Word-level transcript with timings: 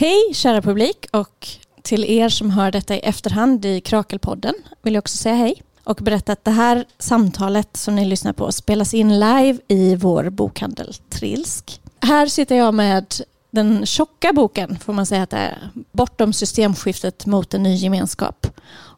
Hej 0.00 0.34
kära 0.34 0.62
publik 0.62 1.06
och 1.12 1.48
till 1.82 2.04
er 2.04 2.28
som 2.28 2.50
hör 2.50 2.70
detta 2.70 2.96
i 2.96 2.98
efterhand 2.98 3.64
i 3.64 3.80
Krakelpodden 3.80 4.54
vill 4.82 4.94
jag 4.94 5.02
också 5.02 5.16
säga 5.16 5.34
hej 5.34 5.62
och 5.84 5.96
berätta 5.96 6.32
att 6.32 6.44
det 6.44 6.50
här 6.50 6.84
samtalet 6.98 7.76
som 7.76 7.96
ni 7.96 8.04
lyssnar 8.04 8.32
på 8.32 8.52
spelas 8.52 8.94
in 8.94 9.20
live 9.20 9.58
i 9.68 9.96
vår 9.96 10.30
bokhandel 10.30 10.94
Trilsk. 11.08 11.80
Här 12.00 12.26
sitter 12.26 12.56
jag 12.56 12.74
med 12.74 13.14
den 13.50 13.86
tjocka 13.86 14.32
boken, 14.32 14.78
får 14.78 14.92
man 14.92 15.06
säga 15.06 15.22
att 15.22 15.30
det 15.30 15.36
är, 15.36 15.70
Bortom 15.92 16.32
systemskiftet 16.32 17.26
mot 17.26 17.54
en 17.54 17.62
ny 17.62 17.74
gemenskap. 17.74 18.46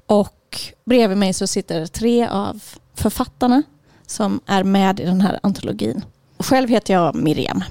Och 0.07 0.61
bredvid 0.85 1.19
mig 1.19 1.33
så 1.33 1.47
sitter 1.47 1.87
tre 1.87 2.27
av 2.27 2.63
författarna 2.95 3.63
som 4.07 4.41
är 4.47 4.65
med 4.65 5.01
i 5.01 5.05
den 5.05 5.21
här 5.21 5.41
antologin. 5.43 6.05
Själv 6.39 6.69
heter 6.69 6.95
jag 6.95 7.15
Miriam. 7.15 7.65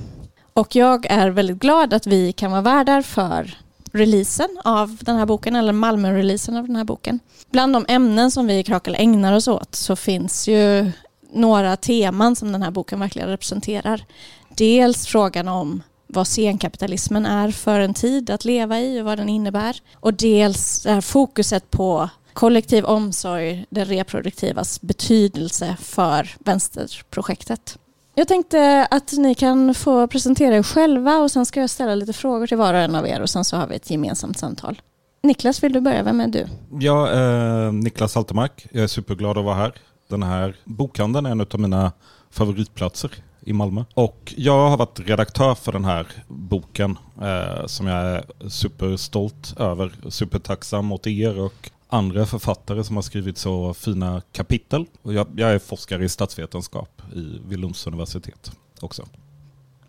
Och 0.54 0.76
jag 0.76 1.06
är 1.10 1.30
väldigt 1.30 1.60
glad 1.60 1.94
att 1.94 2.08
vi 2.08 2.32
kan 2.32 2.52
vara 2.52 2.62
värdar 2.62 3.02
för 3.02 3.58
releasen 3.92 4.50
av 4.64 4.98
den 5.02 5.16
här 5.16 5.26
boken, 5.26 5.56
eller 5.56 5.74
Malmö-releasen 5.74 6.58
av 6.58 6.68
den 6.68 6.76
här 6.76 6.84
boken. 6.84 7.20
Bland 7.52 7.74
de 7.74 7.86
ämnen 7.88 8.32
som 8.32 8.48
vi 8.48 8.60
i 8.60 8.64
Krakel 8.64 8.96
ägnar 9.00 9.34
oss 9.34 9.48
åt 9.48 9.76
så 9.76 9.96
finns 9.96 10.48
ju 10.48 10.92
några 11.34 11.78
teman 11.78 12.36
som 12.36 12.52
den 12.52 12.62
här 12.62 12.72
boken 12.72 13.00
verkligen 13.00 13.28
representerar. 13.28 14.06
Dels 14.50 15.08
frågan 15.08 15.48
om 15.48 15.84
vad 16.08 16.28
senkapitalismen 16.28 17.26
är 17.26 17.52
för 17.52 17.80
en 17.80 17.94
tid 17.94 18.30
att 18.30 18.46
leva 18.46 18.80
i 18.80 19.02
och 19.02 19.06
vad 19.06 19.18
den 19.18 19.30
innebär. 19.30 19.82
Och 19.96 20.14
dels 20.14 20.82
det 20.84 20.92
här 20.92 21.02
fokuset 21.02 21.72
på 21.72 22.10
kollektiv 22.34 22.86
omsorg, 22.86 23.66
det 23.70 23.86
reproduktivas 23.86 24.82
betydelse 24.82 25.78
för 25.80 26.36
vänsterprojektet. 26.40 27.78
Jag 28.16 28.28
tänkte 28.28 28.88
att 28.92 29.14
ni 29.18 29.36
kan 29.36 29.74
få 29.74 30.08
presentera 30.08 30.56
er 30.56 30.64
själva 30.64 31.18
och 31.18 31.32
sen 31.32 31.46
ska 31.46 31.60
jag 31.60 31.70
ställa 31.70 31.96
lite 31.96 32.14
frågor 32.14 32.48
till 32.48 32.58
var 32.58 32.74
och 32.74 32.80
en 32.80 32.96
av 32.96 33.08
er 33.08 33.22
och 33.22 33.30
sen 33.30 33.46
så 33.46 33.58
har 33.58 33.68
vi 33.68 33.76
ett 33.76 33.90
gemensamt 33.90 34.38
samtal. 34.38 34.82
Niklas, 35.24 35.64
vill 35.64 35.74
du 35.74 35.82
börja? 35.82 36.04
Vem 36.04 36.22
är 36.22 36.28
du? 36.28 36.48
Jag 36.80 37.10
är 37.14 37.72
Niklas 37.72 38.18
Altermark. 38.18 38.68
Jag 38.72 38.84
är 38.84 38.88
superglad 38.88 39.38
att 39.38 39.46
vara 39.46 39.56
här. 39.56 39.74
Den 40.08 40.24
här 40.24 40.56
bokhandeln 40.64 41.26
är 41.26 41.32
en 41.32 41.42
av 41.42 41.60
mina 41.60 41.92
favoritplatser 42.32 43.12
i 43.42 43.54
Malmö. 43.54 43.84
Och 43.94 44.34
jag 44.38 44.70
har 44.70 44.78
varit 44.78 45.00
redaktör 45.00 45.56
för 45.56 45.72
den 45.72 45.86
här 45.86 46.08
boken 46.28 46.98
eh, 47.22 47.66
som 47.66 47.88
jag 47.88 48.06
är 48.06 48.24
superstolt 48.50 49.54
över. 49.60 49.92
Supertacksam 50.10 50.86
mot 50.86 51.08
er 51.08 51.40
och 51.40 51.72
andra 51.92 52.26
författare 52.26 52.84
som 52.84 52.96
har 52.96 53.04
skrivit 53.04 53.38
så 53.38 53.74
fina 53.74 54.22
kapitel. 54.32 54.86
Och 55.02 55.14
jag, 55.14 55.28
jag 55.36 55.52
är 55.52 55.60
forskare 55.60 56.06
i 56.06 56.10
statsvetenskap 56.10 57.02
i 57.16 57.40
Vilhelms 57.48 57.88
universitet 57.88 58.52
också. 58.80 59.08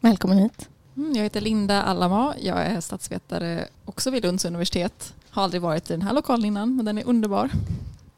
Välkommen 0.01 0.39
hit. 0.39 0.69
Mm, 0.97 1.13
jag 1.17 1.23
heter 1.23 1.41
Linda 1.41 1.83
Allama. 1.83 2.35
Jag 2.41 2.67
är 2.67 2.81
statsvetare 2.81 3.69
också 3.85 4.11
vid 4.11 4.23
Lunds 4.23 4.45
universitet. 4.45 5.15
Har 5.31 5.43
aldrig 5.43 5.63
varit 5.63 5.91
i 5.91 5.93
den 5.93 6.03
här 6.03 6.13
lokalen 6.13 6.45
innan, 6.45 6.77
men 6.77 6.85
den 6.85 6.99
är 6.99 7.07
underbar. 7.07 7.51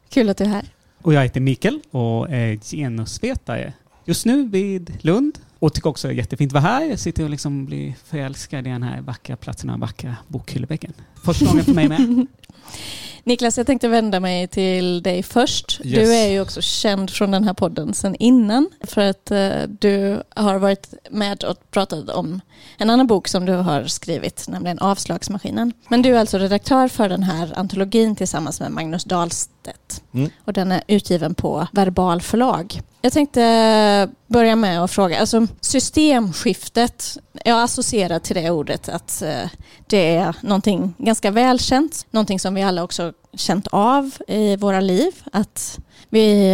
Kul 0.09 0.29
att 0.29 0.37
du 0.37 0.43
är 0.43 0.47
här. 0.47 0.65
Och 1.01 1.13
jag 1.13 1.23
heter 1.23 1.39
Mikael 1.39 1.81
och 1.91 2.29
är 2.29 2.55
genusvetare 2.55 3.73
just 4.05 4.25
nu 4.25 4.47
vid 4.47 4.97
Lund. 5.01 5.39
Och 5.59 5.73
tycker 5.73 5.89
också 5.89 6.07
det 6.07 6.13
är 6.13 6.15
jättefint 6.15 6.49
att 6.55 6.63
vara 6.63 6.73
här. 6.73 6.85
Jag 6.85 6.99
sitter 6.99 7.23
och 7.23 7.29
liksom 7.29 7.65
blir 7.65 7.95
förälskad 8.05 8.67
i 8.67 8.69
den 8.69 8.83
här 8.83 9.01
vackra 9.01 9.35
platsen 9.35 9.69
och 9.69 9.79
vackra 9.79 10.15
bokhyllebänken. 10.27 10.93
Första 11.23 11.45
gången 11.45 11.65
för 11.65 11.73
mig 11.73 11.89
med. 11.89 12.27
Niklas, 13.27 13.57
jag 13.57 13.67
tänkte 13.67 13.87
vända 13.87 14.19
mig 14.19 14.47
till 14.47 15.03
dig 15.03 15.23
först. 15.23 15.81
Yes. 15.83 15.93
Du 15.93 16.15
är 16.15 16.27
ju 16.27 16.41
också 16.41 16.61
känd 16.61 17.09
från 17.09 17.31
den 17.31 17.43
här 17.43 17.53
podden 17.53 17.93
sedan 17.93 18.15
innan 18.19 18.69
för 18.81 19.01
att 19.01 19.31
uh, 19.31 19.63
du 19.79 20.23
har 20.35 20.59
varit 20.59 20.93
med 21.09 21.43
och 21.43 21.71
pratat 21.71 22.09
om 22.09 22.41
en 22.77 22.89
annan 22.89 23.07
bok 23.07 23.27
som 23.27 23.45
du 23.45 23.53
har 23.53 23.83
skrivit, 23.83 24.45
nämligen 24.47 24.79
Avslagsmaskinen. 24.79 25.73
Men 25.87 26.01
du 26.01 26.15
är 26.15 26.19
alltså 26.19 26.37
redaktör 26.37 26.87
för 26.87 27.09
den 27.09 27.23
här 27.23 27.51
antologin 27.55 28.15
tillsammans 28.15 28.59
med 28.59 28.71
Magnus 28.71 29.03
Dahlstedt 29.65 30.01
Mm. 30.13 30.29
och 30.45 30.53
den 30.53 30.71
är 30.71 30.81
utgiven 30.87 31.35
på 31.35 31.67
Verbal 31.71 32.21
förlag. 32.21 32.81
Jag 33.01 33.13
tänkte 33.13 34.09
börja 34.27 34.55
med 34.55 34.83
att 34.83 34.91
fråga, 34.91 35.19
alltså 35.19 35.47
systemskiftet, 35.61 37.17
jag 37.45 37.63
associerar 37.63 38.19
till 38.19 38.35
det 38.35 38.49
ordet 38.49 38.89
att 38.89 39.21
eh, 39.21 39.49
det 39.87 40.15
är 40.15 40.35
någonting 40.41 40.93
ganska 40.97 41.31
välkänt, 41.31 42.05
någonting 42.11 42.39
som 42.39 42.53
vi 42.55 42.63
alla 42.63 42.83
också 42.83 43.13
känt 43.33 43.67
av 43.67 44.11
i 44.27 44.55
våra 44.55 44.79
liv, 44.81 45.11
att 45.31 45.79
vi 46.09 46.51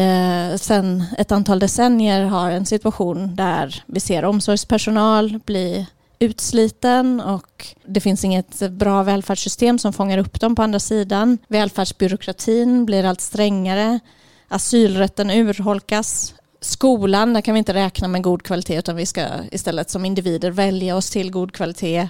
eh, 0.52 0.58
sedan 0.58 1.04
ett 1.18 1.32
antal 1.32 1.60
decennier 1.60 2.24
har 2.26 2.52
en 2.52 2.66
situation 2.66 3.36
där 3.36 3.84
vi 3.86 4.00
ser 4.00 4.26
omsorgspersonal 4.26 5.40
bli 5.46 5.88
utsliten 6.22 7.22
och 7.22 7.68
det 7.86 8.00
finns 8.00 8.24
inget 8.24 8.72
bra 8.72 9.04
välfärdssystem 9.04 9.80
som 9.80 9.94
fångar 9.94 10.18
upp 10.18 10.40
dem 10.40 10.56
på 10.56 10.64
andra 10.64 10.80
sidan. 10.80 11.38
Välfärdsbyråkratin 11.48 12.86
blir 12.86 13.04
allt 13.06 13.22
strängare. 13.22 14.00
Asylrätten 14.48 15.30
urholkas. 15.30 16.34
Skolan, 16.62 17.34
där 17.34 17.42
kan 17.42 17.54
vi 17.54 17.58
inte 17.58 17.74
räkna 17.74 18.08
med 18.08 18.24
god 18.24 18.44
kvalitet 18.44 18.78
utan 18.78 18.96
vi 18.96 19.06
ska 19.06 19.28
istället 19.52 19.90
som 19.90 20.06
individer 20.06 20.52
välja 20.52 20.96
oss 20.96 21.10
till 21.10 21.32
god 21.32 21.54
kvalitet. 21.54 22.10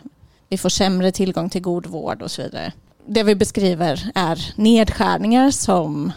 Vi 0.50 0.58
får 0.58 0.70
sämre 0.70 1.12
tillgång 1.12 1.50
till 1.50 1.62
god 1.62 1.86
vård 1.86 2.22
och 2.22 2.32
så 2.32 2.42
vidare. 2.42 2.74
Det 3.06 3.24
vi 3.24 3.36
beskriver 3.36 4.12
är 4.16 4.54
nedskärningar 4.56 5.52
som 5.52 6.12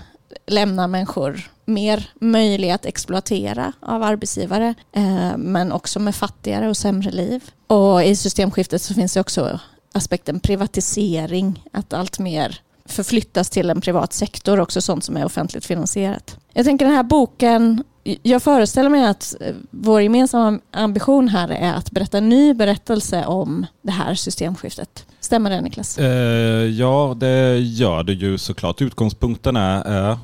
lämnar 0.46 0.88
människor 0.88 1.50
mer 1.64 2.10
möjlig 2.20 2.70
att 2.70 2.86
exploatera 2.86 3.72
av 3.80 4.02
arbetsgivare 4.02 4.74
eh, 4.92 5.36
men 5.36 5.72
också 5.72 6.00
med 6.00 6.14
fattigare 6.14 6.68
och 6.68 6.76
sämre 6.76 7.10
liv. 7.10 7.50
Och 7.66 8.04
i 8.04 8.16
systemskiftet 8.16 8.82
så 8.82 8.94
finns 8.94 9.14
det 9.14 9.20
också 9.20 9.60
aspekten 9.92 10.40
privatisering, 10.40 11.64
att 11.72 11.92
allt 11.92 12.18
mer 12.18 12.60
förflyttas 12.84 13.50
till 13.50 13.70
en 13.70 13.80
privat 13.80 14.12
sektor, 14.12 14.60
också 14.60 14.80
sånt 14.80 15.04
som 15.04 15.16
är 15.16 15.24
offentligt 15.24 15.64
finansierat. 15.64 16.36
Jag 16.52 16.64
tänker 16.64 16.84
den 16.84 16.94
här 16.94 17.02
boken, 17.02 17.84
jag 18.22 18.42
föreställer 18.42 18.90
mig 18.90 19.04
att 19.04 19.34
eh, 19.40 19.54
vår 19.70 20.02
gemensamma 20.02 20.60
ambition 20.70 21.28
här 21.28 21.48
är 21.48 21.74
att 21.74 21.90
berätta 21.90 22.18
en 22.18 22.28
ny 22.28 22.54
berättelse 22.54 23.24
om 23.26 23.66
det 23.82 23.92
här 23.92 24.14
systemskiftet. 24.14 25.06
Stämmer 25.24 25.50
det 25.50 25.60
Niklas? 25.60 25.98
Eh, 25.98 26.06
ja, 26.70 27.16
det 27.20 27.58
gör 27.58 28.02
det 28.02 28.12
ju 28.12 28.38
såklart. 28.38 28.82
Utgångspunkten 28.82 29.56
är, 29.56 29.84
är 29.84 30.18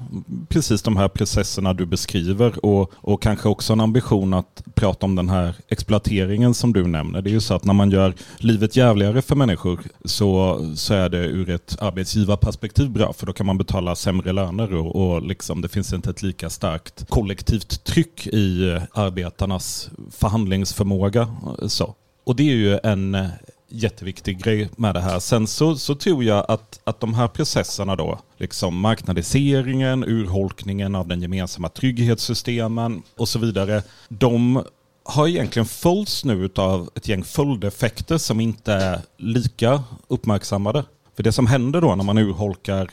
precis 0.49 0.83
de 0.83 0.97
här 0.97 1.09
processerna 1.09 1.75
du 1.75 1.87
beskriver 1.87 2.65
och, 2.65 2.93
och 2.95 3.23
kanske 3.23 3.49
också 3.49 3.73
en 3.73 3.81
ambition 3.81 4.35
att 4.35 4.63
prata 4.75 5.07
om 5.07 5.15
den 5.15 5.29
här 5.29 5.55
exploateringen 5.69 6.55
som 6.55 6.73
du 6.73 6.87
nämner. 6.87 7.23
Det 7.23 7.31
är 7.31 7.33
ju 7.33 7.41
så 7.41 7.55
att 7.55 7.65
när 7.65 7.75
man 7.75 7.91
gör 7.91 8.15
livet 8.37 8.77
jävligare 8.77 9.23
för 9.23 9.37
människor 9.37 9.81
så, 10.05 10.61
så 10.77 10.95
är 10.95 11.09
det 11.09 11.19
ur 11.19 11.51
ett 11.51 11.77
arbetsgivarperspektiv 11.81 12.91
bra 12.91 13.13
för 13.13 13.27
då 13.27 13.33
kan 13.33 13.47
man 13.47 13.59
betala 13.59 13.95
sämre 13.95 14.33
löner 14.33 14.75
och, 14.75 14.97
och 14.97 15.23
liksom, 15.23 15.61
det 15.61 15.69
finns 15.69 15.93
inte 15.93 16.11
ett 16.11 16.23
lika 16.23 16.51
starkt 16.51 17.05
kollektivt 17.09 17.85
tryck 17.85 18.27
i 18.27 18.79
arbetarnas 18.93 19.91
förhandlingsförmåga. 20.11 21.37
Så. 21.69 21.95
Och 22.25 22.37
det 22.37 22.43
är 22.43 22.57
ju 22.57 22.79
en 22.83 23.29
jätteviktig 23.71 24.43
grej 24.43 24.69
med 24.77 24.95
det 24.95 25.01
här. 25.01 25.19
Sen 25.19 25.47
så, 25.47 25.77
så 25.77 25.95
tror 25.95 26.25
jag 26.25 26.45
att, 26.49 26.81
att 26.85 27.01
de 27.01 27.15
här 27.15 27.29
processerna 27.29 27.97
då, 27.97 28.19
liksom 28.37 28.81
marknadiseringen, 28.81 30.05
urholkningen 30.05 30.95
av 30.95 31.09
den 31.09 31.23
gemensamma 31.23 31.69
trygghetssystemen 31.69 33.03
och 33.17 33.29
så 33.29 33.39
vidare, 33.39 33.83
de 34.09 34.65
har 35.05 35.29
egentligen 35.29 35.67
följts 35.67 36.25
nu 36.25 36.51
av 36.57 36.91
ett 36.95 37.09
gäng 37.09 37.25
följdeffekter 37.25 38.19
som 38.19 38.41
inte 38.41 38.73
är 38.73 39.01
lika 39.17 39.85
uppmärksammade. 40.09 40.85
För 41.17 41.23
det 41.23 41.33
som 41.33 41.47
händer 41.47 41.81
då 41.81 41.95
när 41.95 42.05
man 42.05 42.19
urholkar 42.19 42.91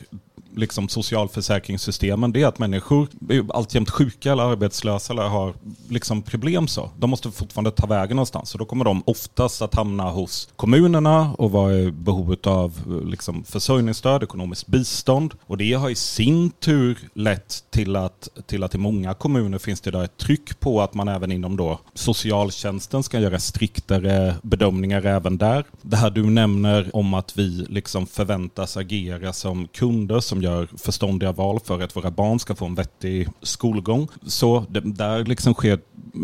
liksom 0.58 0.88
socialförsäkringssystemen 0.88 2.32
det 2.32 2.42
är 2.42 2.46
att 2.46 2.58
människor 2.58 3.08
är 3.28 3.56
alltjämt 3.56 3.90
sjuka 3.90 4.32
eller 4.32 4.42
arbetslösa 4.42 5.12
eller 5.12 5.22
har 5.22 5.54
liksom 5.88 6.22
problem 6.22 6.68
så. 6.68 6.90
De 6.98 7.10
måste 7.10 7.30
fortfarande 7.30 7.70
ta 7.70 7.86
vägen 7.86 8.16
någonstans 8.16 8.52
och 8.52 8.58
då 8.58 8.64
kommer 8.64 8.84
de 8.84 9.02
oftast 9.06 9.62
att 9.62 9.74
hamna 9.74 10.10
hos 10.10 10.48
kommunerna 10.56 11.34
och 11.38 11.50
vara 11.50 11.74
i 11.74 11.90
behov 11.90 12.36
av 12.44 13.02
liksom 13.06 13.44
försörjningsstöd, 13.44 14.22
ekonomiskt 14.22 14.66
bistånd 14.66 15.34
och 15.46 15.56
det 15.56 15.72
har 15.72 15.90
i 15.90 15.94
sin 15.94 16.50
tur 16.50 16.98
lett 17.14 17.64
till 17.70 17.96
att, 17.96 18.28
till 18.46 18.62
att 18.62 18.74
i 18.74 18.78
många 18.78 19.14
kommuner 19.14 19.58
finns 19.58 19.80
det 19.80 19.90
där 19.90 20.04
ett 20.04 20.16
tryck 20.16 20.60
på 20.60 20.82
att 20.82 20.94
man 20.94 21.08
även 21.08 21.32
inom 21.32 21.56
då 21.56 21.78
socialtjänsten 21.94 23.02
ska 23.02 23.20
göra 23.20 23.38
striktare 23.38 24.34
bedömningar 24.42 25.06
även 25.06 25.38
där. 25.38 25.64
Det 25.82 25.96
här 25.96 26.10
du 26.10 26.22
nämner 26.30 26.90
om 26.96 27.14
att 27.14 27.38
vi 27.38 27.66
liksom 27.68 28.06
förväntas 28.06 28.76
agera 28.76 29.32
som 29.32 29.68
kunder 29.68 30.20
som 30.20 30.42
gör 30.48 30.68
förståndiga 30.76 31.32
val 31.32 31.60
för 31.64 31.80
att 31.80 31.96
våra 31.96 32.10
barn 32.10 32.38
ska 32.38 32.54
få 32.54 32.66
en 32.66 32.74
vettig 32.74 33.28
skolgång. 33.42 34.08
Så 34.26 34.64
det, 34.68 34.80
där 34.80 35.24
liksom 35.24 35.54
sker 35.54 35.80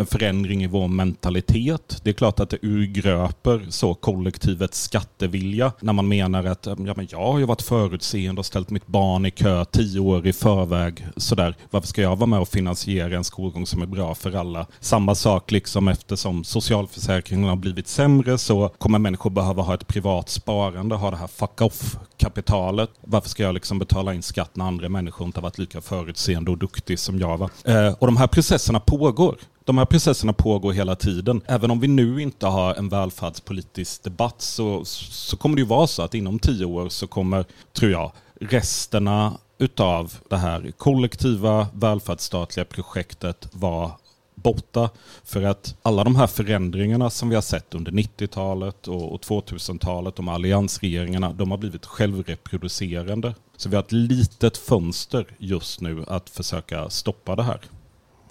förändring 0.09 0.65
i 0.65 0.67
vår 0.67 0.89
mentalitet. 0.89 2.01
Det 2.03 2.11
är 2.11 2.15
klart 2.15 2.41
att 2.41 2.51
det 2.51 2.59
urgröper 2.63 3.67
så 3.69 3.95
kollektivets 3.95 4.83
skattevilja 4.83 5.73
när 5.81 5.93
man 5.93 6.09
menar 6.09 6.45
att 6.45 6.67
ja, 6.67 6.77
men 6.97 7.09
jag 7.11 7.19
har 7.19 7.39
ju 7.39 7.45
varit 7.45 7.63
förutseende 7.63 8.39
och 8.39 8.47
ställt 8.47 8.71
mitt 8.71 8.87
barn 8.87 9.27
i 9.27 9.31
kö 9.31 9.65
tio 9.65 10.01
år 10.01 10.27
i 10.27 10.33
förväg. 10.33 11.07
Sådär. 11.17 11.57
Varför 11.71 11.89
ska 11.89 12.03
jag 12.03 12.17
vara 12.17 12.27
med 12.27 12.41
och 12.41 12.49
finansiera 12.49 13.17
en 13.17 13.25
skolgång 13.25 13.67
som 13.67 13.83
är 13.83 13.87
bra 13.87 14.15
för 14.15 14.33
alla? 14.33 14.67
Samma 14.81 15.15
sak 15.15 15.51
liksom 15.51 15.89
eftersom 15.89 16.45
socialförsäkringen 16.45 17.49
har 17.49 17.57
blivit 17.57 17.89
sämre 17.89 18.39
så 18.39 18.69
kommer 18.69 18.99
människor 18.99 19.31
behöva 19.31 19.63
ha 19.63 19.75
ett 19.75 19.87
privat 19.87 20.29
sparande, 20.29 20.95
ha 20.95 21.11
det 21.11 21.17
här 21.17 21.27
fuck 21.27 21.61
off-kapitalet. 21.61 22.91
Varför 23.01 23.29
ska 23.29 23.43
jag 23.43 23.55
liksom 23.55 23.79
betala 23.79 24.15
in 24.15 24.23
skatt 24.23 24.57
när 24.57 24.65
andra 24.65 24.89
människor 24.89 25.27
inte 25.27 25.39
har 25.41 25.43
varit 25.43 25.59
lika 25.59 25.81
förutseende 25.81 26.51
och 26.51 26.59
duktig 26.59 26.99
som 26.99 27.19
jag 27.19 27.39
var? 27.39 27.51
Eh, 27.65 27.93
och 27.93 28.07
de 28.07 28.17
här 28.17 28.27
processerna 28.27 28.81
pågår. 28.81 29.37
De 29.65 29.79
här 29.79 29.85
processerna 29.85 30.33
pågår 30.33 30.73
hela 30.73 30.97
tiden. 30.97 31.43
Även 31.47 31.71
om 31.71 31.81
vi 31.81 31.89
nu 31.89 32.23
inte 32.23 32.47
har 32.47 32.75
en 32.75 32.89
välfärdspolitisk 32.89 34.03
debatt 34.03 34.41
så, 34.43 34.85
så 34.85 35.37
kommer 35.37 35.57
det 35.57 35.63
ju 35.63 35.69
vara 35.69 35.87
så 35.87 36.03
att 36.03 36.15
inom 36.15 36.39
tio 36.39 36.65
år 36.65 36.89
så 36.89 37.07
kommer, 37.07 37.45
tror 37.73 37.91
jag, 37.91 38.13
resterna 38.41 39.39
utav 39.59 40.15
det 40.31 40.37
här 40.37 40.73
kollektiva 40.77 41.67
välfärdsstatliga 41.73 42.65
projektet 42.65 43.49
vara 43.53 43.91
borta. 44.35 44.91
För 45.25 45.43
att 45.43 45.77
alla 45.83 46.05
de 46.05 46.17
här 46.17 46.27
förändringarna 46.27 47.11
som 47.11 47.29
vi 47.29 47.35
har 47.35 47.43
sett 47.43 47.75
under 47.75 47.93
90-talet 47.93 48.89
och 48.89 49.21
2000-talet, 49.21 50.17
de 50.17 50.29
alliansregeringarna, 50.29 51.33
de 51.33 51.51
har 51.51 51.59
blivit 51.59 51.87
självreproducerande. 51.87 53.35
Så 53.57 53.69
vi 53.69 53.77
har 53.77 53.83
ett 53.83 53.93
litet 53.93 54.57
fönster 54.57 55.27
just 55.39 55.81
nu 55.81 56.05
att 56.09 56.31
försöka 56.31 56.91
stoppa 56.91 57.37
det 57.37 57.43
här. 57.43 57.61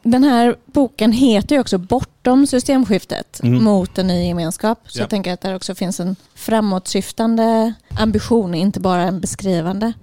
Den 0.03 0.23
här 0.23 0.55
boken 0.65 1.11
heter 1.11 1.55
ju 1.55 1.61
också 1.61 1.77
Bortom 1.77 2.47
systemskiftet 2.47 3.39
mm. 3.43 3.63
mot 3.63 3.97
en 3.97 4.07
ny 4.07 4.27
gemenskap. 4.27 4.79
Så 4.87 4.99
ja. 4.99 5.03
jag 5.03 5.09
tänker 5.09 5.33
att 5.33 5.41
det 5.41 5.55
också 5.55 5.75
finns 5.75 5.99
en 5.99 6.15
framåtsyftande 6.35 7.73
ambition, 7.99 8.53
inte 8.53 8.79
bara 8.79 9.01
en 9.01 9.19
beskrivande. 9.19 9.93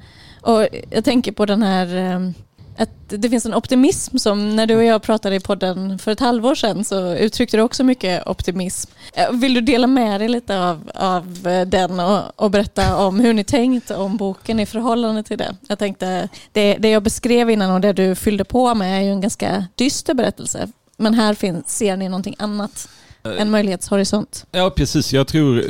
Och 0.41 0.69
jag 0.91 1.05
tänker 1.05 1.33
på 1.33 1.47
den 1.47 1.63
här 1.63 1.97
ehm, 1.97 2.35
att 2.83 2.91
det 3.09 3.29
finns 3.29 3.47
en 3.47 3.55
optimism 3.55 4.17
som 4.19 4.57
när 4.57 4.67
du 4.67 4.77
och 4.77 4.85
jag 4.85 5.03
pratade 5.03 5.37
i 5.37 5.41
podden 5.41 5.99
för 5.99 6.13
ett 6.13 6.21
halvår 6.21 6.55
sedan 6.55 6.85
så 6.85 7.15
uttryckte 7.15 7.57
du 7.57 7.63
också 7.63 7.85
mycket 7.85 8.27
optimism. 8.27 8.91
Eh, 9.15 9.33
vill 9.33 9.55
du 9.55 9.61
dela 9.61 9.87
med 9.87 10.21
dig 10.21 10.29
lite 10.29 10.61
av, 10.61 10.91
av 10.95 11.47
eh, 11.47 11.67
den 11.67 12.01
och, 12.01 12.23
och 12.37 12.51
berätta 12.51 12.97
om 12.97 13.21
hur 13.21 13.33
ni 13.33 13.45
tänkt 13.45 13.91
om 13.91 14.17
boken 14.17 14.61
i 14.61 14.67
förhållande 14.67 15.23
till 15.23 15.39
det? 15.39 15.57
Jag 15.69 15.79
tänkte, 15.79 16.29
det, 16.53 16.77
det 16.77 16.91
jag 16.91 17.03
beskrev 17.03 17.51
innan 17.51 17.71
och 17.71 17.81
det 17.81 17.93
du 17.93 18.15
fyllde 18.15 18.45
på 18.45 18.75
med 18.75 18.99
är 18.99 19.05
ju 19.05 19.11
en 19.11 19.21
ganska 19.21 19.67
dyster 19.75 20.15
berättelse. 20.15 20.69
Men 20.97 21.15
här 21.15 21.35
finns, 21.35 21.77
ser 21.77 21.97
ni 21.97 22.09
någonting 22.09 22.37
annat 22.39 22.89
en 23.23 23.51
möjlighetshorisont. 23.51 24.47
Ja, 24.53 24.71
precis. 24.71 25.13
Jag 25.13 25.27
tror, 25.27 25.63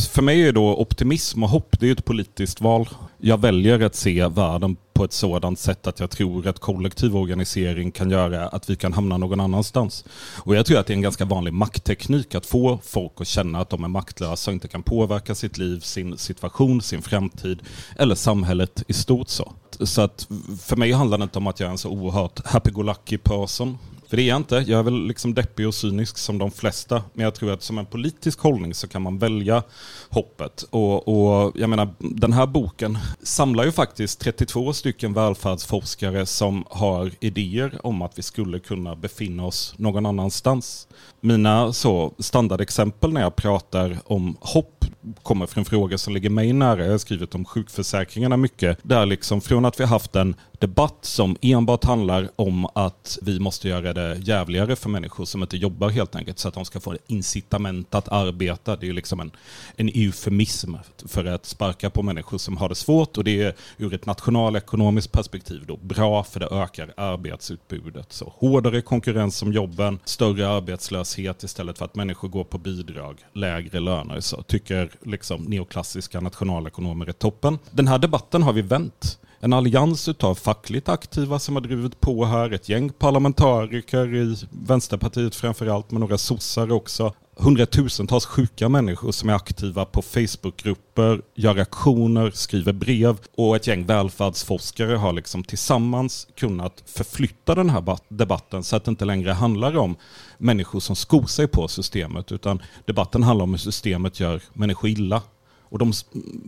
för 0.00 0.22
mig 0.22 0.48
är 0.48 0.52
då 0.52 0.76
optimism 0.76 1.42
och 1.42 1.48
hopp, 1.48 1.76
det 1.80 1.88
är 1.88 1.92
ett 1.92 2.04
politiskt 2.04 2.60
val. 2.60 2.88
Jag 3.18 3.40
väljer 3.40 3.80
att 3.80 3.94
se 3.94 4.26
världen 4.26 4.76
på 4.92 5.04
ett 5.04 5.12
sådant 5.12 5.58
sätt 5.58 5.86
att 5.86 6.00
jag 6.00 6.10
tror 6.10 6.46
att 6.46 6.58
kollektiv 6.58 7.16
organisering 7.16 7.90
kan 7.90 8.10
göra 8.10 8.48
att 8.48 8.70
vi 8.70 8.76
kan 8.76 8.92
hamna 8.92 9.16
någon 9.16 9.40
annanstans. 9.40 10.04
Och 10.36 10.56
jag 10.56 10.66
tror 10.66 10.78
att 10.78 10.86
det 10.86 10.92
är 10.92 10.96
en 10.96 11.02
ganska 11.02 11.24
vanlig 11.24 11.52
maktteknik 11.52 12.34
att 12.34 12.46
få 12.46 12.78
folk 12.82 13.12
att 13.16 13.26
känna 13.26 13.60
att 13.60 13.70
de 13.70 13.84
är 13.84 13.88
maktlösa 13.88 14.50
och 14.50 14.52
inte 14.52 14.68
kan 14.68 14.82
påverka 14.82 15.34
sitt 15.34 15.58
liv, 15.58 15.80
sin 15.80 16.18
situation, 16.18 16.82
sin 16.82 17.02
framtid 17.02 17.62
eller 17.96 18.14
samhället 18.14 18.82
i 18.88 18.92
stort 18.92 19.28
så. 19.28 19.52
Så 19.80 20.02
att 20.02 20.26
för 20.62 20.76
mig 20.76 20.92
handlar 20.92 21.18
det 21.18 21.24
inte 21.24 21.38
om 21.38 21.46
att 21.46 21.60
jag 21.60 21.66
är 21.66 21.70
en 21.70 21.78
så 21.78 21.90
oerhört 21.90 22.46
happy-go-lucky 22.46 23.18
person. 23.18 23.78
För 24.08 24.16
det 24.16 24.22
är 24.22 24.28
jag 24.28 24.36
inte. 24.36 24.64
Jag 24.66 24.78
är 24.78 24.82
väl 24.82 25.06
liksom 25.06 25.34
deppig 25.34 25.68
och 25.68 25.74
cynisk 25.74 26.18
som 26.18 26.38
de 26.38 26.50
flesta. 26.50 27.02
Men 27.12 27.24
jag 27.24 27.34
tror 27.34 27.52
att 27.52 27.62
som 27.62 27.78
en 27.78 27.86
politisk 27.86 28.40
hållning 28.40 28.74
så 28.74 28.88
kan 28.88 29.02
man 29.02 29.18
välja 29.18 29.62
hoppet. 30.08 30.64
Och, 30.70 31.08
och 31.08 31.52
jag 31.56 31.70
menar, 31.70 31.88
den 31.98 32.32
här 32.32 32.46
boken 32.46 32.98
samlar 33.22 33.64
ju 33.64 33.72
faktiskt 33.72 34.20
32 34.20 34.72
stycken 34.72 35.12
välfärdsforskare 35.12 36.26
som 36.26 36.64
har 36.70 37.10
idéer 37.20 37.80
om 37.82 38.02
att 38.02 38.18
vi 38.18 38.22
skulle 38.22 38.58
kunna 38.58 38.96
befinna 38.96 39.44
oss 39.44 39.74
någon 39.76 40.06
annanstans. 40.06 40.88
Mina 41.20 41.72
så 41.72 42.14
standardexempel 42.18 43.12
när 43.12 43.20
jag 43.20 43.36
pratar 43.36 43.98
om 44.04 44.36
hopp 44.40 44.84
kommer 45.22 45.46
från 45.46 45.64
frågor 45.64 45.96
som 45.96 46.14
ligger 46.14 46.30
mig 46.30 46.52
nära. 46.52 46.84
Jag 46.84 46.90
har 46.90 46.98
skrivit 46.98 47.34
om 47.34 47.44
sjukförsäkringarna 47.44 48.36
mycket. 48.36 48.78
Där 48.82 49.06
liksom 49.06 49.40
från 49.40 49.64
att 49.64 49.80
vi 49.80 49.84
haft 49.84 50.16
en 50.16 50.34
debatt 50.58 50.98
som 51.00 51.36
enbart 51.40 51.84
handlar 51.84 52.28
om 52.36 52.66
att 52.74 53.18
vi 53.22 53.40
måste 53.40 53.68
göra 53.68 53.92
det 53.92 54.18
jävligare 54.18 54.76
för 54.76 54.88
människor 54.88 55.24
som 55.24 55.42
inte 55.42 55.56
jobbar 55.56 55.88
helt 55.88 56.16
enkelt 56.16 56.38
så 56.38 56.48
att 56.48 56.54
de 56.54 56.64
ska 56.64 56.80
få 56.80 56.96
incitament 57.06 57.94
att 57.94 58.08
arbeta. 58.08 58.76
Det 58.76 58.88
är 58.88 58.92
liksom 58.92 59.20
en, 59.20 59.30
en 59.76 59.88
eufemism 59.88 60.74
för 61.06 61.24
att 61.24 61.46
sparka 61.46 61.90
på 61.90 62.02
människor 62.02 62.38
som 62.38 62.56
har 62.56 62.68
det 62.68 62.74
svårt 62.74 63.18
och 63.18 63.24
det 63.24 63.42
är 63.42 63.54
ur 63.78 63.94
ett 63.94 64.06
nationalekonomiskt 64.06 65.12
perspektiv 65.12 65.64
då 65.66 65.76
bra 65.76 66.24
för 66.24 66.40
det 66.40 66.46
ökar 66.46 66.94
arbetsutbudet. 66.96 68.12
Så 68.12 68.32
hårdare 68.36 68.80
konkurrens 68.80 69.42
om 69.42 69.52
jobben, 69.52 69.98
större 70.04 70.48
arbetslöshet 70.48 71.42
istället 71.42 71.78
för 71.78 71.84
att 71.84 71.94
människor 71.94 72.28
går 72.28 72.44
på 72.44 72.58
bidrag, 72.58 73.18
lägre 73.32 73.80
löner. 73.80 74.20
Så 74.20 74.42
tycker 74.42 74.90
liksom 75.02 75.42
neoklassiska 75.42 76.20
nationalekonomer 76.20 77.06
är 77.06 77.12
toppen. 77.12 77.58
Den 77.70 77.88
här 77.88 77.98
debatten 77.98 78.42
har 78.42 78.52
vi 78.52 78.62
vänt 78.62 79.18
en 79.40 79.52
allians 79.52 80.08
av 80.08 80.34
fackligt 80.34 80.88
aktiva 80.88 81.38
som 81.38 81.56
har 81.56 81.62
drivit 81.62 82.00
på 82.00 82.24
här, 82.24 82.52
ett 82.52 82.68
gäng 82.68 82.90
parlamentariker 82.90 84.14
i 84.14 84.36
Vänsterpartiet 84.50 85.34
framförallt, 85.34 85.90
men 85.90 86.00
några 86.00 86.18
sossar 86.18 86.72
också. 86.72 87.14
Hundratusentals 87.40 88.26
sjuka 88.26 88.68
människor 88.68 89.12
som 89.12 89.28
är 89.28 89.34
aktiva 89.34 89.84
på 89.84 90.02
Facebookgrupper, 90.02 91.22
gör 91.34 91.58
aktioner, 91.58 92.30
skriver 92.30 92.72
brev 92.72 93.16
och 93.36 93.56
ett 93.56 93.66
gäng 93.66 93.86
välfärdsforskare 93.86 94.96
har 94.96 95.12
liksom 95.12 95.44
tillsammans 95.44 96.28
kunnat 96.34 96.82
förflytta 96.86 97.54
den 97.54 97.70
här 97.70 97.98
debatten 98.08 98.64
så 98.64 98.76
att 98.76 98.84
det 98.84 98.90
inte 98.90 99.04
längre 99.04 99.32
handlar 99.32 99.76
om 99.76 99.96
människor 100.38 100.80
som 100.80 100.96
skor 100.96 101.26
sig 101.26 101.48
på 101.48 101.68
systemet 101.68 102.32
utan 102.32 102.62
debatten 102.84 103.22
handlar 103.22 103.42
om 103.42 103.50
hur 103.50 103.58
systemet 103.58 104.20
gör 104.20 104.42
människor 104.52 104.90
illa 104.90 105.22
och 105.68 105.78
de 105.78 105.92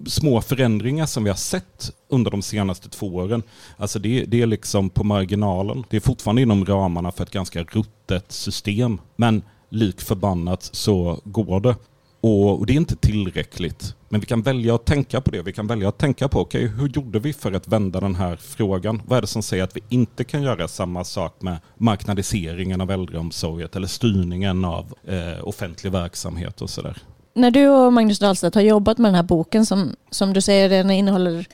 små 0.07 0.41
förändringar 0.41 1.07
som 1.07 1.25
vi 1.25 1.31
har 1.31 1.37
sett 1.37 1.93
under 2.09 2.31
de 2.31 2.43
senaste 2.43 2.89
två 2.89 3.07
åren, 3.07 3.43
alltså 3.77 3.99
det, 3.99 4.25
det, 4.25 4.43
är 4.43 4.47
liksom 4.47 4.91
på 4.91 5.05
marginalen. 5.05 5.85
Det 5.91 5.97
är 5.97 6.01
fortfarande 6.01 6.43
inom 6.43 6.65
ramarna 6.65 7.13
för 7.13 7.25
ett 7.25 7.31
ganska 7.31 7.63
ruttet 7.63 8.33
system. 8.33 9.01
Men 9.17 9.43
lik 9.69 10.01
förbannat 10.01 10.63
så 10.73 11.21
går 11.25 11.61
det. 11.61 11.75
Och, 12.23 12.67
det 12.67 12.73
är 12.73 12.77
inte 12.77 12.97
tillräckligt. 12.97 13.95
Men 14.09 14.21
vi 14.21 14.27
kan 14.27 14.43
välja 14.43 14.75
att 14.75 14.85
tänka 14.85 15.21
på 15.21 15.31
det. 15.31 15.43
Vi 15.43 15.53
kan 15.53 15.67
välja 15.67 15.89
att 15.89 15.99
tänka 15.99 16.29
på, 16.29 16.41
okej, 16.41 16.65
okay, 16.65 16.77
hur 16.77 16.89
gjorde 16.89 17.19
vi 17.19 17.33
för 17.33 17.53
att 17.53 17.69
vända 17.69 18.01
den 18.01 18.15
här 18.15 18.37
frågan? 18.37 19.03
Vad 19.07 19.17
är 19.17 19.21
det 19.21 19.27
som 19.27 19.43
säger 19.43 19.65
att 19.65 19.77
vi 19.77 19.81
inte 19.89 20.25
kan 20.25 20.43
göra 20.43 20.69
samma 20.69 21.05
sak 21.05 21.43
med 21.43 21.59
marknadiseringen 21.77 22.81
av 22.81 22.91
äldreomsorgen 22.91 23.69
eller 23.75 23.87
styrningen 23.87 24.65
av 24.65 24.95
eh, 25.07 25.49
offentlig 25.49 25.93
verksamhet 25.93 26.63
och 26.63 26.71
sådär? 26.71 26.97
När 27.41 27.51
du 27.51 27.69
och 27.69 27.93
Magnus 27.93 28.19
Dahlstedt 28.19 28.55
har 28.55 28.63
jobbat 28.63 28.99
med 28.99 29.09
den 29.09 29.15
här 29.15 29.23
boken 29.23 29.67
som, 29.67 29.97
som 30.11 30.33
du 30.33 30.41
säger 30.41 30.69
den 30.69 30.91
innehåller 30.91 31.47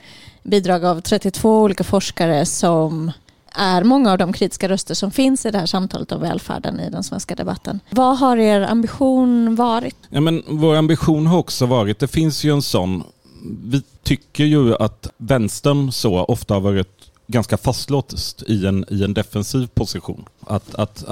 bidrag 0.43 0.85
av 0.85 1.01
32 1.01 1.61
olika 1.61 1.83
forskare 1.83 2.45
som 2.45 3.11
är 3.51 3.83
många 3.83 4.11
av 4.11 4.17
de 4.17 4.33
kritiska 4.33 4.69
röster 4.69 4.93
som 4.93 5.11
finns 5.11 5.45
i 5.45 5.51
det 5.51 5.57
här 5.57 5.65
samtalet 5.65 6.11
om 6.11 6.21
välfärden 6.21 6.79
i 6.79 6.89
den 6.89 7.03
svenska 7.03 7.35
debatten. 7.35 7.79
Vad 7.89 8.17
har 8.17 8.37
er 8.37 8.61
ambition 8.61 9.55
varit? 9.55 9.95
Ja, 10.09 10.21
men 10.21 10.43
vår 10.47 10.75
ambition 10.75 11.27
har 11.27 11.37
också 11.37 11.65
varit, 11.65 11.99
det 11.99 12.07
finns 12.07 12.43
ju 12.43 12.53
en 12.53 12.61
sån, 12.61 13.03
vi 13.63 13.81
tycker 14.03 14.43
ju 14.43 14.75
att 14.75 15.09
vänstern 15.17 15.91
så 15.91 16.23
ofta 16.23 16.53
har 16.53 16.61
varit 16.61 16.96
ganska 17.27 17.57
fastlåst 17.57 18.43
i 18.47 18.65
en, 18.65 18.85
i 18.89 19.03
en 19.03 19.13
defensiv 19.13 19.67
position. 19.67 20.25
Att, 20.39 20.75
att 20.75 21.05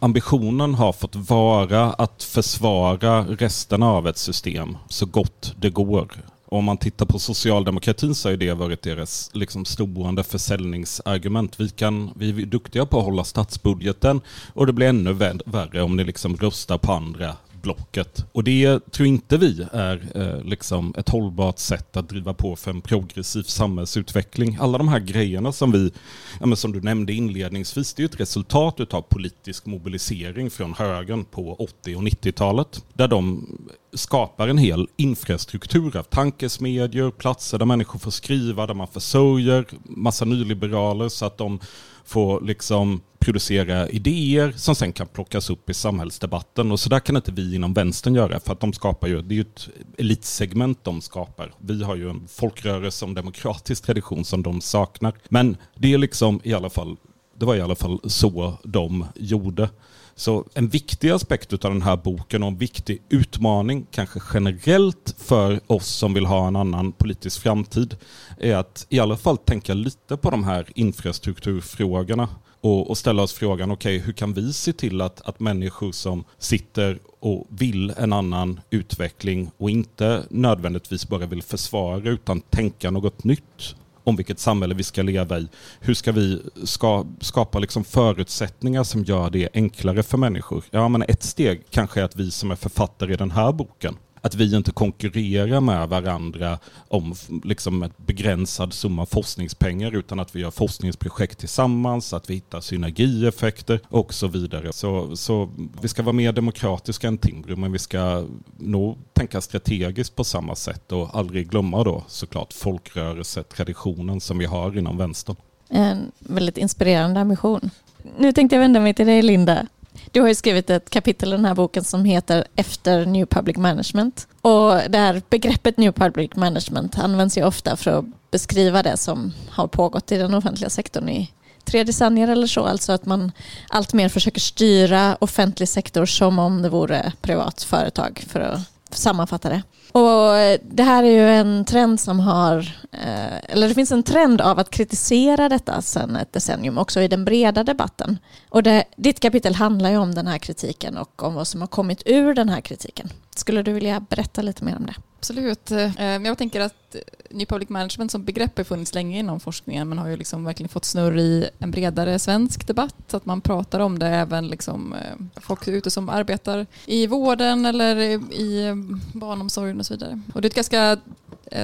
ambitionen 0.00 0.74
har 0.74 0.92
fått 0.92 1.16
vara 1.16 1.92
att 1.92 2.22
försvara 2.22 3.22
resten 3.22 3.82
av 3.82 4.08
ett 4.08 4.18
system 4.18 4.76
så 4.88 5.06
gott 5.06 5.54
det 5.56 5.70
går. 5.70 6.08
Om 6.50 6.64
man 6.64 6.76
tittar 6.76 7.06
på 7.06 7.18
socialdemokratin 7.18 8.14
så 8.14 8.28
har 8.28 8.36
det 8.36 8.52
varit 8.52 8.82
deras 8.82 9.30
liksom 9.32 9.64
stående 9.64 10.24
försäljningsargument. 10.24 11.60
Vi, 11.60 11.68
kan, 11.68 12.10
vi 12.16 12.42
är 12.42 12.46
duktiga 12.46 12.86
på 12.86 12.98
att 12.98 13.04
hålla 13.04 13.24
statsbudgeten 13.24 14.20
och 14.54 14.66
det 14.66 14.72
blir 14.72 14.86
ännu 14.86 15.12
värre 15.46 15.82
om 15.82 15.96
ni 15.96 16.04
liksom 16.04 16.36
röstar 16.36 16.78
på 16.78 16.92
andra 16.92 17.36
blocket. 17.62 18.24
Och 18.32 18.44
det 18.44 18.90
tror 18.90 19.08
inte 19.08 19.36
vi 19.36 19.66
är 19.72 20.08
eh, 20.14 20.44
liksom 20.44 20.94
ett 20.96 21.08
hållbart 21.08 21.58
sätt 21.58 21.96
att 21.96 22.08
driva 22.08 22.34
på 22.34 22.56
för 22.56 22.70
en 22.70 22.80
progressiv 22.80 23.42
samhällsutveckling. 23.42 24.58
Alla 24.60 24.78
de 24.78 24.88
här 24.88 24.98
grejerna 24.98 25.52
som 25.52 25.72
vi, 25.72 25.92
ja, 26.40 26.56
som 26.56 26.72
du 26.72 26.80
nämnde 26.80 27.12
inledningsvis, 27.12 27.94
det 27.94 28.02
är 28.02 28.04
ett 28.04 28.20
resultat 28.20 28.94
av 28.94 29.02
politisk 29.02 29.66
mobilisering 29.66 30.50
från 30.50 30.74
högern 30.74 31.24
på 31.24 31.54
80 31.54 31.96
och 31.96 32.02
90-talet. 32.02 32.84
Där 32.92 33.08
de 33.08 33.46
skapar 33.92 34.48
en 34.48 34.58
hel 34.58 34.88
infrastruktur 34.96 35.96
av 35.96 36.02
tankesmedjor, 36.02 37.10
platser 37.10 37.58
där 37.58 37.66
människor 37.66 37.98
får 37.98 38.10
skriva, 38.10 38.66
där 38.66 38.74
man 38.74 38.88
försörjer 38.88 39.66
massa 39.84 40.24
nyliberaler 40.24 41.08
så 41.08 41.26
att 41.26 41.38
de 41.38 41.60
får 42.04 42.40
liksom 42.40 43.00
producera 43.18 43.88
idéer 43.88 44.52
som 44.56 44.74
sen 44.74 44.92
kan 44.92 45.06
plockas 45.06 45.50
upp 45.50 45.70
i 45.70 45.74
samhällsdebatten. 45.74 46.72
Och 46.72 46.80
så 46.80 46.88
där 46.88 47.00
kan 47.00 47.16
inte 47.16 47.32
vi 47.32 47.54
inom 47.54 47.74
vänstern 47.74 48.14
göra 48.14 48.40
för 48.40 48.52
att 48.52 48.60
de 48.60 48.72
skapar 48.72 49.08
ju, 49.08 49.22
det 49.22 49.34
är 49.34 49.36
ju 49.36 49.40
ett 49.40 49.68
elitsegment 49.98 50.84
de 50.84 51.00
skapar. 51.00 51.52
Vi 51.58 51.84
har 51.84 51.96
ju 51.96 52.10
en 52.10 52.28
folkrörelse 52.28 53.04
och 53.04 53.14
demokratisk 53.14 53.84
tradition 53.84 54.24
som 54.24 54.42
de 54.42 54.60
saknar. 54.60 55.12
Men 55.28 55.56
det 55.76 55.94
är 55.94 55.98
liksom 55.98 56.40
i 56.44 56.54
alla 56.54 56.70
fall, 56.70 56.96
det 57.38 57.46
var 57.46 57.56
i 57.56 57.60
alla 57.60 57.74
fall 57.74 58.00
så 58.04 58.58
de 58.64 59.04
gjorde. 59.14 59.68
Så 60.14 60.44
en 60.54 60.68
viktig 60.68 61.10
aspekt 61.10 61.52
av 61.52 61.72
den 61.72 61.82
här 61.82 61.96
boken 61.96 62.42
och 62.42 62.48
en 62.48 62.58
viktig 62.58 63.02
utmaning, 63.08 63.86
kanske 63.90 64.20
generellt 64.34 65.14
för 65.18 65.60
oss 65.66 65.86
som 65.86 66.14
vill 66.14 66.26
ha 66.26 66.48
en 66.48 66.56
annan 66.56 66.92
politisk 66.92 67.42
framtid, 67.42 67.96
är 68.38 68.56
att 68.56 68.86
i 68.88 68.98
alla 68.98 69.16
fall 69.16 69.38
tänka 69.38 69.74
lite 69.74 70.16
på 70.16 70.30
de 70.30 70.44
här 70.44 70.66
infrastrukturfrågorna 70.74 72.28
och, 72.60 72.90
och 72.90 72.98
ställa 72.98 73.22
oss 73.22 73.32
frågan, 73.32 73.70
okej, 73.70 73.96
okay, 73.96 74.06
hur 74.06 74.12
kan 74.12 74.32
vi 74.32 74.52
se 74.52 74.72
till 74.72 75.00
att, 75.00 75.20
att 75.20 75.40
människor 75.40 75.92
som 75.92 76.24
sitter 76.38 76.98
och 77.20 77.46
vill 77.48 77.92
en 77.96 78.12
annan 78.12 78.60
utveckling 78.70 79.50
och 79.56 79.70
inte 79.70 80.22
nödvändigtvis 80.30 81.08
bara 81.08 81.26
vill 81.26 81.42
försvara 81.42 82.10
utan 82.10 82.40
tänka 82.40 82.90
något 82.90 83.24
nytt 83.24 83.74
om 84.08 84.16
vilket 84.16 84.38
samhälle 84.38 84.74
vi 84.74 84.82
ska 84.82 85.02
leva 85.02 85.38
i. 85.38 85.48
Hur 85.80 85.94
ska 85.94 86.12
vi 86.12 86.42
ska, 86.64 87.06
skapa 87.20 87.58
liksom 87.58 87.84
förutsättningar 87.84 88.84
som 88.84 89.04
gör 89.04 89.30
det 89.30 89.48
enklare 89.54 90.02
för 90.02 90.18
människor? 90.18 90.64
Ja, 90.70 90.88
men 90.88 91.02
ett 91.02 91.22
steg 91.22 91.64
kanske 91.70 92.00
är 92.00 92.04
att 92.04 92.16
vi 92.16 92.30
som 92.30 92.50
är 92.50 92.56
författare 92.56 93.12
i 93.12 93.16
den 93.16 93.30
här 93.30 93.52
boken 93.52 93.96
att 94.20 94.34
vi 94.34 94.56
inte 94.56 94.72
konkurrerar 94.72 95.60
med 95.60 95.88
varandra 95.88 96.58
om 96.88 97.14
liksom 97.44 97.82
ett 97.82 97.98
begränsad 97.98 98.72
summa 98.72 99.06
forskningspengar 99.06 99.96
utan 99.96 100.20
att 100.20 100.36
vi 100.36 100.40
gör 100.40 100.50
forskningsprojekt 100.50 101.38
tillsammans, 101.38 102.12
att 102.12 102.30
vi 102.30 102.34
hittar 102.34 102.60
synergieffekter 102.60 103.80
och 103.88 104.14
så 104.14 104.26
vidare. 104.26 104.72
Så, 104.72 105.16
så 105.16 105.50
vi 105.82 105.88
ska 105.88 106.02
vara 106.02 106.12
mer 106.12 106.32
demokratiska 106.32 107.08
än 107.08 107.18
Timbro 107.18 107.56
men 107.56 107.72
vi 107.72 107.78
ska 107.78 108.26
nog 108.58 108.98
tänka 109.12 109.40
strategiskt 109.40 110.16
på 110.16 110.24
samma 110.24 110.54
sätt 110.54 110.92
och 110.92 111.16
aldrig 111.18 111.50
glömma 111.50 111.84
då 111.84 112.04
såklart 112.06 112.52
folkrörelsetraditionen 112.52 114.20
som 114.20 114.38
vi 114.38 114.44
har 114.44 114.78
inom 114.78 114.96
vänstern. 114.96 115.36
En 115.68 116.12
väldigt 116.18 116.58
inspirerande 116.58 117.20
ambition. 117.20 117.70
Nu 118.18 118.32
tänkte 118.32 118.56
jag 118.56 118.60
vända 118.60 118.80
mig 118.80 118.94
till 118.94 119.06
dig 119.06 119.22
Linda. 119.22 119.66
Du 120.12 120.20
har 120.20 120.28
ju 120.28 120.34
skrivit 120.34 120.70
ett 120.70 120.90
kapitel 120.90 121.28
i 121.28 121.36
den 121.36 121.44
här 121.44 121.54
boken 121.54 121.84
som 121.84 122.04
heter 122.04 122.44
Efter 122.56 123.06
New 123.06 123.26
Public 123.26 123.56
Management. 123.56 124.28
Och 124.40 124.72
det 124.88 124.98
här 124.98 125.22
begreppet 125.30 125.76
New 125.76 125.92
Public 125.92 126.30
Management 126.34 126.98
används 126.98 127.38
ju 127.38 127.44
ofta 127.44 127.76
för 127.76 127.90
att 127.90 128.04
beskriva 128.30 128.82
det 128.82 128.96
som 128.96 129.32
har 129.50 129.66
pågått 129.66 130.12
i 130.12 130.16
den 130.16 130.34
offentliga 130.34 130.70
sektorn 130.70 131.08
i 131.08 131.32
tre 131.64 131.84
decennier 131.84 132.28
eller 132.28 132.46
så. 132.46 132.64
Alltså 132.64 132.92
att 132.92 133.06
man 133.06 133.32
alltmer 133.68 134.08
försöker 134.08 134.40
styra 134.40 135.16
offentlig 135.20 135.68
sektor 135.68 136.06
som 136.06 136.38
om 136.38 136.62
det 136.62 136.68
vore 136.68 137.12
privat 137.20 137.62
företag 137.62 138.24
för 138.28 138.40
att 138.40 138.60
sammanfatta 138.90 139.48
det. 139.48 139.62
Och 139.92 140.36
eh, 140.36 140.60
det 140.70 140.82
här 140.82 141.02
är 141.02 141.10
ju 141.10 141.30
en 141.30 141.64
trend 141.64 142.00
som 142.00 142.20
har, 142.20 142.58
eh, 142.92 143.52
eller 143.52 143.68
det 143.68 143.74
finns 143.74 143.92
en 143.92 144.02
trend 144.02 144.40
av 144.40 144.58
att 144.58 144.70
kritisera 144.70 145.48
detta 145.48 145.82
sedan 145.82 146.16
ett 146.16 146.32
decennium 146.32 146.78
också 146.78 147.00
i 147.00 147.08
den 147.08 147.24
breda 147.24 147.64
debatten. 147.64 148.18
Och 148.50 148.62
det, 148.62 148.84
ditt 148.96 149.20
kapitel 149.20 149.54
handlar 149.54 149.90
ju 149.90 149.96
om 149.96 150.14
den 150.14 150.26
här 150.26 150.38
kritiken 150.38 150.96
och 150.96 151.22
om 151.22 151.34
vad 151.34 151.48
som 151.48 151.60
har 151.60 151.68
kommit 151.68 152.02
ur 152.06 152.34
den 152.34 152.48
här 152.48 152.60
kritiken. 152.60 153.08
Skulle 153.36 153.62
du 153.62 153.72
vilja 153.72 154.00
berätta 154.00 154.42
lite 154.42 154.64
mer 154.64 154.76
om 154.76 154.86
det? 154.86 154.94
Absolut. 155.18 155.70
Eh, 155.70 156.02
jag 156.24 156.38
tänker 156.38 156.60
att 156.60 156.96
New 157.30 157.46
Public 157.46 157.68
Management 157.68 158.10
som 158.10 158.24
begrepp 158.24 158.56
har 158.56 158.64
funnits 158.64 158.94
länge 158.94 159.18
inom 159.18 159.40
forskningen 159.40 159.88
men 159.88 159.98
har 159.98 160.08
ju 160.08 160.16
liksom 160.16 160.44
verkligen 160.44 160.68
fått 160.68 160.84
snurr 160.84 161.18
i 161.18 161.50
en 161.58 161.70
bredare 161.70 162.18
svensk 162.18 162.66
debatt. 162.66 163.14
Att 163.14 163.26
man 163.26 163.40
pratar 163.40 163.80
om 163.80 163.98
det 163.98 164.06
även 164.06 164.48
liksom 164.48 164.92
eh, 164.92 165.40
folk 165.40 165.68
ute 165.68 165.90
som 165.90 166.08
arbetar 166.08 166.66
i 166.86 167.06
vården 167.06 167.66
eller 167.66 167.96
i 168.32 168.66
eh, 168.66 168.74
barnomsorgen 169.18 169.78
och 169.78 169.86
så 169.86 169.94
vidare. 169.94 170.20
Och 170.34 170.42
det 170.42 170.46
är 170.46 170.50
ett 170.50 170.54
ganska 170.54 170.98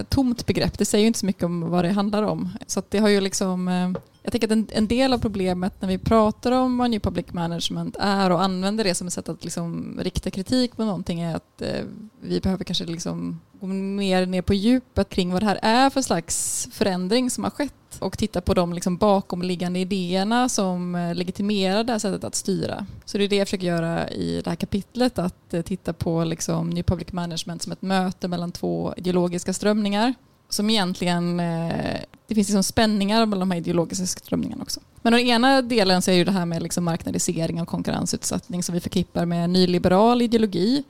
tomt 0.09 0.47
begrepp. 0.47 0.79
Det 0.79 0.85
säger 0.85 1.03
ju 1.03 1.07
inte 1.07 1.19
så 1.19 1.27
mycket 1.27 1.43
om 1.43 1.71
vad 1.71 1.85
det 1.85 1.91
handlar 1.91 2.23
om. 2.23 2.51
Så 2.67 2.83
det 2.89 2.99
har 2.99 3.09
ju 3.09 3.21
liksom 3.21 3.95
jag 4.25 4.33
tänker 4.33 4.49
att 4.49 4.53
en, 4.53 4.67
en, 4.73 4.87
del 4.87 5.13
av 5.13 5.19
problemet 5.19 5.73
när 5.81 5.89
vi 5.89 5.99
pratar 5.99 6.53
om 6.53 6.79
vad 6.79 6.91
New 6.91 7.01
Public 7.01 7.33
Management 7.33 7.97
är 8.01 8.31
och 8.31 8.43
använder 8.43 8.85
det 8.85 8.95
som 8.95 9.07
ett 9.07 9.13
sätt 9.13 9.29
att 9.29 9.45
liksom 9.45 9.99
rikta 10.03 10.31
kritik 10.31 10.77
på 10.77 10.85
någonting 10.85 11.21
är 11.21 11.37
att 11.37 11.63
eh, 11.63 11.85
vi 12.21 12.41
behöver 12.41 12.65
kanske 12.65 12.85
liksom 12.85 13.41
gå 13.61 13.67
mer 13.67 14.27
ner 14.27 14.43
på 14.43 14.55
djupet 14.55 15.09
kring 15.09 15.33
vad 15.33 15.43
det 15.43 15.47
här 15.47 15.59
är 15.63 15.91
för 15.91 16.03
slags 16.03 16.69
förändring 16.73 17.31
som 17.31 17.45
har 17.45 17.51
skett 17.51 17.99
och 17.99 18.19
titta 18.19 18.41
på 18.41 18.55
de 18.55 18.73
liksom 18.73 18.97
bakomliggande 18.97 19.79
idéerna 19.79 20.49
som 20.49 20.95
eh, 20.95 21.15
legitimerar 21.15 21.85
det 21.85 21.93
här 21.93 21.99
sättet 21.99 22.25
att 22.25 22.35
styra. 22.35 22.87
Så 23.05 23.19
det 23.19 23.25
är 23.25 23.29
det 23.29 23.37
jag 23.37 23.49
försöker 23.49 23.67
göra 23.67 24.11
i 24.11 24.41
det 24.45 24.51
här 24.51 24.57
kapitlet, 24.57 25.19
att 25.19 25.55
eh, 25.55 25.63
titta 25.63 25.93
på 25.93 26.25
liksom 26.25 26.71
New 26.71 26.83
Public 26.83 27.13
Management 27.13 27.63
som 27.63 27.73
ett 27.73 27.83
möte 27.83 28.29
mellan 28.29 28.53
två 28.53 28.95
ideologiska 28.97 29.53
strömningar 29.53 30.15
som 30.49 30.71
egentligen, 30.71 31.41
eh, 31.41 32.01
det 32.27 32.35
finns 32.35 32.49
liksom 32.49 32.63
spänningar 32.63 33.27
mellan 33.27 33.49
de 33.49 33.51
här 33.51 33.59
ideologiska 33.59 34.07
strömningarna 34.07 34.63
också. 34.63 34.81
Men 35.03 35.13
den 35.13 35.23
ena 35.23 35.63
delen 35.63 36.03
så 36.03 36.11
är 36.11 36.15
ju 36.15 36.25
det 36.25 36.33
här 36.33 36.47
med 36.47 36.63
liksom 36.63 36.85
marknadisering 36.85 37.61
och 37.61 37.69
konkurrensutsättning 37.69 38.63
som 38.63 38.75
vi 38.75 38.81
förknippar 38.81 39.27
med 39.27 39.51
nyliberal 39.51 40.23
ideologi. 40.23 40.85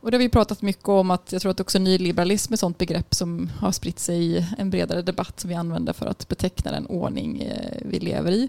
Och 0.00 0.10
det 0.10 0.16
har 0.16 0.22
vi 0.22 0.28
pratat 0.28 0.62
mycket 0.62 0.88
om 0.88 1.10
att 1.10 1.32
jag 1.32 1.42
tror 1.42 1.50
att 1.50 1.60
också 1.60 1.78
nyliberalism 1.78 2.52
är 2.52 2.54
ett 2.54 2.60
sådant 2.60 2.78
begrepp 2.78 3.14
som 3.14 3.50
har 3.58 3.72
spritt 3.72 3.98
sig 3.98 4.16
i 4.16 4.46
en 4.58 4.70
bredare 4.70 5.02
debatt 5.02 5.40
som 5.40 5.48
vi 5.48 5.54
använder 5.54 5.92
för 5.92 6.06
att 6.06 6.28
beteckna 6.28 6.70
den 6.70 6.86
ordning 6.86 7.40
eh, 7.40 7.78
vi 7.84 7.98
lever 7.98 8.32
i. 8.32 8.48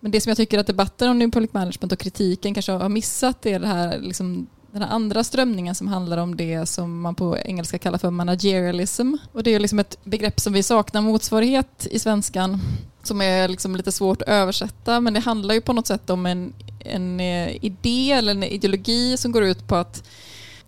Men 0.00 0.10
det 0.10 0.20
som 0.20 0.30
jag 0.30 0.36
tycker 0.36 0.58
att 0.58 0.66
debatten 0.66 1.08
om 1.08 1.18
New 1.18 1.30
Public 1.30 1.52
Management 1.52 1.92
och 1.92 1.98
kritiken 1.98 2.54
kanske 2.54 2.72
har 2.72 2.88
missat 2.88 3.46
är 3.46 3.60
det 3.60 3.66
här 3.66 3.98
liksom 3.98 4.46
den 4.72 4.82
här 4.82 4.90
andra 4.90 5.24
strömningen 5.24 5.74
som 5.74 5.88
handlar 5.88 6.18
om 6.18 6.36
det 6.36 6.66
som 6.66 7.00
man 7.00 7.14
på 7.14 7.38
engelska 7.38 7.78
kallar 7.78 7.98
för 7.98 8.10
managerialism. 8.10 9.14
Och 9.32 9.42
det 9.42 9.54
är 9.54 9.60
liksom 9.60 9.78
ett 9.78 9.98
begrepp 10.04 10.40
som 10.40 10.52
vi 10.52 10.62
saknar 10.62 11.00
motsvarighet 11.00 11.86
i 11.90 11.98
svenskan 11.98 12.60
som 13.02 13.20
är 13.20 13.48
liksom 13.48 13.76
lite 13.76 13.92
svårt 13.92 14.22
att 14.22 14.28
översätta 14.28 15.00
men 15.00 15.14
det 15.14 15.20
handlar 15.20 15.54
ju 15.54 15.60
på 15.60 15.72
något 15.72 15.86
sätt 15.86 16.10
om 16.10 16.26
en, 16.26 16.52
en 16.78 17.20
eh, 17.20 17.64
idé 17.64 18.12
eller 18.12 18.32
en 18.32 18.42
ideologi 18.42 19.16
som 19.16 19.32
går 19.32 19.44
ut 19.44 19.68
på 19.68 19.76
att 19.76 20.08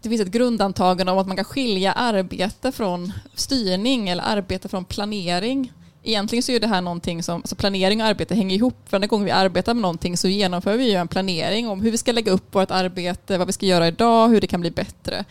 det 0.03 0.09
finns 0.09 0.23
ett 0.23 0.29
grundantagande 0.29 1.13
om 1.13 1.19
att 1.19 1.27
man 1.27 1.37
kan 1.37 1.45
skilja 1.45 1.93
arbete 1.93 2.73
från 2.73 3.13
styrning 3.35 4.09
eller 4.09 4.23
arbete 4.23 4.69
från 4.69 4.85
planering 4.85 5.73
egentligen 6.05 6.43
så 6.43 6.53
är 6.53 6.61
det 6.61 6.67
här 6.67 6.81
någonting 6.81 7.23
som, 7.23 7.35
alltså 7.35 7.57
planering 7.57 8.01
och 8.01 8.07
arbete 8.07 8.35
hänger 8.35 8.57
ihop. 8.57 8.77
Varje 8.91 9.07
gång 9.07 9.25
vi 9.25 9.31
arbetar 9.31 9.75
med 9.75 9.83
någonting 9.83 10.17
så 10.17 10.29
genomför 10.29 10.77
vi 10.77 10.91
ju 10.91 10.97
en 10.97 11.09
planering 11.09 11.69
om 11.69 11.81
hur 11.81 11.91
vi 11.91 11.99
ska 11.99 12.13
lägga 12.13 12.33
upp 12.33 12.55
vårt 12.55 12.71
arbete, 12.71 13.39
vad 13.39 13.47
vi 13.47 13.53
ska 13.53 13.67
göra 13.67 13.89
idag, 13.89 14.29
hur 14.29 14.41
det 14.41 14.47
kan 14.47 14.61
bli 14.61 14.71
bättre. 14.71 15.25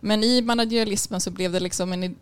Men 0.00 0.24
i 0.24 0.42
managerialismen 0.42 1.20
så 1.20 1.30
blev 1.30 1.52
det 1.52 1.60
liksom 1.60 1.92
en, 1.92 2.16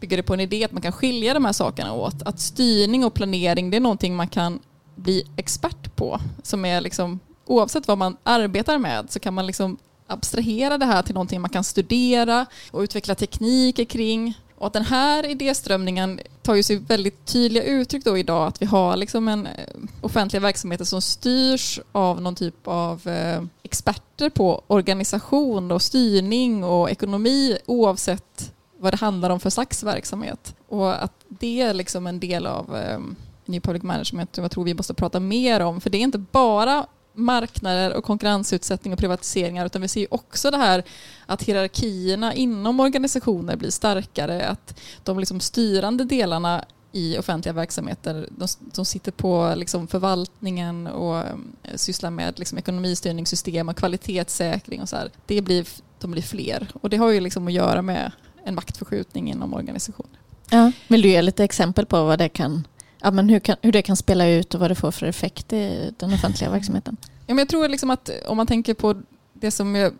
bygger 0.00 0.16
det 0.16 0.22
på 0.22 0.34
en 0.34 0.40
idé 0.40 0.64
att 0.64 0.72
man 0.72 0.82
kan 0.82 0.92
skilja 0.92 1.34
de 1.34 1.44
här 1.44 1.52
sakerna 1.52 1.92
åt. 1.92 2.22
Att 2.22 2.40
styrning 2.40 3.04
och 3.04 3.14
planering 3.14 3.70
det 3.70 3.76
är 3.76 3.80
någonting 3.80 4.16
man 4.16 4.28
kan 4.28 4.58
bli 4.94 5.26
expert 5.36 5.96
på. 5.96 6.20
Som 6.42 6.64
är 6.64 6.80
liksom, 6.80 7.20
oavsett 7.44 7.88
vad 7.88 7.98
man 7.98 8.16
arbetar 8.22 8.78
med 8.78 9.10
så 9.10 9.20
kan 9.20 9.34
man 9.34 9.46
liksom 9.46 9.76
abstrahera 10.06 10.78
det 10.78 10.86
här 10.86 11.02
till 11.02 11.14
någonting 11.14 11.40
man 11.40 11.50
kan 11.50 11.64
studera 11.64 12.46
och 12.70 12.80
utveckla 12.80 13.14
tekniker 13.14 13.84
kring. 13.84 14.34
Och 14.58 14.66
att 14.66 14.72
den 14.72 14.84
här 14.84 15.26
idéströmningen 15.26 16.20
tar 16.42 16.54
ju 16.54 16.62
sig 16.62 16.76
väldigt 16.76 17.26
tydliga 17.26 17.64
uttryck 17.64 18.04
då 18.04 18.18
idag 18.18 18.46
att 18.46 18.62
vi 18.62 18.66
har 18.66 18.96
liksom 18.96 19.28
en 19.28 19.46
eh, 19.46 19.66
offentliga 20.00 20.40
verksamheter 20.40 20.84
som 20.84 21.02
styrs 21.02 21.80
av 21.92 22.22
någon 22.22 22.34
typ 22.34 22.68
av 22.68 23.08
eh, 23.08 23.42
experter 23.62 24.30
på 24.30 24.62
organisation 24.66 25.72
och 25.72 25.82
styrning 25.82 26.64
och 26.64 26.90
ekonomi 26.90 27.58
oavsett 27.66 28.52
vad 28.78 28.92
det 28.92 28.96
handlar 28.96 29.30
om 29.30 29.40
för 29.40 29.50
slags 29.50 29.82
verksamhet. 29.82 30.54
Och 30.68 31.04
att 31.04 31.12
det 31.28 31.60
är 31.60 31.74
liksom 31.74 32.06
en 32.06 32.20
del 32.20 32.46
av 32.46 32.76
eh, 32.76 32.98
New 33.44 33.60
Public 33.60 33.82
Management 33.82 34.34
som 34.34 34.44
jag 34.44 34.50
tror 34.50 34.64
vi 34.64 34.74
måste 34.74 34.94
prata 34.94 35.20
mer 35.20 35.60
om 35.60 35.80
för 35.80 35.90
det 35.90 35.98
är 35.98 36.02
inte 36.02 36.18
bara 36.18 36.86
marknader 37.14 37.92
och 37.94 38.04
konkurrensutsättning 38.04 38.92
och 38.92 38.98
privatiseringar 38.98 39.66
utan 39.66 39.82
vi 39.82 39.88
ser 39.88 40.14
också 40.14 40.50
det 40.50 40.56
här 40.56 40.82
att 41.26 41.42
hierarkierna 41.42 42.34
inom 42.34 42.80
organisationer 42.80 43.56
blir 43.56 43.70
starkare, 43.70 44.46
att 44.46 44.80
de 45.02 45.18
liksom 45.18 45.40
styrande 45.40 46.04
delarna 46.04 46.64
i 46.92 47.18
offentliga 47.18 47.52
verksamheter, 47.52 48.28
de 48.30 48.48
som 48.72 48.84
sitter 48.84 49.12
på 49.12 49.54
liksom 49.56 49.86
förvaltningen 49.86 50.86
och 50.86 51.18
eh, 51.18 51.34
sysslar 51.74 52.10
med 52.10 52.38
liksom 52.38 52.58
ekonomistyrningssystem 52.58 53.68
och 53.68 53.76
kvalitetssäkring 53.76 54.82
och 54.82 54.88
så 54.88 54.96
här, 54.96 55.10
det 55.26 55.42
blir 55.42 55.66
de 56.04 56.10
blir 56.10 56.22
fler. 56.22 56.68
Och 56.74 56.90
det 56.90 56.96
har 56.96 57.10
ju 57.10 57.20
liksom 57.20 57.46
att 57.46 57.52
göra 57.52 57.82
med 57.82 58.12
en 58.44 58.54
maktförskjutning 58.54 59.30
inom 59.30 59.54
organisationer. 59.54 60.18
Ja. 60.50 60.72
Vill 60.88 61.02
du 61.02 61.08
ge 61.08 61.22
lite 61.22 61.44
exempel 61.44 61.86
på 61.86 62.04
vad 62.04 62.18
det 62.18 62.28
kan, 62.28 62.66
ja, 63.04 63.10
men 63.10 63.28
hur, 63.28 63.40
kan, 63.40 63.56
hur 63.62 63.72
det 63.72 63.82
kan 63.82 63.96
spela 63.96 64.28
ut 64.28 64.54
och 64.54 64.60
vad 64.60 64.70
det 64.70 64.74
får 64.74 64.90
för 64.90 65.06
effekt 65.06 65.52
i 65.52 65.92
den 65.96 66.14
offentliga 66.14 66.50
verksamheten? 66.50 66.96
Ja, 67.02 67.34
men 67.34 67.38
jag 67.38 67.48
tror 67.48 67.68
liksom 67.68 67.90
att 67.90 68.08
eh, 68.08 68.14
om 68.26 68.36
man 68.36 68.46
tänker 68.46 68.74
på 68.74 69.02
det 69.32 69.50
som 69.50 69.74
jag, 69.74 69.92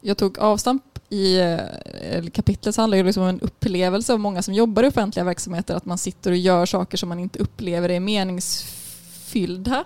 jag 0.00 0.18
tog 0.18 0.38
avstamp 0.38 0.98
i 1.08 1.40
eh, 1.40 2.24
kapitlet 2.32 2.74
så 2.74 2.80
handlar 2.80 2.98
det 2.98 3.04
liksom 3.04 3.22
om 3.22 3.28
en 3.28 3.40
upplevelse 3.40 4.12
av 4.12 4.20
många 4.20 4.42
som 4.42 4.54
jobbar 4.54 4.82
i 4.82 4.88
offentliga 4.88 5.24
verksamheter 5.24 5.74
att 5.74 5.84
man 5.84 5.98
sitter 5.98 6.30
och 6.30 6.36
gör 6.36 6.66
saker 6.66 6.96
som 6.96 7.08
man 7.08 7.18
inte 7.18 7.38
upplever 7.38 7.88
är 7.88 8.00
meningsfyllda. 8.00 9.84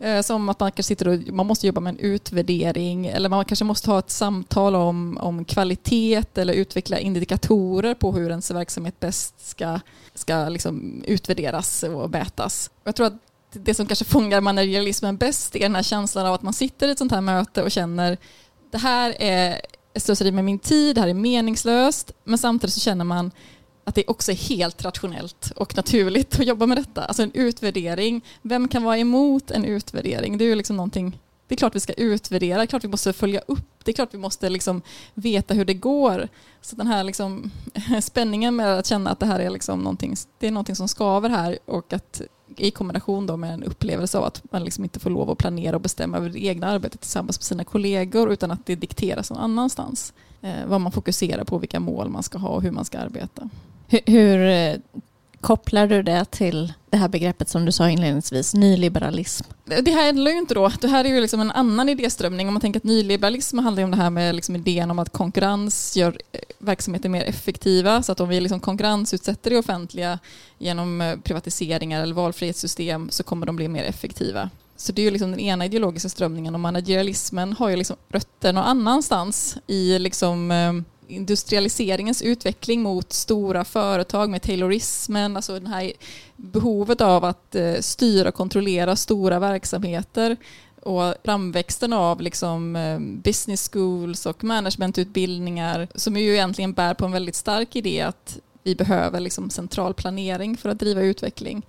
Eh, 0.00 0.22
som 0.22 0.48
att 0.48 0.60
man 0.60 0.72
kanske 0.72 0.82
sitter 0.88 1.08
och 1.08 1.34
man 1.34 1.46
måste 1.46 1.66
jobba 1.66 1.80
med 1.80 1.90
en 1.90 1.98
utvärdering 1.98 3.06
eller 3.06 3.28
man 3.28 3.44
kanske 3.44 3.64
måste 3.64 3.90
ha 3.90 3.98
ett 3.98 4.10
samtal 4.10 4.74
om, 4.74 5.18
om 5.18 5.44
kvalitet 5.44 6.24
eller 6.34 6.54
utveckla 6.54 6.98
indikatorer 6.98 7.94
på 7.94 8.12
hur 8.12 8.30
ens 8.30 8.50
verksamhet 8.50 9.00
bäst 9.00 9.48
ska, 9.48 9.80
ska 10.18 10.48
liksom 10.48 11.02
utvärderas 11.06 11.82
och 11.82 12.10
mätas. 12.10 12.70
Jag 12.84 12.96
tror 12.96 13.06
att 13.06 13.14
det 13.52 13.74
som 13.74 13.86
kanske 13.86 14.04
fångar 14.04 14.40
managerialismen 14.40 15.16
bäst 15.16 15.56
är 15.56 15.60
den 15.60 15.74
här 15.74 15.82
känslan 15.82 16.26
av 16.26 16.34
att 16.34 16.42
man 16.42 16.52
sitter 16.52 16.88
i 16.88 16.90
ett 16.90 16.98
sånt 16.98 17.12
här 17.12 17.20
möte 17.20 17.62
och 17.62 17.70
känner 17.70 18.18
det 18.70 18.78
här 18.78 19.14
är 19.18 19.60
slöseri 19.96 20.32
med 20.32 20.44
min 20.44 20.58
tid, 20.58 20.94
det 20.94 21.00
här 21.00 21.08
är 21.08 21.14
meningslöst 21.14 22.12
men 22.24 22.38
samtidigt 22.38 22.74
så 22.74 22.80
känner 22.80 23.04
man 23.04 23.30
att 23.84 23.94
det 23.94 24.04
också 24.06 24.32
är 24.32 24.36
helt 24.36 24.84
rationellt 24.84 25.52
och 25.56 25.76
naturligt 25.76 26.40
att 26.40 26.46
jobba 26.46 26.66
med 26.66 26.78
detta. 26.78 27.04
Alltså 27.04 27.22
en 27.22 27.32
utvärdering, 27.34 28.24
vem 28.42 28.68
kan 28.68 28.82
vara 28.82 28.98
emot 28.98 29.50
en 29.50 29.64
utvärdering? 29.64 30.38
Det 30.38 30.44
är 30.44 30.46
ju 30.46 30.54
liksom 30.54 30.76
någonting 30.76 31.18
det 31.48 31.54
är 31.54 31.56
klart 31.56 31.74
vi 31.74 31.80
ska 31.80 31.92
utvärdera, 31.92 32.56
det 32.58 32.64
är 32.64 32.66
klart 32.66 32.84
vi 32.84 32.88
måste 32.88 33.12
följa 33.12 33.40
upp, 33.46 33.77
det 33.88 33.92
är 33.92 33.94
klart 33.94 34.14
vi 34.14 34.18
måste 34.18 34.48
liksom 34.48 34.82
veta 35.14 35.54
hur 35.54 35.64
det 35.64 35.74
går. 35.74 36.28
Så 36.60 36.76
den 36.76 36.86
här 36.86 37.04
liksom 37.04 37.50
spänningen 38.02 38.56
med 38.56 38.78
att 38.78 38.86
känna 38.86 39.10
att 39.10 39.20
det 39.20 39.26
här 39.26 39.40
är, 39.40 39.50
liksom 39.50 39.78
någonting, 39.80 40.14
det 40.38 40.46
är 40.46 40.50
någonting 40.50 40.76
som 40.76 40.88
skaver 40.88 41.28
här 41.28 41.58
och 41.64 41.92
att 41.92 42.22
i 42.56 42.70
kombination 42.70 43.26
då 43.26 43.36
med 43.36 43.54
en 43.54 43.62
upplevelse 43.62 44.18
av 44.18 44.24
att 44.24 44.42
man 44.52 44.64
liksom 44.64 44.84
inte 44.84 45.00
får 45.00 45.10
lov 45.10 45.30
att 45.30 45.38
planera 45.38 45.76
och 45.76 45.82
bestämma 45.82 46.16
över 46.16 46.30
det 46.30 46.44
egna 46.44 46.66
arbetet 46.66 47.00
tillsammans 47.00 47.38
med 47.38 47.44
sina 47.44 47.64
kollegor 47.64 48.32
utan 48.32 48.50
att 48.50 48.66
det 48.66 48.74
dikteras 48.74 49.30
någon 49.30 49.40
annanstans. 49.40 50.12
Eh, 50.40 50.66
vad 50.66 50.80
man 50.80 50.92
fokuserar 50.92 51.44
på, 51.44 51.58
vilka 51.58 51.80
mål 51.80 52.08
man 52.08 52.22
ska 52.22 52.38
ha 52.38 52.48
och 52.48 52.62
hur 52.62 52.70
man 52.70 52.84
ska 52.84 52.98
arbeta. 52.98 53.50
Hur, 53.86 54.00
hur 54.06 54.48
eh, 54.48 55.00
kopplar 55.40 55.86
du 55.86 56.02
det 56.02 56.24
till 56.24 56.72
det 56.90 56.96
här 56.96 57.08
begreppet 57.08 57.48
som 57.48 57.64
du 57.64 57.72
sa 57.72 57.90
inledningsvis, 57.90 58.54
nyliberalism? 58.54 59.44
Det 59.64 59.90
här 59.90 60.06
handlar 60.06 60.30
ju 60.30 60.38
inte 60.38 60.54
då, 60.54 60.68
det 60.80 60.88
här 60.88 61.04
är 61.04 61.08
ju 61.08 61.20
liksom 61.20 61.40
en 61.40 61.50
annan 61.50 61.88
idéströmning. 61.88 62.48
Om 62.48 62.54
man 62.54 62.60
tänker 62.60 62.80
att 62.80 62.84
nyliberalism 62.84 63.58
handlar 63.58 63.84
om 63.84 63.90
det 63.90 63.96
här 63.96 64.10
med 64.10 64.34
liksom 64.34 64.56
idén 64.56 64.90
om 64.90 64.98
att 64.98 65.12
konkurrens 65.12 65.96
gör 65.96 66.18
eh, 66.32 66.40
verksamheter 66.58 67.08
mer 67.08 67.24
effektiva. 67.24 68.02
Så 68.02 68.12
att 68.12 68.20
om 68.20 68.28
vi 68.28 68.40
liksom 68.40 68.60
konkurrensutsätter 68.60 69.50
det 69.50 69.58
offentliga 69.58 70.18
genom 70.58 71.00
eh, 71.00 71.16
privatiseringar 71.16 72.02
eller 72.02 72.14
valfrihetssystem 72.14 73.10
så 73.10 73.22
kommer 73.22 73.46
de 73.46 73.56
bli 73.56 73.68
mer 73.68 73.84
effektiva. 73.84 74.50
Så 74.76 74.92
det 74.92 75.02
är 75.02 75.04
ju 75.04 75.10
liksom 75.10 75.30
den 75.30 75.40
ena 75.40 75.64
ideologiska 75.64 76.08
strömningen 76.08 76.54
och 76.54 76.60
managerialismen 76.60 77.52
har 77.52 77.68
ju 77.68 77.76
liksom 77.76 77.96
rötter 78.08 78.52
någon 78.52 78.64
annanstans 78.64 79.56
i 79.66 79.98
liksom 79.98 80.50
eh, 80.50 80.72
industrialiseringens 81.08 82.22
utveckling 82.22 82.82
mot 82.82 83.12
stora 83.12 83.64
företag 83.64 84.30
med 84.30 84.42
taylorismen, 84.42 85.36
alltså 85.36 85.60
det 85.60 85.68
här 85.68 85.92
behovet 86.36 87.00
av 87.00 87.24
att 87.24 87.54
eh, 87.54 87.74
styra 87.80 88.28
och 88.28 88.34
kontrollera 88.34 88.96
stora 88.96 89.38
verksamheter 89.38 90.36
och 90.82 91.14
framväxten 91.24 91.92
av 91.92 92.20
liksom 92.20 92.76
eh, 92.76 92.98
business 92.98 93.70
schools 93.72 94.26
och 94.26 94.44
managementutbildningar 94.44 95.88
som 95.94 96.16
ju 96.16 96.32
egentligen 96.32 96.72
bär 96.72 96.94
på 96.94 97.04
en 97.04 97.12
väldigt 97.12 97.34
stark 97.34 97.76
idé 97.76 98.00
att 98.00 98.38
vi 98.62 98.74
behöver 98.74 99.20
liksom 99.20 99.50
central 99.50 99.94
planering 99.94 100.56
för 100.56 100.68
att 100.68 100.78
driva 100.78 101.00
utveckling. 101.00 101.66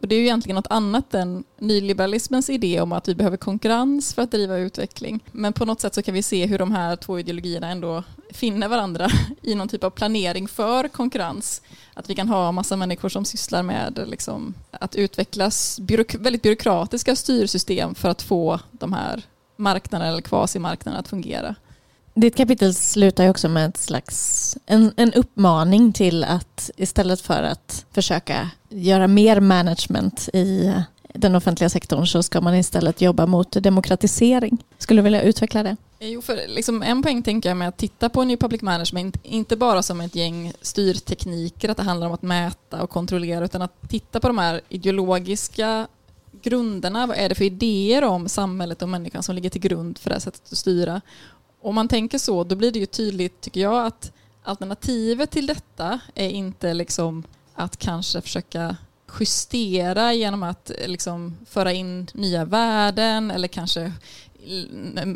Och 0.00 0.08
det 0.08 0.14
är 0.14 0.18
ju 0.18 0.24
egentligen 0.24 0.56
något 0.56 0.70
annat 0.70 1.14
än 1.14 1.44
nyliberalismens 1.58 2.50
idé 2.50 2.80
om 2.80 2.92
att 2.92 3.08
vi 3.08 3.14
behöver 3.14 3.36
konkurrens 3.36 4.14
för 4.14 4.22
att 4.22 4.30
driva 4.30 4.56
utveckling. 4.56 5.20
Men 5.32 5.52
på 5.52 5.64
något 5.64 5.80
sätt 5.80 5.94
så 5.94 6.02
kan 6.02 6.14
vi 6.14 6.22
se 6.22 6.46
hur 6.46 6.58
de 6.58 6.72
här 6.72 6.96
två 6.96 7.18
ideologierna 7.18 7.68
ändå 7.68 8.04
finner 8.30 8.68
varandra 8.68 9.08
i 9.42 9.54
någon 9.54 9.68
typ 9.68 9.84
av 9.84 9.90
planering 9.90 10.48
för 10.48 10.88
konkurrens. 10.88 11.62
Att 11.94 12.10
vi 12.10 12.14
kan 12.14 12.28
ha 12.28 12.52
massa 12.52 12.76
människor 12.76 13.08
som 13.08 13.24
sysslar 13.24 13.62
med 13.62 14.04
liksom, 14.06 14.54
att 14.70 14.96
utvecklas 14.96 15.80
byråk 15.80 16.14
väldigt 16.14 16.42
byråkratiska 16.42 17.16
styrsystem 17.16 17.94
för 17.94 18.08
att 18.08 18.22
få 18.22 18.60
de 18.70 18.92
här 18.92 19.22
marknaderna 19.56 20.10
eller 20.10 20.22
kvasimarknaderna 20.22 21.00
att 21.00 21.08
fungera. 21.08 21.54
Ditt 22.20 22.36
kapitel 22.36 22.74
slutar 22.74 23.24
ju 23.24 23.30
också 23.30 23.48
med 23.48 23.68
ett 23.68 23.76
slags, 23.76 24.56
en, 24.66 24.92
en 24.96 25.12
uppmaning 25.12 25.92
till 25.92 26.24
att 26.24 26.70
istället 26.76 27.20
för 27.20 27.42
att 27.42 27.86
försöka 27.92 28.50
göra 28.68 29.06
mer 29.06 29.40
management 29.40 30.28
i 30.32 30.72
den 31.14 31.34
offentliga 31.34 31.68
sektorn 31.68 32.06
så 32.06 32.22
ska 32.22 32.40
man 32.40 32.54
istället 32.54 33.00
jobba 33.00 33.26
mot 33.26 33.52
demokratisering. 33.52 34.64
Skulle 34.78 35.00
du 35.00 35.04
vilja 35.04 35.22
utveckla 35.22 35.62
det? 35.62 35.76
Jo, 36.00 36.22
för 36.22 36.48
liksom 36.48 36.82
en 36.82 37.02
poäng 37.02 37.22
tänker 37.22 37.50
jag 37.50 37.56
med 37.56 37.68
att 37.68 37.76
titta 37.76 38.08
på 38.08 38.24
New 38.24 38.36
Public 38.36 38.62
Management, 38.62 39.16
inte 39.22 39.56
bara 39.56 39.82
som 39.82 40.00
ett 40.00 40.14
gäng 40.14 40.52
styrtekniker, 40.62 41.68
att 41.68 41.76
det 41.76 41.82
handlar 41.82 42.06
om 42.06 42.12
att 42.12 42.22
mäta 42.22 42.82
och 42.82 42.90
kontrollera, 42.90 43.44
utan 43.44 43.62
att 43.62 43.88
titta 43.88 44.20
på 44.20 44.26
de 44.26 44.38
här 44.38 44.60
ideologiska 44.68 45.86
grunderna. 46.42 47.06
Vad 47.06 47.16
är 47.16 47.28
det 47.28 47.34
för 47.34 47.44
idéer 47.44 48.04
om 48.04 48.28
samhället 48.28 48.82
och 48.82 48.88
människan 48.88 49.22
som 49.22 49.34
ligger 49.34 49.50
till 49.50 49.60
grund 49.60 49.98
för 49.98 50.10
det 50.10 50.14
här 50.14 50.20
sättet 50.20 50.42
att 50.52 50.58
styra? 50.58 51.00
Om 51.62 51.74
man 51.74 51.88
tänker 51.88 52.18
så, 52.18 52.44
då 52.44 52.56
blir 52.56 52.72
det 52.72 52.78
ju 52.78 52.86
tydligt, 52.86 53.40
tycker 53.40 53.60
jag, 53.60 53.86
att 53.86 54.12
alternativet 54.42 55.30
till 55.30 55.46
detta 55.46 56.00
är 56.14 56.28
inte 56.28 56.74
liksom 56.74 57.22
att 57.54 57.76
kanske 57.76 58.20
försöka 58.20 58.76
justera 59.20 60.12
genom 60.12 60.42
att 60.42 60.70
eh, 60.70 60.88
liksom 60.88 61.36
föra 61.46 61.72
in 61.72 62.06
nya 62.14 62.44
värden 62.44 63.30
eller 63.30 63.48
kanske 63.48 63.92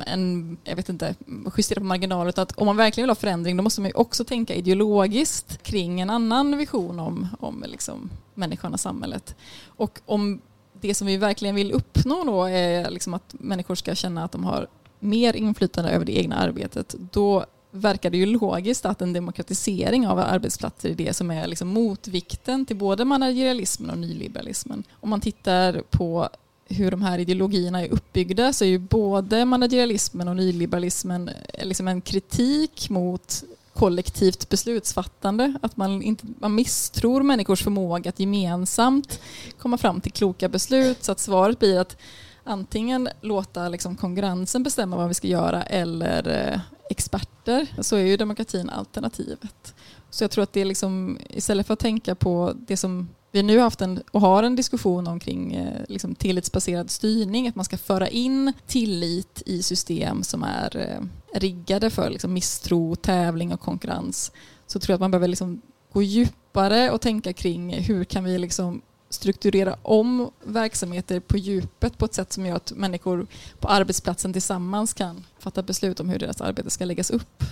en, 0.06 0.56
jag 0.64 0.76
vet 0.76 0.88
inte, 0.88 1.14
justera 1.56 1.80
på 1.80 1.86
marginalen. 1.86 2.32
Att 2.36 2.52
om 2.52 2.66
man 2.66 2.76
verkligen 2.76 3.04
vill 3.04 3.10
ha 3.10 3.14
förändring 3.14 3.56
då 3.56 3.62
måste 3.62 3.80
man 3.80 3.90
ju 3.90 3.94
också 3.94 4.24
tänka 4.24 4.54
ideologiskt 4.54 5.62
kring 5.62 6.00
en 6.00 6.10
annan 6.10 6.58
vision 6.58 7.00
om, 7.00 7.28
om 7.40 7.64
liksom 7.66 8.10
människan 8.34 8.72
och 8.72 8.80
samhället. 8.80 9.36
Och 9.66 10.00
om 10.06 10.40
det 10.80 10.94
som 10.94 11.06
vi 11.06 11.16
verkligen 11.16 11.54
vill 11.54 11.72
uppnå 11.72 12.24
då 12.24 12.44
är 12.44 12.90
liksom 12.90 13.14
att 13.14 13.34
människor 13.38 13.74
ska 13.74 13.94
känna 13.94 14.24
att 14.24 14.32
de 14.32 14.44
har 14.44 14.68
mer 15.04 15.36
inflytande 15.36 15.90
över 15.90 16.04
det 16.04 16.18
egna 16.18 16.36
arbetet, 16.36 16.94
då 17.12 17.46
verkar 17.70 18.10
det 18.10 18.16
ju 18.16 18.26
logiskt 18.26 18.86
att 18.86 19.02
en 19.02 19.12
demokratisering 19.12 20.06
av 20.06 20.18
arbetsplatser 20.18 20.90
är 20.90 20.94
det 20.94 21.16
som 21.16 21.30
är 21.30 21.46
liksom 21.46 21.68
motvikten 21.68 22.66
till 22.66 22.76
både 22.76 23.04
managerialismen 23.04 23.90
och 23.90 23.98
nyliberalismen. 23.98 24.84
Om 25.00 25.10
man 25.10 25.20
tittar 25.20 25.82
på 25.90 26.28
hur 26.68 26.90
de 26.90 27.02
här 27.02 27.18
ideologierna 27.18 27.82
är 27.82 27.92
uppbyggda 27.92 28.52
så 28.52 28.64
är 28.64 28.68
ju 28.68 28.78
både 28.78 29.44
managerialismen 29.44 30.28
och 30.28 30.36
nyliberalismen 30.36 31.28
eh, 31.28 31.66
liksom 31.66 31.88
en 31.88 32.00
kritik 32.00 32.90
mot 32.90 33.44
kollektivt 33.74 34.48
beslutsfattande. 34.48 35.54
Att 35.62 35.76
man, 35.76 36.02
inte, 36.02 36.26
man 36.38 36.54
misstror 36.54 37.22
människors 37.22 37.62
förmåga 37.62 38.08
att 38.08 38.20
gemensamt 38.20 39.20
komma 39.58 39.78
fram 39.78 40.00
till 40.00 40.12
kloka 40.12 40.48
beslut. 40.48 41.04
Så 41.04 41.12
att 41.12 41.20
svaret 41.20 41.58
blir 41.58 41.80
att 41.80 41.96
antingen 42.44 43.08
låta 43.20 43.68
liksom 43.68 43.96
konkurrensen 43.96 44.62
bestämma 44.62 44.96
vad 44.96 45.08
vi 45.08 45.14
ska 45.14 45.28
göra 45.28 45.62
eller 45.62 46.28
eh, 46.28 46.60
experter, 46.90 47.66
så 47.80 47.96
är 47.96 48.00
ju 48.00 48.16
demokratin 48.16 48.70
alternativet. 48.70 49.74
Så 50.10 50.24
jag 50.24 50.30
tror 50.30 50.42
att 50.42 50.52
det 50.52 50.60
är 50.60 50.64
liksom, 50.64 51.18
istället 51.28 51.66
för 51.66 51.74
att 51.74 51.80
tänka 51.80 52.14
på 52.14 52.52
det 52.66 52.76
som 52.76 53.08
vi 53.32 53.42
nu 53.42 53.56
har 53.56 53.64
haft 53.64 53.80
en, 53.80 54.02
och 54.10 54.20
har 54.20 54.42
en 54.42 54.56
diskussion 54.56 55.06
omkring 55.06 55.54
eh, 55.54 55.84
liksom 55.88 56.14
tillitsbaserad 56.14 56.90
styrning, 56.90 57.48
att 57.48 57.54
man 57.54 57.64
ska 57.64 57.76
föra 57.76 58.08
in 58.08 58.52
tillit 58.66 59.42
i 59.46 59.62
system 59.62 60.22
som 60.22 60.42
är 60.42 60.76
eh, 60.76 61.38
riggade 61.40 61.90
för 61.90 62.10
liksom 62.10 62.32
misstro, 62.32 62.96
tävling 62.96 63.52
och 63.52 63.60
konkurrens, 63.60 64.32
så 64.66 64.78
tror 64.78 64.92
jag 64.92 64.96
att 64.96 65.00
man 65.00 65.10
behöver 65.10 65.28
liksom 65.28 65.60
gå 65.92 66.02
djupare 66.02 66.90
och 66.90 67.00
tänka 67.00 67.32
kring 67.32 67.72
hur 67.72 68.04
kan 68.04 68.24
vi 68.24 68.38
liksom 68.38 68.82
strukturera 69.14 69.76
om 69.82 70.30
verksamheter 70.44 71.20
på 71.20 71.36
djupet 71.36 71.98
på 71.98 72.04
ett 72.04 72.14
sätt 72.14 72.32
som 72.32 72.46
gör 72.46 72.56
att 72.56 72.72
människor 72.76 73.26
på 73.60 73.68
arbetsplatsen 73.68 74.32
tillsammans 74.32 74.92
kan 74.92 75.26
fatta 75.38 75.62
beslut 75.62 76.00
om 76.00 76.08
hur 76.08 76.18
deras 76.18 76.40
arbete 76.40 76.70
ska 76.70 76.84
läggas 76.84 77.10
upp. 77.10 77.44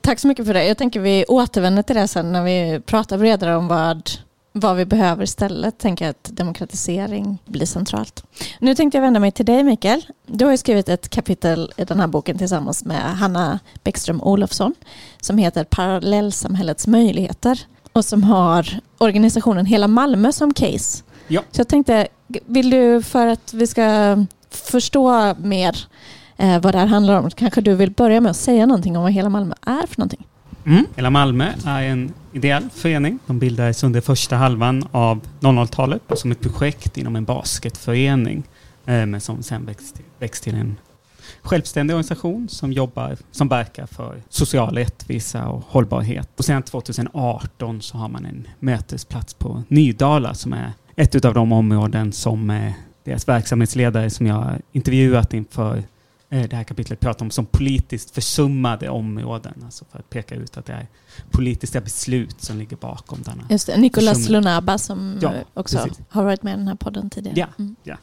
Tack 0.00 0.18
så 0.18 0.28
mycket 0.28 0.46
för 0.46 0.54
det. 0.54 0.64
Jag 0.64 0.78
tänker 0.78 1.00
vi 1.00 1.24
återvänder 1.28 1.82
till 1.82 1.96
det 1.96 2.08
sen 2.08 2.32
när 2.32 2.42
vi 2.42 2.80
pratar 2.80 3.18
bredare 3.18 3.56
om 3.56 3.68
vad, 3.68 4.10
vad 4.52 4.76
vi 4.76 4.84
behöver 4.84 5.24
istället. 5.24 5.78
Tänker 5.78 6.08
att 6.08 6.24
demokratisering 6.32 7.38
blir 7.44 7.66
centralt. 7.66 8.24
Nu 8.58 8.74
tänkte 8.74 8.98
jag 8.98 9.02
vända 9.02 9.20
mig 9.20 9.32
till 9.32 9.46
dig 9.46 9.64
Mikael. 9.64 10.06
Du 10.26 10.44
har 10.44 10.56
skrivit 10.56 10.88
ett 10.88 11.08
kapitel 11.08 11.72
i 11.76 11.84
den 11.84 12.00
här 12.00 12.06
boken 12.06 12.38
tillsammans 12.38 12.84
med 12.84 13.02
Hanna 13.02 13.58
Bäckström 13.84 14.22
Olofsson 14.22 14.74
som 15.20 15.38
heter 15.38 15.64
Parallellsamhällets 15.64 16.86
möjligheter 16.86 17.66
och 17.92 18.04
som 18.04 18.22
har 18.22 18.80
organisationen 18.98 19.66
Hela 19.66 19.88
Malmö 19.88 20.32
som 20.32 20.54
case. 20.54 21.04
Ja. 21.28 21.42
Så 21.50 21.60
jag 21.60 21.68
tänkte, 21.68 22.08
vill 22.46 22.70
du 22.70 23.02
för 23.02 23.26
att 23.26 23.54
vi 23.54 23.66
ska 23.66 24.16
förstå 24.50 25.34
mer 25.34 25.76
eh, 26.36 26.60
vad 26.60 26.74
det 26.74 26.78
här 26.78 26.86
handlar 26.86 27.18
om. 27.18 27.30
Kanske 27.30 27.60
du 27.60 27.74
vill 27.74 27.90
börja 27.90 28.20
med 28.20 28.30
att 28.30 28.36
säga 28.36 28.66
någonting 28.66 28.96
om 28.96 29.02
vad 29.02 29.12
Hela 29.12 29.28
Malmö 29.28 29.54
är 29.66 29.86
för 29.86 29.98
någonting? 29.98 30.26
Mm. 30.66 30.86
Hela 30.96 31.10
Malmö 31.10 31.52
är 31.66 31.82
en 31.82 32.12
ideell 32.32 32.68
förening. 32.74 33.18
De 33.26 33.38
bildades 33.38 33.84
under 33.84 34.00
första 34.00 34.36
halvan 34.36 34.88
av 34.92 35.20
00-talet 35.40 36.02
som 36.14 36.32
ett 36.32 36.40
projekt 36.40 36.98
inom 36.98 37.16
en 37.16 37.24
basketförening 37.24 38.42
eh, 38.86 39.06
men 39.06 39.20
som 39.20 39.42
sen 39.42 39.66
växt, 39.66 40.00
växt 40.18 40.44
till 40.44 40.54
en 40.54 40.76
självständig 41.42 41.94
organisation 41.94 42.48
som 42.48 42.72
jobbar, 42.72 43.16
som 43.30 43.48
verkar 43.48 43.86
för 43.86 44.22
social 44.28 44.74
rättvisa 44.74 45.48
och 45.48 45.64
hållbarhet. 45.66 46.28
Och 46.36 46.44
sedan 46.44 46.62
2018 46.62 47.82
så 47.82 47.98
har 47.98 48.08
man 48.08 48.26
en 48.26 48.48
mötesplats 48.58 49.34
på 49.34 49.62
Nydala 49.68 50.34
som 50.34 50.52
är 50.52 50.72
ett 50.96 51.24
av 51.24 51.34
de 51.34 51.52
områden 51.52 52.12
som 52.12 52.50
eh, 52.50 52.72
deras 53.04 53.28
verksamhetsledare 53.28 54.10
som 54.10 54.26
jag 54.26 54.60
intervjuat 54.72 55.34
inför 55.34 55.82
eh, 56.30 56.48
det 56.48 56.56
här 56.56 56.64
kapitlet 56.64 57.00
pratar 57.00 57.24
om 57.24 57.30
som 57.30 57.46
politiskt 57.46 58.10
försummade 58.10 58.88
områden. 58.88 59.54
Alltså 59.64 59.84
för 59.90 59.98
att 59.98 60.10
peka 60.10 60.34
ut 60.34 60.56
att 60.56 60.66
det 60.66 60.72
är 60.72 60.86
politiska 61.30 61.80
beslut 61.80 62.42
som 62.42 62.58
ligger 62.58 62.76
bakom 62.76 63.22
denna. 63.22 63.42
Just 63.50 63.66
det, 63.66 63.76
Nicolas 63.76 64.28
Lunaba 64.28 64.78
som 64.78 65.18
ja, 65.22 65.32
också 65.54 65.78
precis. 65.78 65.98
har 66.08 66.24
varit 66.24 66.42
med 66.42 66.54
i 66.54 66.56
den 66.56 66.68
här 66.68 66.74
podden 66.74 67.10
tidigare. 67.10 67.40
Ja, 67.40 67.46
mm. 67.58 67.76
ja. 67.82 67.96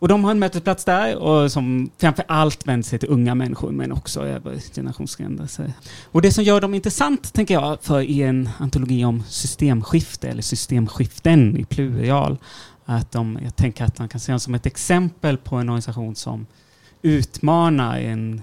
Och 0.00 0.08
de 0.08 0.24
har 0.24 0.30
en 0.30 0.38
mötesplats 0.38 0.84
där 0.84 1.16
och 1.16 1.52
som 1.52 1.90
framför 1.98 2.24
allt 2.28 2.66
vänder 2.66 2.88
sig 2.88 2.98
till 2.98 3.08
unga 3.08 3.34
människor 3.34 3.70
men 3.70 3.92
också 3.92 4.20
över 4.20 4.58
generationsgränser. 4.74 5.72
Och 6.04 6.22
det 6.22 6.32
som 6.32 6.44
gör 6.44 6.60
dem 6.60 6.74
intressant, 6.74 7.32
tänker 7.32 7.54
jag, 7.54 7.82
för 7.82 8.00
i 8.00 8.22
en 8.22 8.48
antologi 8.58 9.04
om 9.04 9.22
systemskifte 9.28 10.28
eller 10.28 10.42
systemskiften 10.42 11.56
i 11.56 11.64
plural, 11.64 12.38
att 12.84 13.12
de, 13.12 13.38
jag 13.44 13.56
tänker 13.56 13.84
att 13.84 13.98
man 13.98 14.08
kan 14.08 14.20
se 14.20 14.32
dem 14.32 14.40
som 14.40 14.54
ett 14.54 14.66
exempel 14.66 15.36
på 15.36 15.56
en 15.56 15.68
organisation 15.68 16.16
som 16.16 16.46
utmanar 17.02 17.98
en 17.98 18.42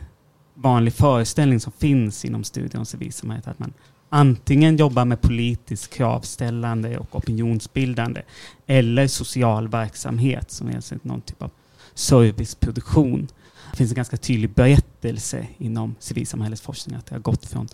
vanlig 0.54 0.94
föreställning 0.94 1.60
som 1.60 1.72
finns 1.72 2.26
inom 2.26 2.44
studier 2.44 2.80
om 2.80 2.86
civilsamhället, 2.86 3.48
att 3.48 3.60
man 3.60 3.74
antingen 4.10 4.78
jobbar 4.78 5.06
med 5.06 5.22
politiskt 5.22 5.94
kravställande 5.94 6.98
och 6.98 7.16
opinionsbildande 7.16 8.22
eller 8.68 9.08
social 9.08 9.68
verksamhet 9.68 10.52
som 10.52 10.68
är 10.68 10.76
alltså 10.76 10.96
någon 11.02 11.22
typ 11.22 11.42
av 11.42 11.52
serviceproduktion. 11.94 13.28
Det 13.72 13.78
finns 13.78 13.92
en 13.92 13.96
ganska 13.96 14.18
tydlig 14.18 14.50
berättelse 14.50 15.48
inom 15.58 15.96
civilsamhällesforskning 16.00 16.96
att 16.96 17.06
det 17.06 17.16
har 17.16 17.20
gått 17.20 17.46
från 17.46 17.68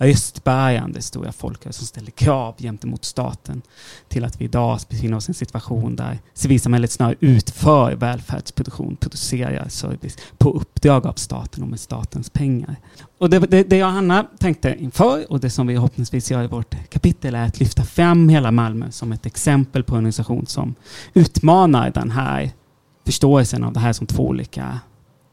röstbärande 0.00 1.02
stora 1.02 1.32
folkrörelser 1.32 1.78
som 1.78 1.86
ställer 1.86 2.10
krav 2.10 2.54
gentemot 2.58 3.04
staten 3.04 3.62
till 4.08 4.24
att 4.24 4.40
vi 4.40 4.44
idag 4.44 4.80
befinner 4.88 5.16
oss 5.16 5.28
i 5.28 5.30
en 5.30 5.34
situation 5.34 5.96
där 5.96 6.18
civilsamhället 6.34 6.90
snarare 6.90 7.16
utför 7.20 7.92
välfärdsproduktion, 7.92 8.96
producerar 8.96 9.68
service 9.68 10.16
på 10.38 10.50
uppdrag 10.50 11.06
av 11.06 11.12
staten 11.12 11.62
och 11.62 11.68
med 11.68 11.80
statens 11.80 12.30
pengar. 12.30 12.76
Och 13.18 13.30
det, 13.30 13.38
det, 13.38 13.62
det 13.62 13.76
jag 13.76 13.86
och 13.86 13.94
Hanna 13.94 14.26
tänkte 14.38 14.76
inför 14.78 15.32
och 15.32 15.40
det 15.40 15.50
som 15.50 15.66
vi 15.66 15.74
förhoppningsvis 15.74 16.30
gör 16.30 16.44
i 16.44 16.46
vårt 16.46 16.90
kapitel 16.90 17.34
är 17.34 17.46
att 17.46 17.60
lyfta 17.60 17.84
fram 17.84 18.28
hela 18.28 18.50
Malmö 18.50 18.90
som 18.90 19.12
ett 19.12 19.26
exempel 19.26 19.82
på 19.82 19.94
en 19.94 19.98
organisation 19.98 20.46
som 20.46 20.74
utmanar 21.14 21.90
den 21.90 22.10
här 22.10 22.50
förståelsen 23.04 23.64
av 23.64 23.72
det 23.72 23.80
här 23.80 23.92
som 23.92 24.06
två 24.06 24.28
olika, 24.28 24.80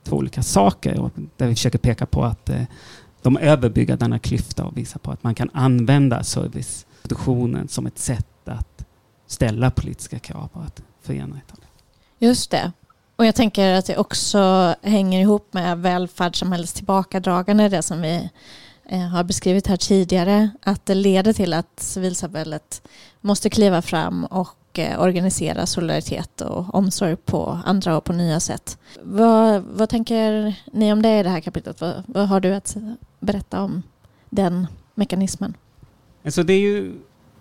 två 0.03 0.15
olika 0.15 0.43
saker 0.43 0.99
och 0.99 1.12
där 1.38 1.47
vi 1.47 1.56
försöker 1.56 1.77
peka 1.80 2.06
på 2.06 2.23
att 2.23 2.49
eh, 2.49 2.62
de 3.27 3.37
överbygger 3.37 3.97
denna 3.97 4.19
klyfta 4.19 4.65
och 4.65 4.77
visar 4.77 4.99
på 4.99 5.11
att 5.11 5.23
man 5.23 5.35
kan 5.35 5.49
använda 5.53 6.23
serviceproduktionen 6.23 7.67
som 7.67 7.87
ett 7.87 7.99
sätt 7.99 8.47
att 8.47 8.85
ställa 9.27 9.71
politiska 9.71 10.19
krav 10.19 10.47
på 10.47 10.59
att 10.59 10.81
förena 11.01 11.37
ett 11.37 11.59
Just 12.19 12.51
det. 12.51 12.71
Och 13.15 13.25
jag 13.25 13.35
tänker 13.35 13.73
att 13.73 13.85
det 13.85 13.97
också 13.97 14.75
hänger 14.81 15.21
ihop 15.21 15.53
med 15.53 15.77
välfärdssamhällets 15.77 16.73
tillbakadragande, 16.73 17.69
det 17.69 17.81
som 17.81 18.01
vi 18.01 18.29
eh, 18.89 18.99
har 18.99 19.23
beskrivit 19.23 19.67
här 19.67 19.77
tidigare, 19.77 20.49
att 20.61 20.85
det 20.85 20.95
leder 20.95 21.33
till 21.33 21.53
att 21.53 21.79
civilsamhället 21.79 22.81
måste 23.21 23.49
kliva 23.49 23.81
fram 23.81 24.25
och 24.25 24.66
Eh, 24.79 25.01
organisera 25.01 25.65
solidaritet 25.65 26.41
och 26.41 26.75
omsorg 26.75 27.15
på 27.15 27.59
andra 27.65 27.97
och 27.97 28.03
på 28.03 28.13
nya 28.13 28.39
sätt. 28.39 28.77
Vad, 29.03 29.63
vad 29.63 29.89
tänker 29.89 30.55
ni 30.73 30.93
om 30.93 31.01
det 31.01 31.19
i 31.19 31.23
det 31.23 31.29
här 31.29 31.39
kapitlet? 31.39 31.81
Vad, 31.81 32.03
vad 32.07 32.27
har 32.27 32.39
du 32.39 32.53
att 32.53 32.77
berätta 33.19 33.61
om 33.61 33.83
den 34.29 34.67
mekanismen? 34.95 35.53
Alltså 36.25 36.43
det 36.43 36.53
är 36.53 36.59
ju 36.59 36.93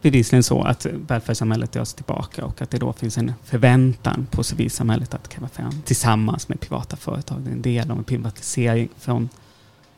bevisligen 0.02 0.42
så 0.42 0.62
att 0.62 0.86
välfärdssamhället 0.86 1.72
dras 1.72 1.94
tillbaka 1.94 2.44
och 2.44 2.62
att 2.62 2.70
det 2.70 2.78
då 2.78 2.92
finns 2.92 3.18
en 3.18 3.32
förväntan 3.44 4.26
på 4.30 4.42
civilsamhället 4.42 5.14
att 5.14 5.28
kräva 5.28 5.48
fram 5.48 5.82
tillsammans 5.84 6.48
med 6.48 6.60
privata 6.60 6.96
företag. 6.96 7.40
Det 7.40 7.50
är 7.50 7.52
en 7.52 7.62
del 7.62 7.90
av 7.90 7.98
en 7.98 8.04
privatisering 8.04 8.88
från, 8.98 9.28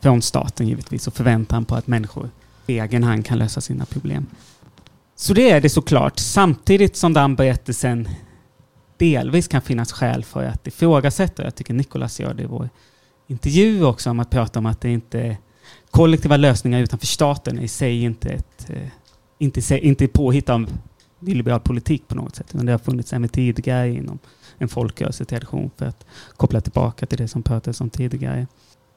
från 0.00 0.22
staten 0.22 0.68
givetvis 0.68 1.06
och 1.06 1.14
förväntan 1.14 1.64
på 1.64 1.74
att 1.74 1.86
människor 1.86 2.30
på 2.66 2.72
egen 2.72 3.04
hand 3.04 3.26
kan 3.26 3.38
lösa 3.38 3.60
sina 3.60 3.84
problem. 3.84 4.26
Så 5.20 5.34
det 5.34 5.50
är 5.50 5.60
det 5.60 5.68
såklart, 5.68 6.18
samtidigt 6.18 6.96
som 6.96 7.12
den 7.12 7.36
berättelsen 7.36 8.08
delvis 8.96 9.48
kan 9.48 9.62
finnas 9.62 9.92
skäl 9.92 10.24
för 10.24 10.44
att 10.44 10.66
ifrågasätta. 10.66 11.44
Jag 11.44 11.54
tycker 11.54 11.74
Nicolas 11.74 12.20
gör 12.20 12.34
det 12.34 12.42
i 12.42 12.46
vår 12.46 12.68
intervju 13.26 13.84
också, 13.84 14.10
om 14.10 14.20
att 14.20 14.30
prata 14.30 14.58
om 14.58 14.66
att 14.66 14.80
det 14.80 14.90
inte 14.90 15.36
kollektiva 15.90 16.36
lösningar 16.36 16.80
utanför 16.80 17.06
staten 17.06 17.58
är 17.58 17.62
i 17.62 17.68
sig 17.68 18.02
inte 18.02 18.28
ett 18.28 18.70
eh, 18.70 18.88
inte, 19.38 19.78
inte 19.78 20.08
påhitt 20.08 20.48
av 20.48 20.70
nyliberal 21.18 21.60
politik 21.60 22.08
på 22.08 22.14
något 22.14 22.36
sätt. 22.36 22.54
Men 22.54 22.66
det 22.66 22.72
har 22.72 22.78
funnits 22.78 23.12
även 23.12 23.28
tidigare 23.28 23.90
inom 23.90 24.18
en 24.58 24.68
folkrörelsetradition 24.68 25.70
för 25.76 25.86
att 25.86 26.06
koppla 26.36 26.60
tillbaka 26.60 27.06
till 27.06 27.18
det 27.18 27.28
som 27.28 27.42
pratades 27.42 27.80
om 27.80 27.90
tidigare. 27.90 28.46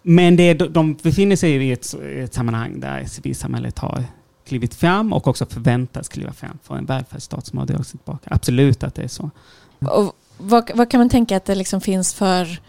Men 0.04 0.36
det, 0.36 0.54
de 0.54 0.94
befinner 0.94 1.36
sig 1.36 1.52
i 1.52 1.72
ett, 1.72 1.94
ett 1.94 2.34
sammanhang 2.34 2.80
där 2.80 3.06
civilsamhället 3.06 3.80
har 3.80 4.06
klivit 4.46 4.76
fram 4.76 5.14
och 5.14 5.28
också 5.28 5.46
förväntas 5.46 6.10
kliva 6.10 6.34
fram 6.34 6.60
för 6.64 6.76
en 6.76 6.86
välfärdsstat 6.86 7.46
som 7.46 7.60
har 7.60 7.66
dragit 7.66 7.88
sig 7.88 8.00
tillbaka. 8.00 8.30
Absolut 8.32 8.84
att 8.84 8.96
det 8.96 9.04
är 9.04 9.08
så. 9.08 9.30
Och 9.80 10.16
vad, 10.38 10.72
vad, 10.76 10.92
kan 10.92 11.00
man 11.00 11.10
tänka 11.10 11.38
att 11.38 11.46
det 11.46 11.56
liksom 11.56 11.82
finns 11.82 12.14
för 12.14 12.60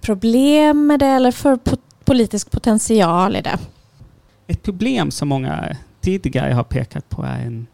problem 0.00 0.86
med 0.86 1.00
det 1.00 1.06
eller 1.06 1.32
för 1.32 1.58
politisk 2.04 2.50
potential 2.50 3.36
i 3.36 3.42
det? 3.42 3.58
Ett 4.46 4.62
problem 4.62 5.10
som 5.10 5.28
många 5.28 5.76
tidigare 6.00 6.52
har 6.52 6.64
pekat 6.64 7.08
på 7.08 7.22
är 7.22 7.38
en 7.46 7.66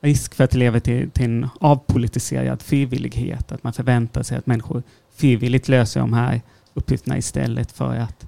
risk 0.00 0.34
för 0.34 0.44
att 0.44 0.50
det 0.50 0.58
leder 0.58 0.80
till, 0.80 1.10
till 1.10 1.24
en 1.24 1.48
avpolitiserad 1.60 2.62
frivillighet. 2.62 3.52
Att 3.52 3.62
man 3.62 3.72
förväntar 3.72 4.22
sig 4.22 4.38
att 4.38 4.46
människor 4.46 4.82
frivilligt 5.16 5.68
löser 5.68 6.00
de 6.00 6.12
här 6.12 6.42
uppgifterna 6.74 7.18
istället 7.18 7.72
för 7.72 7.96
att 7.96 8.26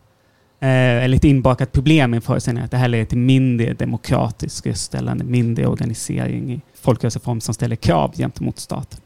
Eh, 0.61 1.05
eller 1.05 1.17
ett 1.17 1.25
inbakat 1.25 1.73
problem 1.73 2.15
i 2.15 2.21
föreställningen 2.21 2.65
att 2.65 2.71
det 2.71 2.77
här 2.77 2.89
leder 2.89 3.05
till 3.05 3.19
mindre 3.19 3.75
demokratisk 3.75 4.67
röstställande, 4.67 5.25
mindre 5.25 5.67
organisering 5.67 6.53
i 6.53 6.61
folkrörelseform 6.81 7.41
som 7.41 7.55
ställer 7.55 7.77
krav 7.77 8.13
gentemot 8.17 8.59
staten. 8.59 9.01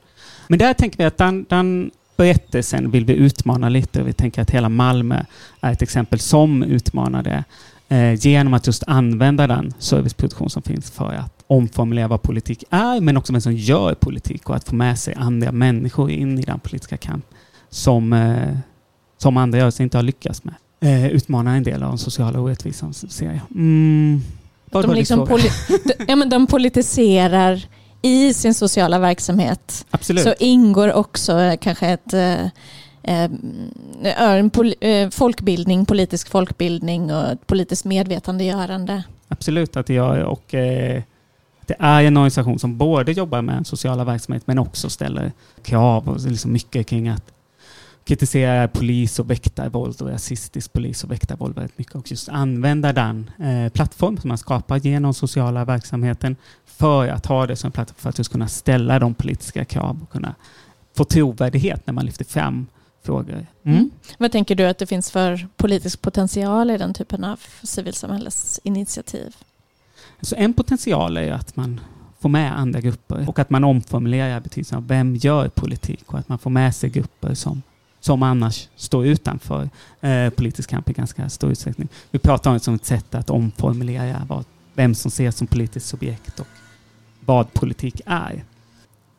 Men 0.48 0.58
där 0.58 0.74
tänker 0.74 0.98
vi 0.98 1.04
att 1.04 1.18
den, 1.18 1.46
den 1.48 1.90
berättelsen 2.16 2.90
vill 2.90 3.04
vi 3.04 3.12
utmana 3.12 3.68
lite 3.68 4.02
och 4.02 4.08
vi 4.08 4.12
tänker 4.12 4.42
att 4.42 4.50
hela 4.50 4.68
Malmö 4.68 5.22
är 5.60 5.72
ett 5.72 5.82
exempel 5.82 6.18
som 6.18 6.62
utmanar 6.62 7.22
det 7.22 7.44
eh, 7.88 8.14
genom 8.14 8.54
att 8.54 8.66
just 8.66 8.82
använda 8.86 9.46
den 9.46 9.72
serviceproduktion 9.78 10.50
som 10.50 10.62
finns 10.62 10.90
för 10.90 11.12
att 11.14 11.44
omformulera 11.46 12.08
vad 12.08 12.22
politik 12.22 12.64
är 12.70 13.00
men 13.00 13.16
också 13.16 13.32
vem 13.32 13.40
som 13.40 13.56
gör 13.56 13.94
politik 13.94 14.50
och 14.50 14.56
att 14.56 14.64
få 14.64 14.74
med 14.74 14.98
sig 14.98 15.14
andra 15.14 15.52
människor 15.52 16.10
in 16.10 16.38
i 16.38 16.42
den 16.42 16.60
politiska 16.60 16.96
kamp 16.96 17.24
som, 17.68 18.12
eh, 18.12 18.56
som 19.18 19.36
andra 19.36 19.58
rörelser 19.58 19.84
inte 19.84 19.98
har 19.98 20.02
lyckats 20.02 20.44
med. 20.44 20.54
Eh, 20.80 21.06
utmanar 21.06 21.56
en 21.56 21.62
del 21.62 21.82
av 21.82 21.88
de 21.88 21.98
sociala 21.98 22.40
orättvisorna 22.40 22.92
ser 22.92 23.26
jag. 23.26 23.40
Mm. 23.54 24.22
De, 24.70 24.94
liksom 24.94 25.28
ja, 26.08 26.16
men 26.16 26.28
de 26.28 26.46
politiserar 26.46 27.64
i 28.02 28.34
sin 28.34 28.54
sociala 28.54 28.98
verksamhet 28.98 29.86
Absolut. 29.90 30.24
så 30.24 30.34
ingår 30.38 30.92
också 30.92 31.40
eh, 31.40 31.56
kanske 31.56 31.86
ett 31.86 32.12
eh, 32.12 32.44
eh, 33.02 33.30
en 34.18 34.50
pol 34.50 34.74
folkbildning, 35.10 35.86
politisk 35.86 36.28
folkbildning 36.28 37.14
och 37.14 37.28
ett 37.28 37.46
politiskt 37.46 37.84
medvetandegörande. 37.84 39.02
Absolut 39.28 39.76
att 39.76 39.88
gör 39.88 40.22
och 40.22 40.44
det 41.66 41.76
är 41.78 42.02
en 42.02 42.16
organisation 42.16 42.58
som 42.58 42.78
både 42.78 43.12
jobbar 43.12 43.42
med 43.42 43.66
sociala 43.66 44.04
verksamhet 44.04 44.42
men 44.46 44.58
också 44.58 44.90
ställer 44.90 45.32
krav 45.62 46.08
och 46.08 46.20
liksom 46.20 46.52
mycket 46.52 46.86
kring 46.86 47.08
att 47.08 47.32
kritisera 48.10 48.68
polis 48.68 49.18
och 49.18 49.30
väktarvåld 49.30 50.02
och 50.02 50.08
rasistisk 50.08 50.72
polis 50.72 51.04
och 51.04 51.10
väktarvåld 51.10 51.54
väldigt 51.54 51.78
mycket 51.78 51.94
och 51.94 52.10
just 52.10 52.28
använda 52.28 52.92
den 52.92 53.30
eh, 53.38 53.72
plattform 53.72 54.18
som 54.18 54.28
man 54.28 54.38
skapar 54.38 54.76
genom 54.76 55.14
sociala 55.14 55.64
verksamheten 55.64 56.36
för 56.66 57.08
att 57.08 57.26
ha 57.26 57.46
det 57.46 57.56
som 57.56 57.72
plattform 57.72 57.96
för 57.98 58.08
att 58.08 58.18
just 58.18 58.32
kunna 58.32 58.48
ställa 58.48 58.98
de 58.98 59.14
politiska 59.14 59.64
krav 59.64 59.98
och 60.02 60.10
kunna 60.10 60.34
få 60.96 61.04
trovärdighet 61.04 61.86
när 61.86 61.94
man 61.94 62.06
lyfter 62.06 62.24
fram 62.24 62.66
frågor. 63.02 63.46
Mm. 63.64 63.78
Mm. 63.78 63.90
Vad 64.18 64.32
tänker 64.32 64.54
du 64.54 64.66
att 64.66 64.78
det 64.78 64.86
finns 64.86 65.10
för 65.10 65.48
politisk 65.56 66.02
potential 66.02 66.70
i 66.70 66.78
den 66.78 66.94
typen 66.94 67.24
av 67.24 67.40
civilsamhällesinitiativ? 67.62 69.36
Så 70.20 70.36
en 70.36 70.52
potential 70.52 71.16
är 71.16 71.32
att 71.32 71.56
man 71.56 71.80
får 72.20 72.28
med 72.28 72.58
andra 72.58 72.80
grupper 72.80 73.28
och 73.28 73.38
att 73.38 73.50
man 73.50 73.64
omformulerar 73.64 74.40
betydelsen 74.40 74.78
av 74.78 74.88
vem 74.88 75.16
gör 75.16 75.48
politik 75.48 76.12
och 76.12 76.18
att 76.18 76.28
man 76.28 76.38
får 76.38 76.50
med 76.50 76.74
sig 76.74 76.90
grupper 76.90 77.34
som 77.34 77.62
som 78.00 78.22
annars 78.22 78.68
står 78.76 79.06
utanför 79.06 79.70
eh, 80.00 80.30
politisk 80.30 80.70
kamp 80.70 80.90
i 80.90 80.92
ganska 80.92 81.28
stor 81.28 81.50
utsträckning. 81.50 81.88
Vi 82.10 82.18
pratar 82.18 82.50
om 82.50 82.54
det 82.54 82.60
som 82.60 82.74
ett 82.74 82.84
sätt 82.84 83.14
att 83.14 83.30
omformulera 83.30 84.26
vad, 84.28 84.44
vem 84.74 84.94
som 84.94 85.08
ses 85.08 85.36
som 85.36 85.46
politiskt 85.46 85.88
subjekt 85.88 86.40
och 86.40 86.46
vad 87.20 87.52
politik 87.52 88.00
är. 88.06 88.44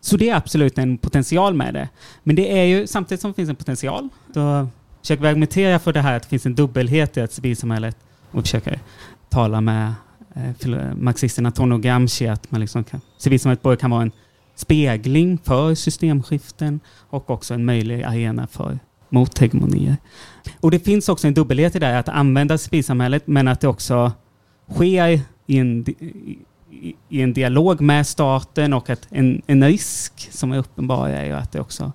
Så 0.01 0.17
det 0.17 0.29
är 0.29 0.35
absolut 0.35 0.77
en 0.77 0.97
potential 0.97 1.53
med 1.53 1.73
det. 1.73 1.89
Men 2.23 2.35
det 2.35 2.59
är 2.59 2.63
ju 2.63 2.87
samtidigt 2.87 3.21
som 3.21 3.31
det 3.31 3.35
finns 3.35 3.49
en 3.49 3.55
potential, 3.55 4.09
då 4.33 4.67
försöker 5.01 5.21
vi 5.21 5.29
argumentera 5.29 5.79
för 5.79 5.93
det 5.93 6.01
här 6.01 6.17
att 6.17 6.23
det 6.23 6.29
finns 6.29 6.45
en 6.45 6.55
dubbelhet 6.55 7.17
i 7.17 7.21
att 7.21 7.31
civilsamhället 7.31 7.97
och 8.31 8.41
försöker 8.41 8.79
tala 9.29 9.61
med 9.61 9.93
eh, 10.35 10.95
marxisterna 10.95 11.49
Antonio 11.49 11.77
Gramsci 11.77 12.27
att 12.27 12.51
man 12.51 12.61
liksom 12.61 12.83
kan, 12.83 13.01
civilsamhället 13.17 13.61
både 13.61 13.77
kan 13.77 13.91
vara 13.91 14.01
en 14.01 14.11
spegling 14.61 15.37
för 15.37 15.75
systemskiften 15.75 16.79
och 17.09 17.29
också 17.29 17.53
en 17.53 17.65
möjlig 17.65 18.03
arena 18.03 18.47
för 18.47 18.79
mothegemonier. 19.09 19.97
Och 20.59 20.71
det 20.71 20.79
finns 20.79 21.09
också 21.09 21.27
en 21.27 21.33
dubbelhet 21.33 21.75
i 21.75 21.79
det 21.79 21.85
här 21.85 21.99
att 21.99 22.09
använda 22.09 22.57
civilsamhället 22.57 23.27
men 23.27 23.47
att 23.47 23.61
det 23.61 23.67
också 23.67 24.11
sker 24.71 25.21
i 25.47 25.57
en, 25.57 25.85
i 27.09 27.21
en 27.21 27.33
dialog 27.33 27.81
med 27.81 28.07
staten 28.07 28.73
och 28.73 28.89
att 28.89 29.07
en, 29.09 29.41
en 29.47 29.63
risk 29.63 30.27
som 30.31 30.51
är 30.51 30.57
uppenbar 30.57 31.09
är 31.09 31.25
ju 31.25 31.33
att 31.33 31.51
det 31.51 31.59
också 31.59 31.91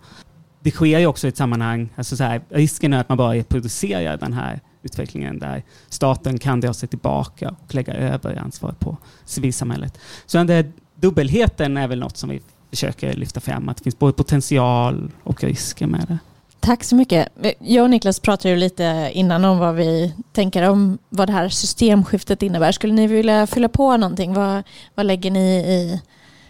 det 0.60 0.70
sker 0.70 0.98
ju 0.98 1.06
också 1.06 1.26
i 1.26 1.28
ett 1.28 1.36
sammanhang, 1.36 1.88
alltså 1.96 2.16
så 2.16 2.24
här, 2.24 2.40
risken 2.48 2.92
är 2.92 3.00
att 3.00 3.08
man 3.08 3.18
bara 3.18 3.34
reproducerar 3.34 4.16
den 4.16 4.32
här 4.32 4.60
utvecklingen 4.82 5.38
där 5.38 5.62
staten 5.88 6.38
kan 6.38 6.60
dra 6.60 6.74
sig 6.74 6.88
tillbaka 6.88 7.54
och 7.64 7.74
lägga 7.74 7.94
över 7.94 8.36
ansvar 8.36 8.74
på 8.78 8.96
civilsamhället. 9.24 9.98
Så 10.26 10.38
den 10.38 10.46
där 10.46 10.72
dubbelheten 10.94 11.76
är 11.76 11.88
väl 11.88 11.98
något 11.98 12.16
som 12.16 12.28
vi 12.30 12.40
försöker 12.70 13.12
lyfta 13.12 13.40
fram, 13.40 13.68
att 13.68 13.76
det 13.76 13.82
finns 13.82 13.98
både 13.98 14.12
potential 14.12 15.12
och 15.22 15.44
risker 15.44 15.86
med 15.86 16.04
det. 16.08 16.18
Tack 16.60 16.84
så 16.84 16.96
mycket. 16.96 17.28
Jag 17.58 17.82
och 17.82 17.90
Niklas 17.90 18.20
pratade 18.20 18.48
ju 18.48 18.56
lite 18.56 19.10
innan 19.12 19.44
om 19.44 19.58
vad 19.58 19.74
vi 19.74 20.14
tänker 20.32 20.68
om 20.68 20.98
vad 21.08 21.28
det 21.28 21.32
här 21.32 21.48
systemskiftet 21.48 22.42
innebär. 22.42 22.72
Skulle 22.72 22.92
ni 22.92 23.06
vilja 23.06 23.46
fylla 23.46 23.68
på 23.68 23.96
någonting? 23.96 24.34
Vad, 24.34 24.62
vad 24.94 25.06
lägger 25.06 25.30
ni 25.30 25.56
i, 25.56 26.00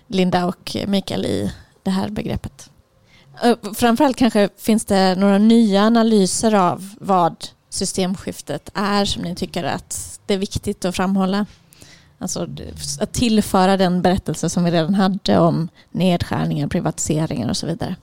Linda 0.07 0.47
och 0.47 0.77
Mikael, 0.87 1.27
i 1.27 1.53
det 1.83 1.91
här 1.91 2.09
begreppet? 2.09 2.71
Eh, 3.45 3.57
framförallt 3.75 4.17
kanske 4.17 4.49
finns 4.59 4.85
det 4.85 5.15
några 5.15 5.39
nya 5.39 5.83
analyser 5.83 6.55
av 6.55 6.95
vad 7.01 7.37
systemskiftet 7.71 8.71
är 8.75 9.05
som 9.05 9.23
ni 9.23 9.35
tycker 9.35 9.65
att 9.65 10.21
det 10.27 10.35
är 10.35 10.39
viktigt 10.39 10.85
att 10.85 10.97
framhålla? 10.97 11.47
Alltså 12.19 12.49
att 13.01 13.13
tillföra 13.13 13.77
den 13.77 14.03
berättelse 14.03 14.51
som 14.51 14.65
vi 14.65 14.71
redan 14.71 14.95
hade 14.95 15.39
om 15.39 15.69
nedskärningar, 15.91 16.69
privatiseringar 16.69 17.49
och 17.49 17.57
så 17.57 17.67
vidare. 17.67 17.97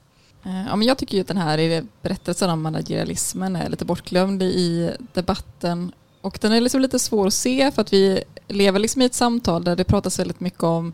Eh, 0.44 0.66
ja, 0.66 0.76
men 0.76 0.88
jag 0.88 0.98
tycker 0.98 1.14
ju 1.14 1.20
att 1.20 1.28
den 1.28 1.36
här 1.36 1.84
berättelsen 2.02 2.50
om 2.50 2.62
managerialismen 2.62 3.56
är 3.56 3.68
lite 3.68 3.84
bortglömd 3.84 4.42
i 4.42 4.90
debatten. 5.12 5.92
Och 6.20 6.38
den 6.40 6.52
är 6.52 6.60
liksom 6.60 6.80
lite 6.80 6.98
svår 6.98 7.26
att 7.26 7.34
se 7.34 7.70
för 7.70 7.82
att 7.82 7.92
vi 7.92 8.24
lever 8.48 8.78
liksom 8.78 9.02
i 9.02 9.04
ett 9.04 9.14
samtal 9.14 9.64
där 9.64 9.76
det 9.76 9.84
pratas 9.84 10.18
väldigt 10.18 10.40
mycket 10.40 10.62
om 10.62 10.92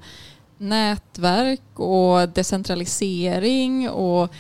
nätverk 0.59 1.79
och 1.81 2.29
decentralisering 2.29 3.91
och 3.91 4.33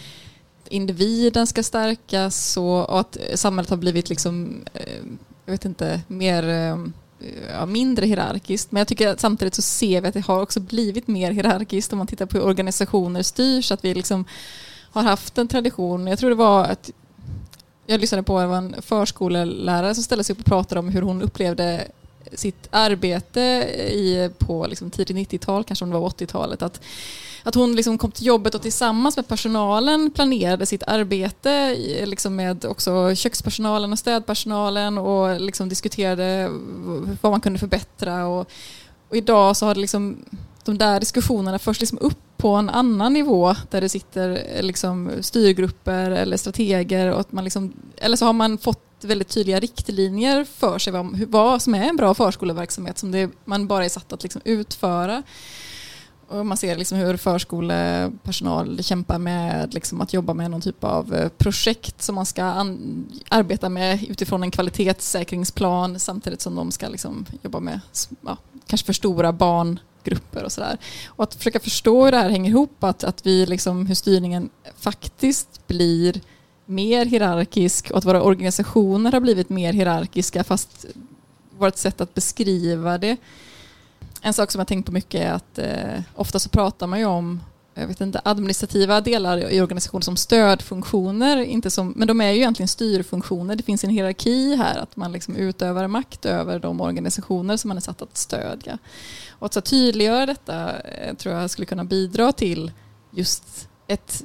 individen 0.68 1.46
ska 1.46 1.62
stärkas 1.62 2.56
och, 2.56 3.00
att 3.00 3.16
samhället 3.34 3.70
har 3.70 3.76
blivit 3.76 4.08
liksom, 4.08 4.64
eh, 4.74 5.02
jag 5.44 5.52
vet 5.52 5.64
inte, 5.64 6.00
mer 6.06 6.48
eh, 6.48 6.76
Eh, 7.20 7.52
ja, 7.52 7.66
mindre 7.66 8.06
hierarkiskt. 8.06 8.72
Men 8.72 8.80
jag 8.80 8.88
tycker 8.88 9.08
att 9.08 9.20
samtidigt 9.20 9.54
så 9.54 9.62
ser 9.62 10.00
vi 10.00 10.08
att 10.08 10.14
det 10.14 10.26
har 10.26 10.42
också 10.42 10.60
blivit 10.60 11.08
mer 11.08 11.30
hierarkiskt 11.32 11.92
om 11.92 11.98
man 11.98 12.06
tittar 12.06 12.26
på 12.26 12.38
hur 12.38 12.44
organisationer 12.44 13.22
styrs. 13.22 13.72
Att 13.72 13.84
vi 13.84 13.94
liksom 13.94 14.24
har 14.90 15.02
haft 15.02 15.38
en 15.38 15.48
tradition. 15.48 16.06
Jag 16.06 16.18
tror 16.18 16.30
det 16.30 16.36
var 16.36 16.64
att 16.64 16.90
jag 17.86 18.00
lyssnade 18.00 18.22
på 18.22 18.38
en 18.38 18.74
förskolelärare 18.82 19.94
som 19.94 20.04
ställde 20.04 20.24
sig 20.24 20.32
upp 20.32 20.40
och 20.40 20.46
pratade 20.46 20.78
om 20.78 20.88
hur 20.88 21.02
hon 21.02 21.22
upplevde 21.22 21.86
sitt 22.34 22.68
arbete 22.70 23.40
i, 23.90 24.30
på 24.38 24.66
liksom 24.66 24.90
tidigt 24.90 25.32
90-tal, 25.32 25.64
kanske 25.64 25.84
om 25.84 25.90
det 25.90 25.98
var 25.98 26.08
80-talet. 26.08 26.62
Att, 26.62 26.80
att 27.42 27.54
hon 27.54 27.76
liksom 27.76 27.98
kom 27.98 28.10
till 28.10 28.26
jobbet 28.26 28.54
och 28.54 28.62
tillsammans 28.62 29.16
med 29.16 29.28
personalen 29.28 30.10
planerade 30.10 30.66
sitt 30.66 30.82
arbete 30.82 31.76
liksom 32.04 32.36
med 32.36 32.64
också 32.64 33.14
kökspersonalen 33.14 33.92
och 33.92 33.98
städpersonalen 33.98 34.98
och 34.98 35.40
liksom 35.40 35.68
diskuterade 35.68 36.50
vad 37.20 37.32
man 37.32 37.40
kunde 37.40 37.58
förbättra. 37.58 38.26
Och, 38.26 38.50
och 39.08 39.16
idag 39.16 39.56
så 39.56 39.66
har 39.66 39.74
det 39.74 39.80
liksom 39.80 40.24
de 40.64 40.78
där 40.78 41.00
diskussionerna 41.00 41.58
förs 41.58 41.80
liksom 41.80 41.98
upp 42.00 42.18
på 42.36 42.54
en 42.54 42.70
annan 42.70 43.12
nivå 43.12 43.54
där 43.70 43.80
det 43.80 43.88
sitter 43.88 44.62
liksom 44.62 45.10
styrgrupper 45.20 46.10
eller 46.10 46.36
strateger 46.36 47.12
och 47.12 47.20
att 47.20 47.32
man 47.32 47.44
liksom, 47.44 47.72
eller 47.96 48.16
så 48.16 48.26
har 48.26 48.32
man 48.32 48.58
fått 48.58 48.89
väldigt 49.04 49.28
tydliga 49.28 49.60
riktlinjer 49.60 50.44
för 50.44 50.78
sig 50.78 50.92
vad, 50.92 51.18
vad 51.28 51.62
som 51.62 51.74
är 51.74 51.88
en 51.88 51.96
bra 51.96 52.14
förskoleverksamhet 52.14 52.98
som 52.98 53.10
det, 53.10 53.30
man 53.44 53.66
bara 53.66 53.84
är 53.84 53.88
satt 53.88 54.12
att 54.12 54.22
liksom 54.22 54.42
utföra. 54.44 55.22
Och 56.30 56.46
man 56.46 56.56
ser 56.56 56.76
liksom 56.76 56.98
hur 56.98 57.16
förskolepersonal 57.16 58.82
kämpar 58.82 59.18
med 59.18 59.74
liksom 59.74 60.00
att 60.00 60.12
jobba 60.12 60.34
med 60.34 60.50
någon 60.50 60.60
typ 60.60 60.84
av 60.84 61.14
eh, 61.14 61.28
projekt 61.28 62.02
som 62.02 62.14
man 62.14 62.26
ska 62.26 62.44
arbeta 63.28 63.68
med 63.68 64.04
utifrån 64.10 64.42
en 64.42 64.50
kvalitetssäkringsplan 64.50 65.98
samtidigt 65.98 66.40
som 66.40 66.54
de 66.54 66.70
ska 66.70 66.88
liksom 66.88 67.26
jobba 67.42 67.60
med 67.60 67.80
ja, 68.26 68.36
kanske 68.66 68.86
för 68.86 68.92
stora 68.92 69.32
barngrupper 69.32 70.44
och 70.44 70.52
sådär. 70.52 70.78
Och 71.06 71.24
att 71.24 71.34
försöka 71.34 71.60
förstå 71.60 72.04
hur 72.04 72.12
det 72.12 72.18
här 72.18 72.30
hänger 72.30 72.50
ihop, 72.50 72.84
att, 72.84 73.04
att 73.04 73.26
vi 73.26 73.46
liksom, 73.46 73.86
hur 73.86 73.94
styrningen 73.94 74.50
faktiskt 74.78 75.66
blir 75.66 76.20
mer 76.70 77.06
hierarkisk 77.06 77.90
och 77.90 77.98
att 77.98 78.04
våra 78.04 78.22
organisationer 78.22 79.12
har 79.12 79.20
blivit 79.20 79.48
mer 79.48 79.72
hierarkiska 79.72 80.44
fast 80.44 80.86
vårt 81.58 81.76
sätt 81.76 82.00
att 82.00 82.14
beskriva 82.14 82.98
det. 82.98 83.16
En 84.22 84.34
sak 84.34 84.50
som 84.50 84.58
jag 84.58 84.68
tänkt 84.68 84.86
på 84.86 84.92
mycket 84.92 85.20
är 85.20 85.32
att 85.32 85.58
eh, 85.58 86.02
ofta 86.14 86.38
så 86.38 86.48
pratar 86.48 86.86
man 86.86 86.98
ju 86.98 87.04
om 87.04 87.40
jag 87.74 87.86
vet 87.86 88.00
inte, 88.00 88.20
administrativa 88.24 89.00
delar 89.00 89.50
i 89.50 89.60
organisationen 89.60 90.02
som 90.02 90.16
stödfunktioner, 90.16 91.36
inte 91.36 91.70
som, 91.70 91.92
men 91.96 92.08
de 92.08 92.20
är 92.20 92.30
ju 92.30 92.36
egentligen 92.36 92.68
styrfunktioner. 92.68 93.56
Det 93.56 93.62
finns 93.62 93.84
en 93.84 93.90
hierarki 93.90 94.56
här, 94.56 94.78
att 94.78 94.96
man 94.96 95.12
liksom 95.12 95.36
utövar 95.36 95.88
makt 95.88 96.26
över 96.26 96.58
de 96.58 96.80
organisationer 96.80 97.56
som 97.56 97.68
man 97.68 97.76
är 97.76 97.80
satt 97.80 98.02
att 98.02 98.16
stödja. 98.16 98.78
Och 99.30 99.46
att 99.46 99.54
så 99.54 99.60
tydliggöra 99.60 100.26
detta 100.26 100.80
eh, 100.80 101.14
tror 101.14 101.34
jag 101.34 101.50
skulle 101.50 101.66
kunna 101.66 101.84
bidra 101.84 102.32
till 102.32 102.72
just 103.10 103.68
ett 103.86 104.24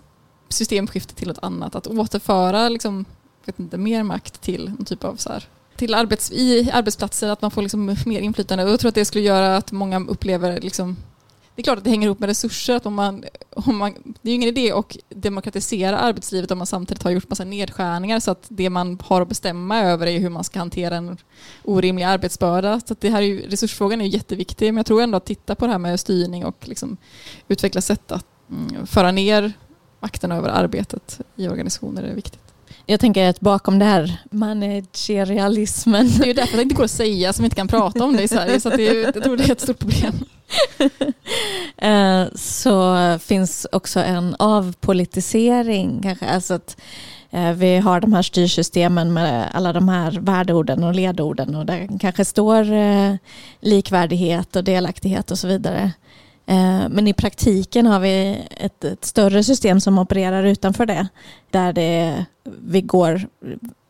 systemskifte 0.56 1.16
till 1.16 1.28
något 1.28 1.44
annat. 1.44 1.76
Att 1.76 1.88
återföra 1.88 2.70
liksom, 2.70 3.06
vet 3.46 3.60
inte, 3.60 3.78
mer 3.78 4.04
makt 4.04 4.42
till 4.42 4.70
någon 4.70 4.86
typ 4.86 5.04
av 5.04 5.16
så 5.16 5.30
här, 5.30 5.48
till 5.76 5.94
arbets, 5.94 6.32
i 6.32 6.72
arbetsplatser, 6.74 7.30
att 7.30 7.42
man 7.42 7.52
får 7.52 7.62
liksom 7.62 7.96
mer 8.06 8.20
inflytande. 8.20 8.64
Och 8.64 8.70
jag 8.70 8.80
tror 8.80 8.90
att 8.90 8.96
det 8.96 9.06
skulle 9.06 9.24
göra 9.24 9.58
att 9.58 9.72
många 9.72 10.00
upplever 10.00 10.62
liksom, 10.62 10.98
det 11.56 11.62
är 11.62 11.64
klart 11.64 11.78
att 11.78 11.84
det 11.84 11.90
hänger 11.90 12.08
ihop 12.08 12.20
med 12.20 12.28
resurser. 12.28 12.76
Att 12.76 12.86
om 12.86 12.94
man, 12.94 13.24
om 13.50 13.78
man, 13.78 13.94
det 14.22 14.30
är 14.30 14.32
ju 14.32 14.36
ingen 14.36 14.50
idé 14.50 14.72
att 14.72 14.98
demokratisera 15.10 15.98
arbetslivet 15.98 16.52
om 16.52 16.58
man 16.58 16.68
samtidigt 16.68 17.04
har 17.04 17.12
gjort 17.12 17.30
massa 17.30 17.44
nedskärningar 17.44 18.20
så 18.20 18.32
att 18.32 18.46
det 18.48 18.70
man 18.70 19.00
har 19.04 19.22
att 19.22 19.30
bestämma 19.30 19.82
över 19.82 20.08
är 20.08 20.20
hur 20.20 20.30
man 20.30 20.44
ska 20.44 20.60
hantera 20.60 20.96
en 20.96 21.18
orimlig 21.64 22.04
arbetsbörda. 22.04 22.82
Så 22.86 22.96
det 23.00 23.10
här 23.10 23.22
är 23.22 23.26
ju, 23.26 23.50
resursfrågan 23.50 24.02
är 24.02 24.06
jätteviktig 24.06 24.66
men 24.74 24.78
jag 24.78 24.86
tror 24.86 25.02
ändå 25.02 25.18
att 25.18 25.26
titta 25.26 25.56
på 25.56 25.66
det 25.66 25.72
här 25.72 25.80
med 25.80 26.00
styrning 26.00 26.46
och 26.46 26.68
liksom 26.68 26.98
utveckla 27.48 27.82
sätt 27.82 28.12
att 28.12 28.26
mm, 28.50 28.88
föra 28.88 29.12
ner 29.12 29.54
makten 30.06 30.32
över 30.32 30.50
arbetet 30.50 31.20
i 31.36 31.48
organisationer 31.48 32.04
är 32.04 32.16
viktigt. 32.16 32.40
Jag 32.86 33.00
tänker 33.00 33.30
att 33.30 33.40
bakom 33.40 33.80
det 33.80 33.86
här 33.86 34.22
managerialismen. 34.32 36.10
Det 36.18 36.24
är 36.24 36.28
ju 36.28 36.34
därför 36.34 36.58
det 36.58 36.64
inte 36.64 36.76
går 36.76 36.84
att 36.84 36.92
säga 36.92 37.34
som 37.34 37.44
vi 37.44 37.46
inte 37.46 37.56
kan 37.56 37.68
prata 37.68 38.04
om 38.04 38.18
det 38.18 38.24
i 38.24 38.28
Sverige. 38.28 38.60
Så 38.60 38.70
det 38.70 38.88
är, 38.88 39.04
jag 39.04 39.24
tror 39.24 39.38
det 39.38 39.44
är 39.44 39.52
ett 39.52 39.62
stort 39.62 39.80
problem. 39.80 40.14
Eh, 41.78 42.26
så 42.36 42.96
finns 43.20 43.68
också 43.72 44.00
en 44.00 44.36
avpolitisering 44.40 46.00
kanske. 46.04 46.26
Alltså 46.26 46.54
att 46.54 46.78
eh, 47.32 47.52
vi 47.52 47.78
har 47.78 48.00
de 48.00 48.14
här 48.14 48.22
styrsystemen 48.22 49.14
med 49.14 49.50
alla 49.54 49.74
de 49.74 49.90
här 49.90 50.12
värdeorden 50.12 50.84
och 50.84 50.96
ledorden 50.96 51.56
och 51.56 51.66
där 51.66 52.00
kanske 52.00 52.26
står 52.26 52.74
eh, 52.74 53.16
likvärdighet 53.60 54.56
och 54.56 54.64
delaktighet 54.64 55.32
och 55.32 55.40
så 55.40 55.48
vidare. 55.48 55.92
Eh, 56.46 56.90
men 56.90 57.08
i 57.08 57.14
praktiken 57.14 57.86
har 57.86 58.00
vi 58.00 58.46
ett, 58.58 58.84
ett, 58.84 59.06
större 59.06 59.44
system 59.44 59.82
som 59.82 60.00
opererar 60.00 60.44
utanför 60.44 60.86
det. 60.86 61.08
Där 61.52 61.74
det, 61.74 62.26
vi 62.44 62.82
går 62.82 63.28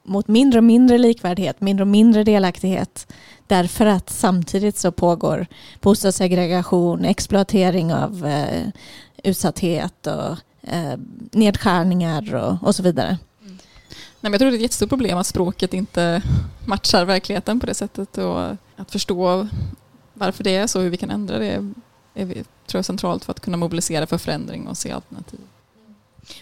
mot 0.03 0.27
mindre 0.27 0.59
och 0.59 0.63
mindre 0.63 0.97
likvärdighet, 0.97 1.61
mindre 1.61 1.83
och 1.83 1.87
mindre 1.87 2.23
delaktighet. 2.23 3.13
Därför 3.47 3.85
att 3.85 4.09
samtidigt 4.09 4.77
så 4.77 4.91
pågår 4.91 5.47
bostadssegregation, 5.81 7.05
exploatering 7.05 7.93
av 7.93 8.25
eh, 8.25 8.67
utsatthet 9.23 10.07
och 10.07 10.37
eh, 10.73 10.99
nedskärningar 11.31 12.35
och, 12.35 12.67
och 12.67 12.75
så 12.75 12.83
vidare. 12.83 13.17
Mm. 13.41 13.57
Nej, 14.21 14.31
men 14.31 14.31
jag 14.31 14.39
tror 14.39 14.51
det 14.51 14.55
är 14.55 14.57
ett 14.57 14.61
jättestort 14.61 14.89
problem 14.89 15.17
att 15.17 15.27
språket 15.27 15.73
inte 15.73 16.21
matchar 16.65 17.05
verkligheten 17.05 17.59
på 17.59 17.65
det 17.65 17.73
sättet 17.73 18.17
och 18.17 18.41
att 18.75 18.91
förstå 18.91 19.47
varför 20.13 20.43
det 20.43 20.55
är 20.55 20.67
så 20.67 20.79
och 20.79 20.83
hur 20.83 20.89
vi 20.89 20.97
kan 20.97 21.09
ändra 21.09 21.39
det 21.39 21.73
är 22.15 22.25
tror 22.25 22.43
jag 22.73 22.85
centralt 22.85 23.25
för 23.25 23.31
att 23.31 23.39
kunna 23.39 23.57
mobilisera 23.57 24.07
för 24.07 24.17
förändring 24.17 24.67
och 24.67 24.77
se 24.77 24.91
alternativ. 24.91 25.39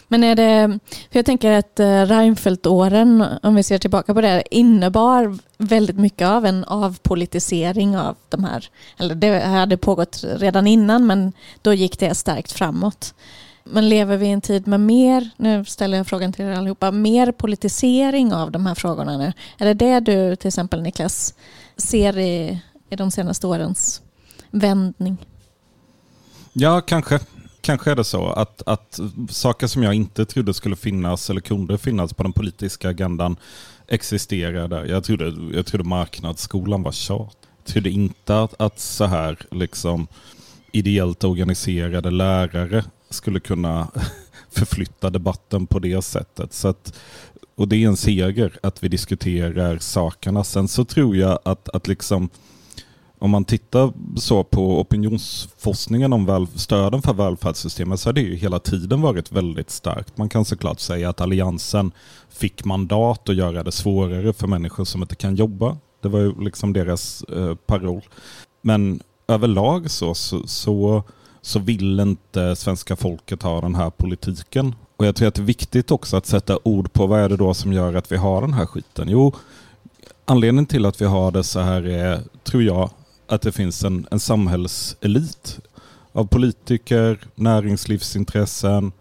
Men 0.07 0.23
är 0.23 0.35
det, 0.35 0.79
för 1.11 1.19
jag 1.19 1.25
tänker 1.25 1.51
att 1.51 1.79
eh, 1.79 2.05
Reinfeldt-åren, 2.05 3.25
om 3.43 3.55
vi 3.55 3.63
ser 3.63 3.77
tillbaka 3.77 4.13
på 4.13 4.21
det, 4.21 4.43
innebar 4.51 5.37
väldigt 5.57 5.97
mycket 5.97 6.27
av 6.27 6.45
en 6.45 6.63
avpolitisering 6.63 7.97
av 7.97 8.15
de 8.29 8.43
här, 8.43 8.69
eller 8.97 9.15
det 9.15 9.39
hade 9.39 9.77
pågått 9.77 10.23
redan 10.23 10.67
innan 10.67 11.07
men 11.07 11.33
då 11.61 11.73
gick 11.73 11.99
det 11.99 12.15
starkt 12.15 12.51
framåt. 12.51 13.13
Men 13.63 13.89
lever 13.89 14.17
vi 14.17 14.25
i 14.25 14.31
en 14.31 14.41
tid 14.41 14.67
med 14.67 14.79
mer, 14.79 15.29
nu 15.37 15.65
ställer 15.65 15.97
jag 15.97 16.07
frågan 16.07 16.33
till 16.33 16.45
er 16.45 16.51
allihopa, 16.51 16.91
mer 16.91 17.31
politisering 17.31 18.33
av 18.33 18.51
de 18.51 18.65
här 18.65 18.75
frågorna 18.75 19.17
nu? 19.17 19.33
Är 19.57 19.65
det 19.65 19.73
det 19.73 19.99
du 19.99 20.35
till 20.35 20.47
exempel 20.47 20.81
Niklas 20.81 21.33
ser 21.77 22.17
i, 22.17 22.61
i 22.89 22.95
de 22.95 23.11
senaste 23.11 23.47
årens 23.47 24.01
vändning? 24.51 25.17
Ja, 26.53 26.81
kanske. 26.81 27.19
Kanske 27.61 27.91
är 27.91 27.95
det 27.95 28.03
så 28.03 28.27
att, 28.27 28.61
att 28.65 28.99
saker 29.29 29.67
som 29.67 29.83
jag 29.83 29.93
inte 29.93 30.25
trodde 30.25 30.53
skulle 30.53 30.75
finnas 30.75 31.29
eller 31.29 31.41
kunde 31.41 31.77
finnas 31.77 32.13
på 32.13 32.23
den 32.23 32.33
politiska 32.33 32.89
agendan 32.89 33.35
existerar 33.87 34.67
där. 34.67 34.85
Jag 34.85 35.03
trodde, 35.03 35.55
jag 35.57 35.65
trodde 35.65 35.83
marknadsskolan 35.83 36.83
var 36.83 36.91
tjat. 36.91 37.37
Jag 37.57 37.73
trodde 37.73 37.89
inte 37.89 38.41
att, 38.41 38.61
att 38.61 38.79
så 38.79 39.05
här 39.05 39.37
liksom 39.51 40.07
ideellt 40.71 41.23
organiserade 41.23 42.11
lärare 42.11 42.85
skulle 43.09 43.39
kunna 43.39 43.87
förflytta 44.51 45.09
debatten 45.09 45.67
på 45.67 45.79
det 45.79 46.01
sättet. 46.01 46.53
Så 46.53 46.67
att, 46.67 46.93
och 47.55 47.67
det 47.67 47.75
är 47.83 47.87
en 47.87 47.97
seger 47.97 48.57
att 48.63 48.83
vi 48.83 48.87
diskuterar 48.87 49.77
sakerna. 49.77 50.43
Sen 50.43 50.67
så 50.67 50.85
tror 50.85 51.15
jag 51.15 51.39
att, 51.45 51.69
att 51.69 51.87
liksom 51.87 52.29
om 53.23 53.31
man 53.31 53.45
tittar 53.45 53.93
så 54.15 54.43
på 54.43 54.79
opinionsforskningen 54.79 56.13
om 56.13 56.25
väl, 56.25 56.47
stöden 56.55 57.01
för 57.01 57.13
välfärdssystemet 57.13 57.99
så 57.99 58.09
har 58.09 58.13
det 58.13 58.21
ju 58.21 58.35
hela 58.35 58.59
tiden 58.59 59.01
varit 59.01 59.31
väldigt 59.31 59.69
starkt. 59.69 60.17
Man 60.17 60.29
kan 60.29 60.45
såklart 60.45 60.79
säga 60.79 61.09
att 61.09 61.21
alliansen 61.21 61.91
fick 62.29 62.65
mandat 62.65 63.29
att 63.29 63.35
göra 63.35 63.63
det 63.63 63.71
svårare 63.71 64.33
för 64.33 64.47
människor 64.47 64.85
som 64.85 65.01
inte 65.01 65.15
kan 65.15 65.35
jobba. 65.35 65.77
Det 66.01 66.09
var 66.09 66.19
ju 66.19 66.41
liksom 66.41 66.73
deras 66.73 67.23
eh, 67.23 67.55
paroll. 67.55 68.01
Men 68.61 68.99
överlag 69.27 69.91
så, 69.91 70.13
så, 70.13 70.47
så, 70.47 71.03
så 71.41 71.59
vill 71.59 71.99
inte 71.99 72.55
svenska 72.55 72.95
folket 72.95 73.43
ha 73.43 73.61
den 73.61 73.75
här 73.75 73.89
politiken. 73.89 74.75
Och 74.97 75.05
jag 75.05 75.15
tror 75.15 75.27
att 75.27 75.35
det 75.35 75.41
är 75.41 75.45
viktigt 75.45 75.91
också 75.91 76.17
att 76.17 76.25
sätta 76.25 76.59
ord 76.63 76.93
på 76.93 77.07
vad 77.07 77.19
är 77.19 77.29
det 77.29 77.37
då 77.37 77.53
som 77.53 77.73
gör 77.73 77.93
att 77.93 78.11
vi 78.11 78.17
har 78.17 78.41
den 78.41 78.53
här 78.53 78.65
skiten. 78.65 79.07
Jo, 79.09 79.33
anledningen 80.25 80.65
till 80.65 80.85
att 80.85 81.01
vi 81.01 81.05
har 81.05 81.31
det 81.31 81.43
så 81.43 81.59
här 81.59 81.87
är, 81.87 82.21
tror 82.43 82.63
jag, 82.63 82.89
att 83.27 83.41
det 83.41 83.51
finns 83.51 83.83
en, 83.83 84.07
en 84.11 84.19
samhällselit 84.19 85.59
av 86.11 86.25
politiker, 86.25 87.19
näringslivsintressen 87.35 88.91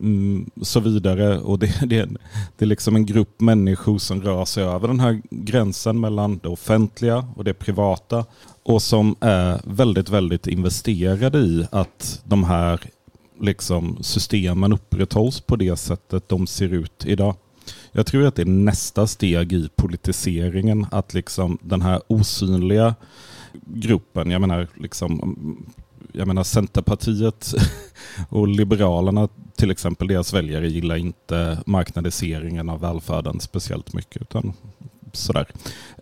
mm, 0.00 0.50
så 0.62 0.80
vidare. 0.80 1.38
Och 1.38 1.58
det, 1.58 1.80
det, 1.86 2.08
det 2.56 2.64
är 2.64 2.66
liksom 2.66 2.96
en 2.96 3.06
grupp 3.06 3.40
människor 3.40 3.98
som 3.98 4.22
rör 4.22 4.44
sig 4.44 4.64
över 4.64 4.88
den 4.88 5.00
här 5.00 5.22
gränsen 5.30 6.00
mellan 6.00 6.38
det 6.38 6.48
offentliga 6.48 7.28
och 7.36 7.44
det 7.44 7.54
privata 7.54 8.24
och 8.62 8.82
som 8.82 9.16
är 9.20 9.60
väldigt, 9.64 10.08
väldigt 10.08 10.46
investerade 10.46 11.38
i 11.38 11.66
att 11.70 12.22
de 12.24 12.44
här 12.44 12.80
liksom, 13.40 13.98
systemen 14.00 14.72
upprätthålls 14.72 15.40
på 15.40 15.56
det 15.56 15.76
sättet 15.76 16.28
de 16.28 16.46
ser 16.46 16.72
ut 16.72 17.06
idag. 17.06 17.34
Jag 17.92 18.06
tror 18.06 18.26
att 18.26 18.34
det 18.34 18.42
är 18.42 18.46
nästa 18.46 19.06
steg 19.06 19.52
i 19.52 19.68
politiseringen, 19.76 20.86
att 20.90 21.14
liksom 21.14 21.58
den 21.62 21.82
här 21.82 22.00
osynliga 22.06 22.94
gruppen. 23.66 24.30
Jag 24.30 24.40
menar, 24.40 24.66
liksom, 24.74 25.66
jag 26.12 26.28
menar 26.28 26.44
Centerpartiet 26.44 27.54
och 28.28 28.48
Liberalerna 28.48 29.28
till 29.56 29.70
exempel, 29.70 30.08
deras 30.08 30.34
väljare 30.34 30.68
gillar 30.68 30.96
inte 30.96 31.58
marknadiseringen 31.66 32.68
av 32.68 32.80
välfärden 32.80 33.40
speciellt 33.40 33.92
mycket. 33.92 34.22
Utan 34.22 34.52
sådär. 35.12 35.46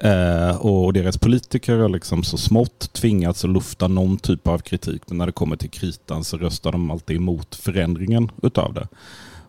Eh, 0.00 0.56
och 0.56 0.92
deras 0.92 1.18
politiker 1.18 1.76
har 1.76 1.88
liksom 1.88 2.24
så 2.24 2.38
smått 2.38 2.92
tvingats 2.92 3.44
att 3.44 3.50
lufta 3.50 3.88
någon 3.88 4.16
typ 4.16 4.46
av 4.46 4.58
kritik. 4.58 5.02
Men 5.06 5.18
när 5.18 5.26
det 5.26 5.32
kommer 5.32 5.56
till 5.56 5.70
kritan 5.70 6.24
så 6.24 6.36
röstar 6.36 6.72
de 6.72 6.90
alltid 6.90 7.16
emot 7.16 7.54
förändringen 7.54 8.30
utav 8.42 8.74
det. 8.74 8.88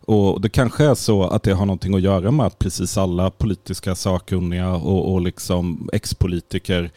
Och 0.05 0.41
Det 0.41 0.49
kanske 0.49 0.85
är 0.85 0.95
så 0.95 1.23
att 1.23 1.43
det 1.43 1.53
har 1.53 1.65
någonting 1.65 1.95
att 1.95 2.01
göra 2.01 2.31
med 2.31 2.45
att 2.45 2.59
precis 2.59 2.97
alla 2.97 3.31
politiska 3.31 3.95
sakkunniga 3.95 4.73
och, 4.73 5.13
och 5.13 5.21
liksom 5.21 5.89
ex-politiker 5.93 6.91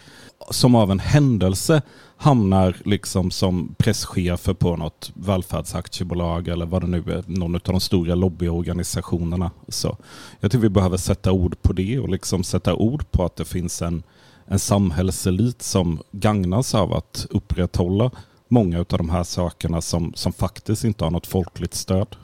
som 0.50 0.74
av 0.74 0.90
en 0.90 0.98
händelse 0.98 1.83
hamnar 2.16 2.76
liksom 2.85 3.31
som 3.31 3.74
presschefer 3.79 4.55
på 4.55 4.76
något 4.76 5.11
välfärdsaktiebolag 5.14 6.48
eller 6.48 6.66
vad 6.66 6.83
det 6.83 6.87
nu 6.87 6.98
är, 6.98 7.24
någon 7.26 7.55
av 7.55 7.61
de 7.64 7.81
stora 7.81 8.14
lobbyorganisationerna. 8.14 9.50
Så 9.68 9.96
jag 10.40 10.50
tror 10.50 10.61
vi 10.62 10.68
behöver 10.68 10.96
sätta 10.96 11.33
ord 11.33 11.62
på 11.62 11.72
det 11.72 11.98
och 11.98 12.09
liksom 12.09 12.44
sätta 12.44 12.74
ord 12.74 13.11
på 13.11 13.24
att 13.24 13.37
det 13.37 13.44
finns 13.44 13.83
en, 13.83 14.03
en 14.46 14.59
samhällselit 14.59 15.62
som 15.62 16.03
gagnas 16.12 16.74
av 16.74 16.92
att 16.92 17.26
upprätthålla 17.31 18.11
många 18.48 18.79
av 18.79 18.85
de 18.88 19.11
här 19.11 19.24
sakerna 19.24 19.81
som, 19.81 20.12
som 20.14 20.33
faktiskt 20.33 20.85
inte 20.85 21.05
har 21.05 21.11
något 21.11 21.26
folkligt 21.26 21.74
stöd. 21.74 22.16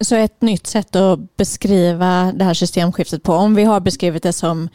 Så 0.00 0.14
ett 0.14 0.42
nytt 0.42 0.66
sätt 0.66 0.96
att 0.96 1.36
beskriva 1.36 2.32
det 2.32 2.44
här 2.44 2.54
systemskiftet 2.54 3.22
på, 3.22 3.32
om 3.32 3.54
vi 3.54 3.64
har 3.64 3.80
beskrivit 3.80 4.22
det 4.22 4.32
som 4.32 4.68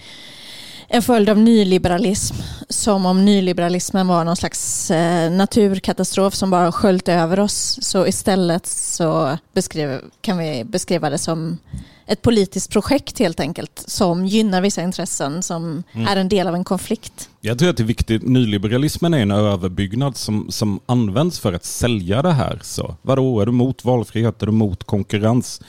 en 0.93 1.01
följd 1.01 1.29
av 1.29 1.38
nyliberalism. 1.38 2.36
Som 2.69 3.06
om 3.06 3.25
nyliberalismen 3.25 4.08
var 4.08 4.25
någon 4.25 4.36
slags 4.36 4.91
eh, 4.91 5.32
naturkatastrof 5.32 6.34
som 6.34 6.49
bara 6.49 6.71
sköljt 6.71 7.10
över 7.10 7.39
oss. 7.39 7.79
Så 7.82 8.08
istället 8.08 8.65
så 8.65 9.38
beskriver, 9.53 10.01
kan 10.21 10.38
vi 10.38 10.63
beskriva 10.63 11.10
det 11.10 11.17
som 11.17 11.58
ett 12.06 12.21
politiskt 12.21 12.71
projekt 12.71 13.19
helt 13.19 13.39
enkelt 13.39 13.84
som 13.88 14.25
gynnar 14.25 14.62
vissa 14.62 14.82
intressen 14.82 15.43
som 15.43 15.84
mm. 15.93 16.08
är 16.08 16.15
en 16.15 16.29
del 16.29 16.47
av 16.47 16.56
en 16.56 16.63
konflikt. 16.63 17.29
Jag 17.41 17.60
tror 17.60 17.69
att 17.69 17.77
det 17.77 17.84
är 17.84 17.86
viktigt. 17.86 18.23
Nyliberalismen 18.23 19.13
är 19.13 19.21
en 19.21 19.32
överbyggnad 19.32 20.17
som, 20.17 20.51
som 20.51 20.79
används 20.86 21.39
för 21.39 21.53
att 21.53 21.65
sälja 21.65 22.21
det 22.21 22.32
här. 22.32 22.60
Så, 22.63 22.95
vadå, 23.01 23.39
är 23.39 23.45
du 23.45 23.51
mot 23.51 23.86
valfrihet? 23.86 24.41
Är 24.41 24.45
du 24.45 24.51
mot 24.51 24.84
konkurrens? 24.84 25.62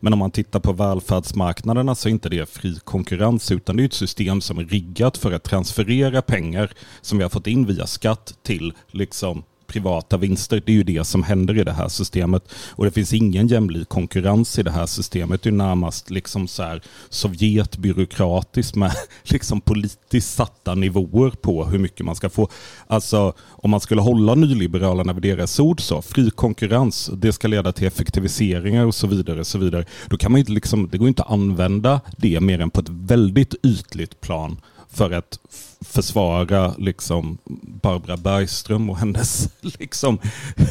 Men 0.00 0.12
om 0.12 0.18
man 0.18 0.30
tittar 0.30 0.60
på 0.60 0.72
välfärdsmarknaderna 0.72 1.94
så 1.94 2.08
är 2.08 2.10
inte 2.10 2.28
det 2.28 2.48
fri 2.48 2.78
konkurrens 2.84 3.50
utan 3.50 3.76
det 3.76 3.82
är 3.82 3.84
ett 3.84 3.92
system 3.92 4.40
som 4.40 4.58
är 4.58 4.64
riggat 4.64 5.18
för 5.18 5.32
att 5.32 5.44
transferera 5.44 6.22
pengar 6.22 6.72
som 7.00 7.18
vi 7.18 7.24
har 7.24 7.30
fått 7.30 7.46
in 7.46 7.66
via 7.66 7.86
skatt 7.86 8.34
till 8.42 8.72
liksom 8.88 9.42
privata 9.70 10.16
vinster. 10.16 10.62
Det 10.66 10.72
är 10.72 10.76
ju 10.76 10.82
det 10.82 11.04
som 11.04 11.22
händer 11.22 11.58
i 11.58 11.64
det 11.64 11.72
här 11.72 11.88
systemet. 11.88 12.52
Och 12.70 12.84
det 12.84 12.90
finns 12.90 13.12
ingen 13.12 13.46
jämlik 13.46 13.88
konkurrens 13.88 14.58
i 14.58 14.62
det 14.62 14.70
här 14.70 14.86
systemet. 14.86 15.42
Det 15.42 15.50
är 15.50 15.52
närmast 15.52 16.10
liksom 16.10 16.48
så 16.48 16.62
här 16.62 16.82
Sovjetbyråkratiskt 17.08 18.76
med 18.76 18.92
liksom 19.24 19.60
politiskt 19.60 20.34
satta 20.34 20.74
nivåer 20.74 21.30
på 21.30 21.64
hur 21.64 21.78
mycket 21.78 22.06
man 22.06 22.16
ska 22.16 22.30
få. 22.30 22.48
Alltså 22.86 23.32
om 23.50 23.70
man 23.70 23.80
skulle 23.80 24.00
hålla 24.00 24.34
nyliberalerna 24.34 25.12
vid 25.12 25.22
deras 25.22 25.60
ord 25.60 25.80
så, 25.80 26.02
fri 26.02 26.30
konkurrens, 26.30 27.10
det 27.16 27.32
ska 27.32 27.48
leda 27.48 27.72
till 27.72 27.86
effektiviseringar 27.86 28.86
och 28.86 28.94
så 28.94 29.06
vidare. 29.06 29.40
Och 29.40 29.46
så 29.46 29.58
vidare. 29.58 29.84
Då 30.08 30.16
kan 30.16 30.32
man 30.32 30.38
inte 30.38 30.52
liksom, 30.52 30.88
det 30.92 30.98
går 30.98 31.08
inte 31.08 31.22
att 31.22 31.30
använda 31.30 32.00
det 32.16 32.40
mer 32.40 32.60
än 32.60 32.70
på 32.70 32.80
ett 32.80 32.88
väldigt 32.88 33.54
ytligt 33.62 34.20
plan 34.20 34.56
för 34.92 35.10
att 35.10 35.38
försvara 35.80 36.74
liksom 36.78 37.38
Barbara 37.82 38.16
Bergström 38.16 38.90
och 38.90 38.96
hennes 38.96 39.48
liksom, 39.60 40.18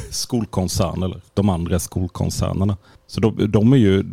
skolkoncern 0.09 1.03
eller 1.03 1.21
de 1.33 1.49
andra 1.49 1.79
skolkoncernerna. 1.79 2.77
Så 3.07 3.21
de, 3.21 3.51
de, 3.51 3.73
är 3.73 3.77
ju, 3.77 4.03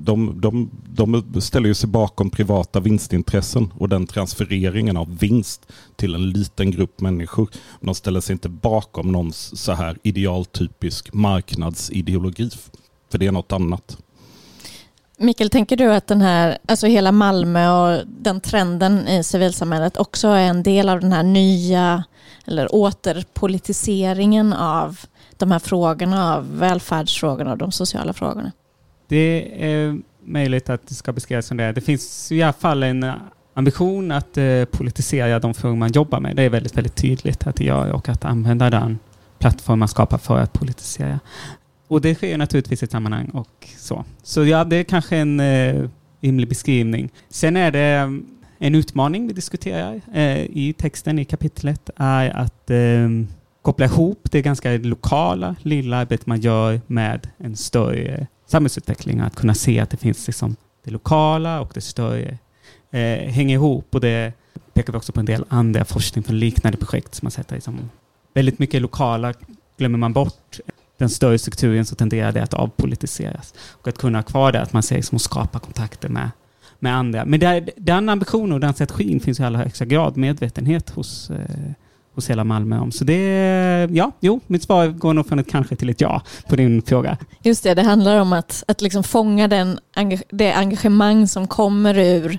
de, 0.00 0.40
de, 0.40 0.70
de 0.94 1.40
ställer 1.40 1.68
ju 1.68 1.74
sig 1.74 1.88
bakom 1.88 2.30
privata 2.30 2.80
vinstintressen 2.80 3.72
och 3.78 3.88
den 3.88 4.06
transfereringen 4.06 4.96
av 4.96 5.18
vinst 5.18 5.66
till 5.96 6.14
en 6.14 6.30
liten 6.30 6.70
grupp 6.70 7.00
människor. 7.00 7.48
De 7.80 7.94
ställer 7.94 8.20
sig 8.20 8.32
inte 8.32 8.48
bakom 8.48 9.12
någon 9.12 9.32
så 9.32 9.72
här 9.72 9.98
idealtypisk 10.02 11.12
marknadsideologi, 11.12 12.50
för 13.10 13.18
det 13.18 13.26
är 13.26 13.32
något 13.32 13.52
annat. 13.52 13.98
Mikael, 15.22 15.50
tänker 15.50 15.76
du 15.76 15.92
att 15.92 16.06
den 16.06 16.20
här, 16.20 16.58
alltså 16.68 16.86
hela 16.86 17.12
Malmö 17.12 17.70
och 17.70 18.02
den 18.06 18.40
trenden 18.40 19.08
i 19.08 19.24
civilsamhället 19.24 19.96
också 19.96 20.28
är 20.28 20.48
en 20.48 20.62
del 20.62 20.88
av 20.88 21.00
den 21.00 21.12
här 21.12 21.22
nya 21.22 22.04
eller 22.46 22.74
återpolitiseringen 22.74 24.52
av 24.52 25.00
de 25.36 25.50
här 25.50 25.58
frågorna, 25.58 26.34
av 26.34 26.58
välfärdsfrågorna 26.58 27.52
och 27.52 27.58
de 27.58 27.72
sociala 27.72 28.12
frågorna? 28.12 28.52
Det 29.08 29.64
är 29.64 30.00
möjligt 30.24 30.70
att 30.70 30.88
det 30.88 30.94
ska 30.94 31.12
beskrivas 31.12 31.46
som 31.46 31.56
det. 31.56 31.72
Det 31.72 31.80
finns 31.80 32.32
i 32.32 32.42
alla 32.42 32.52
fall 32.52 32.82
en 32.82 33.12
ambition 33.54 34.12
att 34.12 34.36
eh, 34.36 34.64
politisera 34.64 35.38
de 35.38 35.54
frågor 35.54 35.76
man 35.76 35.92
jobbar 35.92 36.20
med. 36.20 36.36
Det 36.36 36.42
är 36.42 36.50
väldigt, 36.50 36.76
väldigt 36.76 36.96
tydligt 36.96 37.46
att 37.46 37.56
det 37.56 37.64
gör 37.64 37.92
och 37.92 38.08
att 38.08 38.24
använda 38.24 38.70
den 38.70 38.98
plattform 39.38 39.78
man 39.78 39.88
skapar 39.88 40.18
för 40.18 40.38
att 40.38 40.52
politisera. 40.52 41.20
Och 41.90 42.00
det 42.00 42.14
sker 42.14 42.38
naturligtvis 42.38 42.82
i 42.82 42.84
ett 42.84 42.90
sammanhang 42.90 43.28
och 43.28 43.68
så. 43.76 44.04
Så 44.22 44.44
ja, 44.44 44.64
det 44.64 44.76
är 44.76 44.84
kanske 44.84 45.16
en 45.16 45.40
eh, 45.40 45.88
rimlig 46.20 46.48
beskrivning. 46.48 47.10
Sen 47.28 47.56
är 47.56 47.70
det 47.70 47.80
eh, 47.80 48.10
en 48.58 48.74
utmaning 48.74 49.26
vi 49.26 49.32
diskuterar 49.32 50.00
eh, 50.14 50.42
i 50.42 50.74
texten 50.78 51.18
i 51.18 51.24
kapitlet 51.24 51.90
är 51.96 52.30
att 52.30 52.70
eh, 52.70 53.08
koppla 53.62 53.86
ihop 53.86 54.28
det 54.30 54.42
ganska 54.42 54.70
lokala 54.70 55.56
lilla 55.62 55.96
arbetet 55.96 56.26
man 56.26 56.40
gör 56.40 56.80
med 56.86 57.28
en 57.38 57.56
större 57.56 58.26
samhällsutveckling. 58.46 59.20
Att 59.20 59.36
kunna 59.36 59.54
se 59.54 59.80
att 59.80 59.90
det 59.90 59.96
finns 59.96 60.26
liksom 60.26 60.56
det 60.84 60.90
lokala 60.90 61.60
och 61.60 61.70
det 61.74 61.80
större 61.80 62.38
eh, 62.90 63.30
hänger 63.32 63.54
ihop. 63.54 63.94
Och 63.94 64.00
det 64.00 64.32
pekar 64.72 64.92
vi 64.92 64.98
också 64.98 65.12
på 65.12 65.20
en 65.20 65.26
del 65.26 65.44
andra 65.48 65.84
forskning 65.84 66.24
från 66.24 66.38
liknande 66.38 66.78
projekt 66.78 67.14
som 67.14 67.26
man 67.26 67.30
sätter 67.30 67.54
liksom, 67.54 67.90
väldigt 68.34 68.58
mycket 68.58 68.82
lokala 68.82 69.34
glömmer 69.80 69.98
man 69.98 70.12
bort 70.12 70.60
den 71.00 71.10
större 71.10 71.38
strukturen 71.38 71.86
så 71.86 71.94
tenderar 71.94 72.32
det 72.32 72.42
att 72.42 72.54
avpolitiseras. 72.54 73.54
Och 73.70 73.88
att 73.88 73.98
kunna 73.98 74.18
ha 74.18 74.22
kvar 74.22 74.52
det, 74.52 74.60
att 74.62 74.72
man 74.72 74.82
ser 74.82 74.96
liksom 74.96 75.16
att 75.16 75.22
skapa 75.22 75.58
kontakter 75.58 76.08
med, 76.08 76.30
med 76.78 76.96
andra. 76.96 77.24
Men 77.24 77.40
där, 77.40 77.70
den 77.76 78.08
ambitionen 78.08 78.52
och 78.52 78.60
den 78.60 78.74
strategin 78.74 79.20
finns 79.20 79.40
i 79.40 79.42
allra 79.42 79.58
högsta 79.58 79.84
grad 79.84 80.16
medvetenhet 80.16 80.90
hos, 80.90 81.30
eh, 81.30 81.72
hos 82.14 82.30
hela 82.30 82.44
Malmö 82.44 82.78
om. 82.78 82.92
Så 82.92 83.04
det, 83.04 83.88
ja, 83.90 84.12
jo, 84.20 84.40
mitt 84.46 84.62
svar 84.62 84.86
går 84.88 85.14
nog 85.14 85.26
från 85.26 85.38
ett 85.38 85.50
kanske 85.50 85.76
till 85.76 85.90
ett 85.90 86.00
ja 86.00 86.22
på 86.48 86.56
din 86.56 86.82
fråga. 86.82 87.16
Just 87.42 87.62
det, 87.62 87.74
det 87.74 87.82
handlar 87.82 88.20
om 88.20 88.32
att, 88.32 88.64
att 88.68 88.80
liksom 88.80 89.02
fånga 89.02 89.48
den, 89.48 89.78
det 90.30 90.52
engagemang 90.52 91.28
som 91.28 91.46
kommer 91.46 91.98
ur 91.98 92.38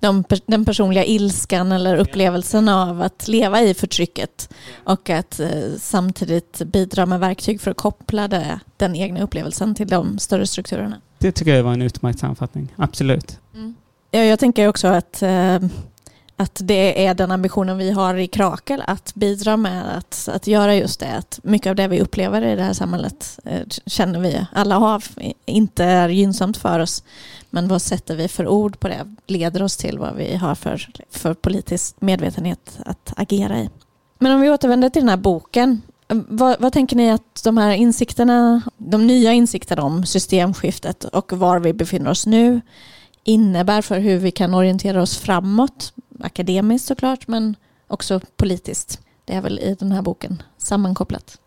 de, 0.00 0.24
den 0.46 0.64
personliga 0.64 1.04
ilskan 1.04 1.72
eller 1.72 1.96
upplevelsen 1.96 2.68
av 2.68 3.02
att 3.02 3.28
leva 3.28 3.62
i 3.62 3.74
förtrycket 3.74 4.48
och 4.84 5.10
att 5.10 5.40
eh, 5.40 5.48
samtidigt 5.78 6.62
bidra 6.64 7.06
med 7.06 7.20
verktyg 7.20 7.60
för 7.60 7.70
att 7.70 7.76
koppla 7.76 8.28
det, 8.28 8.60
den 8.76 8.96
egna 8.96 9.22
upplevelsen 9.22 9.74
till 9.74 9.88
de 9.88 10.18
större 10.18 10.46
strukturerna. 10.46 11.00
Det 11.18 11.32
tycker 11.32 11.54
jag 11.54 11.62
var 11.62 11.72
en 11.72 11.82
utmärkt 11.82 12.18
sammanfattning, 12.18 12.74
absolut. 12.76 13.38
Mm. 13.54 13.74
Ja, 14.10 14.20
jag 14.20 14.38
tänker 14.38 14.68
också 14.68 14.88
att 14.88 15.22
eh, 15.22 15.58
att 16.36 16.60
det 16.64 17.06
är 17.06 17.14
den 17.14 17.30
ambitionen 17.30 17.78
vi 17.78 17.90
har 17.90 18.14
i 18.14 18.26
Krakel 18.26 18.82
att 18.86 19.14
bidra 19.14 19.56
med 19.56 19.96
att, 19.96 20.28
att 20.32 20.46
göra 20.46 20.74
just 20.74 21.00
det. 21.00 21.16
Att 21.16 21.40
mycket 21.42 21.70
av 21.70 21.76
det 21.76 21.88
vi 21.88 22.00
upplever 22.00 22.42
i 22.42 22.56
det 22.56 22.62
här 22.62 22.72
samhället 22.72 23.38
eh, 23.44 23.60
känner 23.86 24.20
vi 24.20 24.46
alla 24.52 24.78
av 24.78 25.04
inte 25.44 25.84
är 25.84 26.08
gynnsamt 26.08 26.56
för 26.56 26.80
oss. 26.80 27.02
Men 27.50 27.68
vad 27.68 27.82
sätter 27.82 28.16
vi 28.16 28.28
för 28.28 28.48
ord 28.48 28.80
på 28.80 28.88
det 28.88 29.14
leder 29.26 29.62
oss 29.62 29.76
till 29.76 29.98
vad 29.98 30.16
vi 30.16 30.36
har 30.36 30.54
för, 30.54 30.88
för 31.10 31.34
politisk 31.34 32.00
medvetenhet 32.00 32.78
att 32.84 33.12
agera 33.16 33.58
i. 33.58 33.70
Men 34.18 34.32
om 34.32 34.40
vi 34.40 34.50
återvänder 34.50 34.90
till 34.90 35.02
den 35.02 35.08
här 35.08 35.16
boken. 35.16 35.82
Eh, 36.08 36.18
vad, 36.28 36.60
vad, 36.60 36.72
tänker 36.72 36.96
ni 36.96 37.10
att 37.10 37.44
de 37.44 37.56
här 37.56 37.70
insikterna, 37.70 38.62
de 38.76 39.06
nya 39.06 39.32
insikterna 39.32 39.82
om 39.82 40.06
systemskiftet 40.06 41.04
och 41.04 41.32
var 41.32 41.58
vi 41.58 41.72
befinner 41.72 42.10
oss 42.10 42.26
nu 42.26 42.60
innebär 43.24 43.82
för 43.82 43.98
hur 43.98 44.18
vi 44.18 44.30
kan 44.30 44.54
orientera 44.54 45.02
oss 45.02 45.18
framåt 45.18 45.92
akademiskt 46.20 46.88
såklart, 46.88 47.28
men 47.28 47.56
också 47.86 48.20
politiskt. 48.36 49.00
Det 49.24 49.34
är 49.34 49.42
väl 49.42 49.58
i 49.58 49.76
den 49.78 49.92
här 49.92 50.02
boken 50.02 50.42
sammankopplat. 50.58 51.38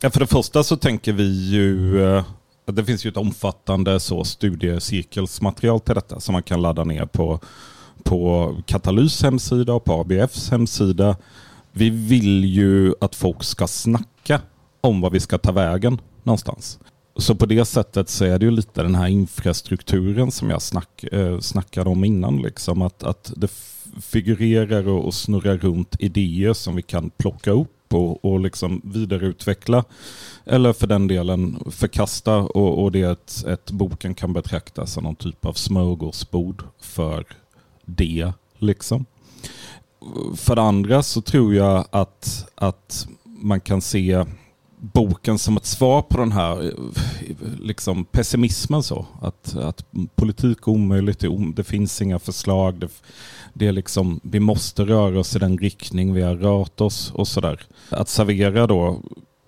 Ja, 0.00 0.10
för 0.10 0.20
det 0.20 0.26
första 0.26 0.64
så 0.64 0.76
tänker 0.76 1.12
vi 1.12 1.50
ju 1.50 2.02
eh, 2.04 2.24
det 2.72 2.84
finns 2.84 3.06
ju 3.06 3.10
ett 3.10 3.16
omfattande 3.16 4.00
så 4.00 4.24
studiecirkelsmaterial 4.24 5.80
till 5.80 5.94
detta 5.94 6.20
som 6.20 6.32
man 6.32 6.42
kan 6.42 6.62
ladda 6.62 6.84
ner 6.84 7.06
på, 7.06 7.40
på 8.02 8.54
Katalys 8.66 9.22
hemsida 9.22 9.72
och 9.72 9.84
på 9.84 9.92
ABFs 9.92 10.50
hemsida. 10.50 11.16
Vi 11.72 11.90
vill 11.90 12.44
ju 12.44 12.94
att 13.00 13.14
folk 13.14 13.44
ska 13.44 13.66
snacka 13.66 14.40
om 14.80 15.00
vad 15.00 15.12
vi 15.12 15.20
ska 15.20 15.38
ta 15.38 15.52
vägen 15.52 16.00
någonstans. 16.22 16.78
Så 17.16 17.34
på 17.34 17.46
det 17.46 17.64
sättet 17.64 18.08
så 18.08 18.24
är 18.24 18.38
det 18.38 18.44
ju 18.44 18.50
lite 18.50 18.82
den 18.82 18.94
här 18.94 19.06
infrastrukturen 19.06 20.30
som 20.30 20.50
jag 20.50 20.62
snack, 20.62 21.04
eh, 21.04 21.38
snackade 21.40 21.90
om 21.90 22.04
innan. 22.04 22.42
Liksom. 22.42 22.82
Att, 22.82 23.02
att 23.02 23.32
det 23.36 23.48
figurerar 24.00 24.88
och, 24.88 25.04
och 25.04 25.14
snurrar 25.14 25.56
runt 25.56 25.96
idéer 25.98 26.52
som 26.52 26.76
vi 26.76 26.82
kan 26.82 27.10
plocka 27.10 27.50
upp 27.50 27.94
och, 27.94 28.24
och 28.24 28.40
liksom 28.40 28.80
vidareutveckla. 28.84 29.84
Eller 30.44 30.72
för 30.72 30.86
den 30.86 31.06
delen 31.06 31.62
förkasta 31.70 32.36
och, 32.36 32.82
och 32.82 32.92
det 32.92 33.02
är 33.02 33.12
ett, 33.12 33.44
ett 33.46 33.70
boken 33.70 34.14
kan 34.14 34.32
betraktas 34.32 34.92
som 34.92 35.04
någon 35.04 35.16
typ 35.16 35.44
av 35.44 35.52
smörgåsbord 35.52 36.64
för 36.80 37.26
det. 37.84 38.32
liksom. 38.58 39.04
För 40.36 40.56
det 40.56 40.62
andra 40.62 41.02
så 41.02 41.20
tror 41.20 41.54
jag 41.54 41.84
att, 41.90 42.50
att 42.54 43.08
man 43.24 43.60
kan 43.60 43.80
se 43.80 44.24
boken 44.92 45.38
som 45.38 45.56
ett 45.56 45.66
svar 45.66 46.02
på 46.02 46.18
den 46.18 46.32
här 46.32 46.74
liksom, 47.60 48.04
pessimismen. 48.04 48.82
Så. 48.82 49.06
Att, 49.20 49.56
att 49.56 49.84
politik 50.14 50.58
är 50.60 50.68
omöjligt, 50.68 51.24
det 51.56 51.64
finns 51.64 52.02
inga 52.02 52.18
förslag, 52.18 52.74
det, 52.74 52.88
det 53.52 53.66
är 53.66 53.72
liksom, 53.72 54.20
vi 54.22 54.40
måste 54.40 54.84
röra 54.84 55.20
oss 55.20 55.36
i 55.36 55.38
den 55.38 55.58
riktning 55.58 56.14
vi 56.14 56.22
har 56.22 56.34
rört 56.34 56.80
oss 56.80 57.12
och 57.14 57.28
sådär. 57.28 57.60
Att 57.90 58.08
servera 58.08 58.66
då 58.66 59.00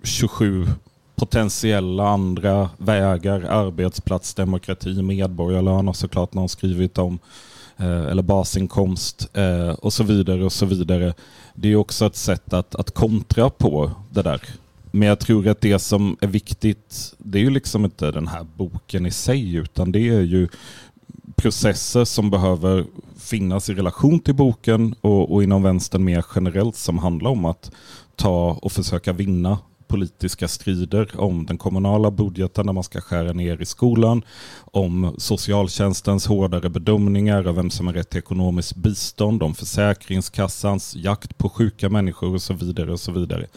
27 0.03 0.67
potentiella 1.15 2.09
andra 2.09 2.69
vägar, 2.77 3.41
Arbetsplats, 3.41 4.33
demokrati, 4.33 5.01
medborgarlön 5.01 5.87
har 5.87 5.93
såklart 5.93 6.33
någon 6.33 6.49
skrivit 6.49 6.97
om, 6.97 7.19
eh, 7.77 8.05
eller 8.05 8.21
basinkomst 8.21 9.29
eh, 9.33 9.69
och 9.69 9.93
så 9.93 10.03
vidare 10.03 10.45
och 10.45 10.51
så 10.51 10.65
vidare. 10.65 11.13
Det 11.53 11.71
är 11.71 11.75
också 11.75 12.05
ett 12.05 12.15
sätt 12.15 12.53
att, 12.53 12.75
att 12.75 12.91
kontra 12.91 13.49
på 13.49 13.91
det 14.09 14.21
där. 14.21 14.41
Men 14.91 15.07
jag 15.07 15.19
tror 15.19 15.47
att 15.47 15.61
det 15.61 15.79
som 15.79 16.17
är 16.21 16.27
viktigt, 16.27 17.13
det 17.17 17.37
är 17.37 17.43
ju 17.43 17.49
liksom 17.49 17.85
inte 17.85 18.11
den 18.11 18.27
här 18.27 18.43
boken 18.43 19.05
i 19.05 19.11
sig, 19.11 19.55
utan 19.55 19.91
det 19.91 20.09
är 20.09 20.21
ju 20.21 20.47
processer 21.35 22.05
som 22.05 22.29
behöver 22.29 22.85
finnas 23.17 23.69
i 23.69 23.73
relation 23.73 24.19
till 24.19 24.35
boken 24.35 24.95
och, 25.01 25.33
och 25.33 25.43
inom 25.43 25.63
vänstern 25.63 26.03
mer 26.03 26.25
generellt 26.35 26.75
som 26.75 26.97
handlar 26.97 27.31
om 27.31 27.45
att 27.45 27.71
ta 28.15 28.59
och 28.61 28.71
försöka 28.71 29.13
vinna 29.13 29.57
politiska 29.89 30.47
strider 30.47 31.21
om 31.21 31.45
den 31.45 31.57
kommunala 31.57 32.11
budgeten 32.11 32.65
när 32.65 32.73
man 32.73 32.83
ska 32.83 33.01
skära 33.01 33.33
ner 33.33 33.61
i 33.61 33.65
skolan, 33.65 34.21
om 34.71 35.15
socialtjänstens 35.17 36.27
hårdare 36.27 36.69
bedömningar 36.69 37.47
av 37.47 37.55
vem 37.55 37.69
som 37.69 37.87
har 37.87 37.93
rätt 37.93 38.09
till 38.09 38.19
ekonomiskt 38.19 38.75
bistånd, 38.75 39.43
om 39.43 39.55
Försäkringskassans 39.55 40.95
jakt 40.95 41.37
på 41.37 41.49
sjuka 41.49 41.89
människor 41.89 42.33
och 42.33 42.41
så 42.41 42.53
vidare. 42.53 42.91
och 42.91 42.99
så 42.99 43.11
vidare. 43.11 43.47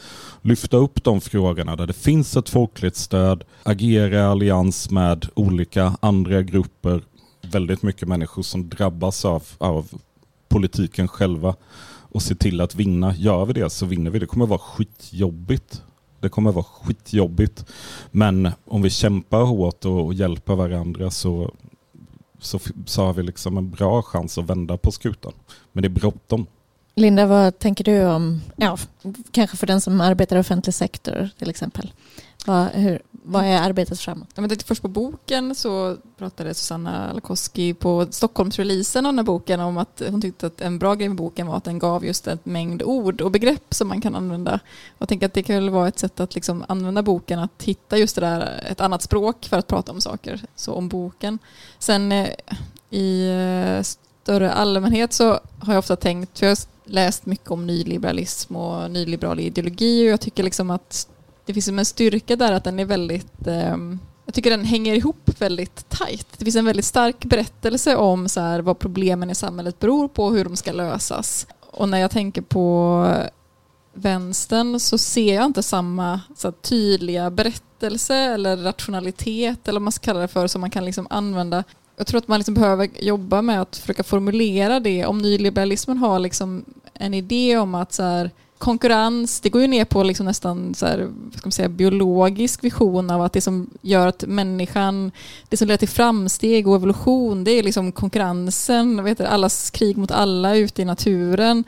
Lyfta 0.42 0.76
upp 0.76 1.04
de 1.04 1.20
frågorna 1.20 1.76
där 1.76 1.86
det 1.86 1.92
finns 1.92 2.36
ett 2.36 2.48
folkligt 2.48 2.96
stöd, 2.96 3.44
agera 3.62 4.18
i 4.18 4.22
allians 4.22 4.90
med 4.90 5.26
olika 5.34 5.96
andra 6.00 6.42
grupper, 6.42 7.02
väldigt 7.42 7.82
mycket 7.82 8.08
människor 8.08 8.42
som 8.42 8.68
drabbas 8.68 9.24
av, 9.24 9.42
av 9.58 9.88
politiken 10.48 11.08
själva 11.08 11.54
och 12.12 12.22
se 12.22 12.34
till 12.34 12.60
att 12.60 12.74
vinna. 12.74 13.14
Gör 13.16 13.44
vi 13.44 13.52
det 13.52 13.70
så 13.70 13.86
vinner 13.86 14.10
vi. 14.10 14.18
Det 14.18 14.26
kommer 14.26 14.46
vara 14.46 14.58
skitjobbigt. 14.58 15.82
Det 16.22 16.28
kommer 16.28 16.52
vara 16.52 16.64
skitjobbigt. 16.64 17.64
Men 18.10 18.48
om 18.64 18.82
vi 18.82 18.90
kämpar 18.90 19.42
hårt 19.42 19.84
och 19.84 20.14
hjälper 20.14 20.54
varandra 20.54 21.10
så, 21.10 21.54
så, 22.40 22.58
så 22.86 23.04
har 23.04 23.12
vi 23.12 23.22
liksom 23.22 23.58
en 23.58 23.70
bra 23.70 24.02
chans 24.02 24.38
att 24.38 24.44
vända 24.44 24.76
på 24.76 24.92
skutan. 24.92 25.32
Men 25.72 25.82
det 25.82 25.86
är 25.86 25.90
bråttom. 25.90 26.46
Linda, 26.94 27.26
vad 27.26 27.58
tänker 27.58 27.84
du 27.84 28.04
om, 28.04 28.40
ja, 28.56 28.78
kanske 29.30 29.56
för 29.56 29.66
den 29.66 29.80
som 29.80 30.00
arbetar 30.00 30.36
i 30.36 30.40
offentlig 30.40 30.74
sektor 30.74 31.28
till 31.38 31.50
exempel? 31.50 31.92
Vad, 32.46 32.66
hur, 32.66 33.02
vad 33.24 33.44
är 33.44 33.62
arbetet 33.62 34.00
framåt? 34.00 34.28
Jag 34.34 34.48
tänkte 34.48 34.66
först 34.66 34.82
på 34.82 34.88
boken 34.88 35.54
så 35.54 35.96
pratade 36.18 36.54
Susanna 36.54 37.12
Lakoski 37.12 37.74
på 37.74 38.06
Stockholmsreleasen 38.10 39.06
av 39.06 39.12
den 39.12 39.18
här 39.18 39.24
boken 39.24 39.60
om 39.60 39.78
att 39.78 40.02
hon 40.10 40.20
tyckte 40.20 40.46
att 40.46 40.60
en 40.60 40.78
bra 40.78 40.94
grej 40.94 41.08
med 41.08 41.16
boken 41.16 41.46
var 41.46 41.56
att 41.56 41.64
den 41.64 41.78
gav 41.78 42.04
just 42.04 42.26
en 42.26 42.38
mängd 42.44 42.82
ord 42.82 43.20
och 43.20 43.30
begrepp 43.30 43.74
som 43.74 43.88
man 43.88 44.00
kan 44.00 44.14
använda. 44.14 44.60
Jag 44.98 45.08
tänker 45.08 45.26
att 45.26 45.34
det 45.34 45.42
kan 45.42 45.56
väl 45.56 45.70
vara 45.70 45.88
ett 45.88 45.98
sätt 45.98 46.20
att 46.20 46.34
liksom 46.34 46.64
använda 46.68 47.02
boken 47.02 47.38
att 47.38 47.62
hitta 47.62 47.98
just 47.98 48.14
det 48.14 48.20
där, 48.20 48.64
ett 48.70 48.80
annat 48.80 49.02
språk 49.02 49.46
för 49.50 49.58
att 49.58 49.66
prata 49.66 49.92
om 49.92 50.00
saker, 50.00 50.40
så 50.54 50.72
om 50.72 50.88
boken. 50.88 51.38
Sen 51.78 52.12
eh, 52.12 52.28
i 52.90 53.28
eh, 53.28 53.82
större 54.22 54.52
allmänhet 54.52 55.12
så 55.12 55.40
har 55.58 55.72
jag 55.72 55.78
ofta 55.78 55.96
tänkt, 55.96 56.38
för 56.38 56.46
jag 56.46 56.50
har 56.50 56.58
läst 56.84 57.26
mycket 57.26 57.50
om 57.50 57.66
nyliberalism 57.66 58.56
och 58.56 58.90
nyliberal 58.90 59.40
ideologi 59.40 60.06
och 60.06 60.12
jag 60.12 60.20
tycker 60.20 60.42
liksom 60.42 60.70
att 60.70 61.08
det 61.46 61.54
finns 61.54 61.68
en 61.68 61.84
styrka 61.84 62.36
där 62.36 62.52
att 62.52 62.64
den 62.64 62.78
är 62.78 62.84
väldigt 62.84 63.46
eh, 63.46 63.76
jag 64.24 64.34
tycker 64.34 64.50
den 64.50 64.64
hänger 64.64 64.94
ihop 64.94 65.30
väldigt 65.38 65.88
tajt. 65.88 66.26
Det 66.38 66.44
finns 66.44 66.56
en 66.56 66.64
väldigt 66.64 66.84
stark 66.84 67.24
berättelse 67.24 67.96
om 67.96 68.28
så 68.28 68.40
här, 68.40 68.60
vad 68.60 68.78
problemen 68.78 69.30
i 69.30 69.34
samhället 69.34 69.78
beror 69.78 70.08
på 70.08 70.24
och 70.24 70.32
hur 70.32 70.44
de 70.44 70.56
ska 70.56 70.72
lösas. 70.72 71.46
Och 71.60 71.88
när 71.88 71.98
jag 71.98 72.10
tänker 72.10 72.42
på 72.42 73.06
vänstern 73.94 74.80
så 74.80 74.98
ser 74.98 75.34
jag 75.34 75.44
inte 75.44 75.62
samma 75.62 76.20
så 76.36 76.48
här, 76.48 76.52
tydliga 76.52 77.30
berättelse 77.30 78.14
eller 78.14 78.56
rationalitet 78.56 79.68
eller 79.68 79.80
vad 79.80 79.82
man 79.82 79.92
ska 79.92 80.04
kalla 80.04 80.20
det 80.20 80.28
för 80.28 80.46
som 80.46 80.60
man 80.60 80.70
kan 80.70 80.84
liksom 80.84 81.06
använda. 81.10 81.64
Jag 81.96 82.06
tror 82.06 82.18
att 82.18 82.28
man 82.28 82.38
liksom 82.38 82.54
behöver 82.54 82.88
jobba 83.00 83.42
med 83.42 83.62
att 83.62 83.76
försöka 83.76 84.02
formulera 84.02 84.80
det. 84.80 85.06
Om 85.06 85.18
nyliberalismen 85.18 85.98
har 85.98 86.18
liksom 86.18 86.64
en 86.94 87.14
idé 87.14 87.58
om 87.58 87.74
att 87.74 87.92
så 87.92 88.02
här, 88.02 88.30
konkurrens, 88.62 89.40
det 89.40 89.50
går 89.50 89.62
ju 89.62 89.68
ner 89.68 89.84
på 89.84 90.02
liksom 90.02 90.26
nästan 90.26 90.74
så 90.74 90.86
här, 90.86 91.10
ska 91.32 91.46
man 91.46 91.52
säga, 91.52 91.68
biologisk 91.68 92.64
vision 92.64 93.10
av 93.10 93.22
att 93.22 93.32
det 93.32 93.40
som 93.40 93.70
gör 93.80 94.06
att 94.06 94.24
människan, 94.26 95.10
det 95.48 95.56
som 95.56 95.68
leder 95.68 95.78
till 95.78 95.88
framsteg 95.88 96.68
och 96.68 96.76
evolution, 96.76 97.44
det 97.44 97.50
är 97.50 97.62
liksom 97.62 97.92
konkurrensen, 97.92 99.04
vet 99.04 99.18
du, 99.18 99.24
allas 99.24 99.70
krig 99.70 99.96
mot 99.96 100.10
alla 100.10 100.56
ute 100.56 100.82
i 100.82 100.84
naturen. 100.84 101.64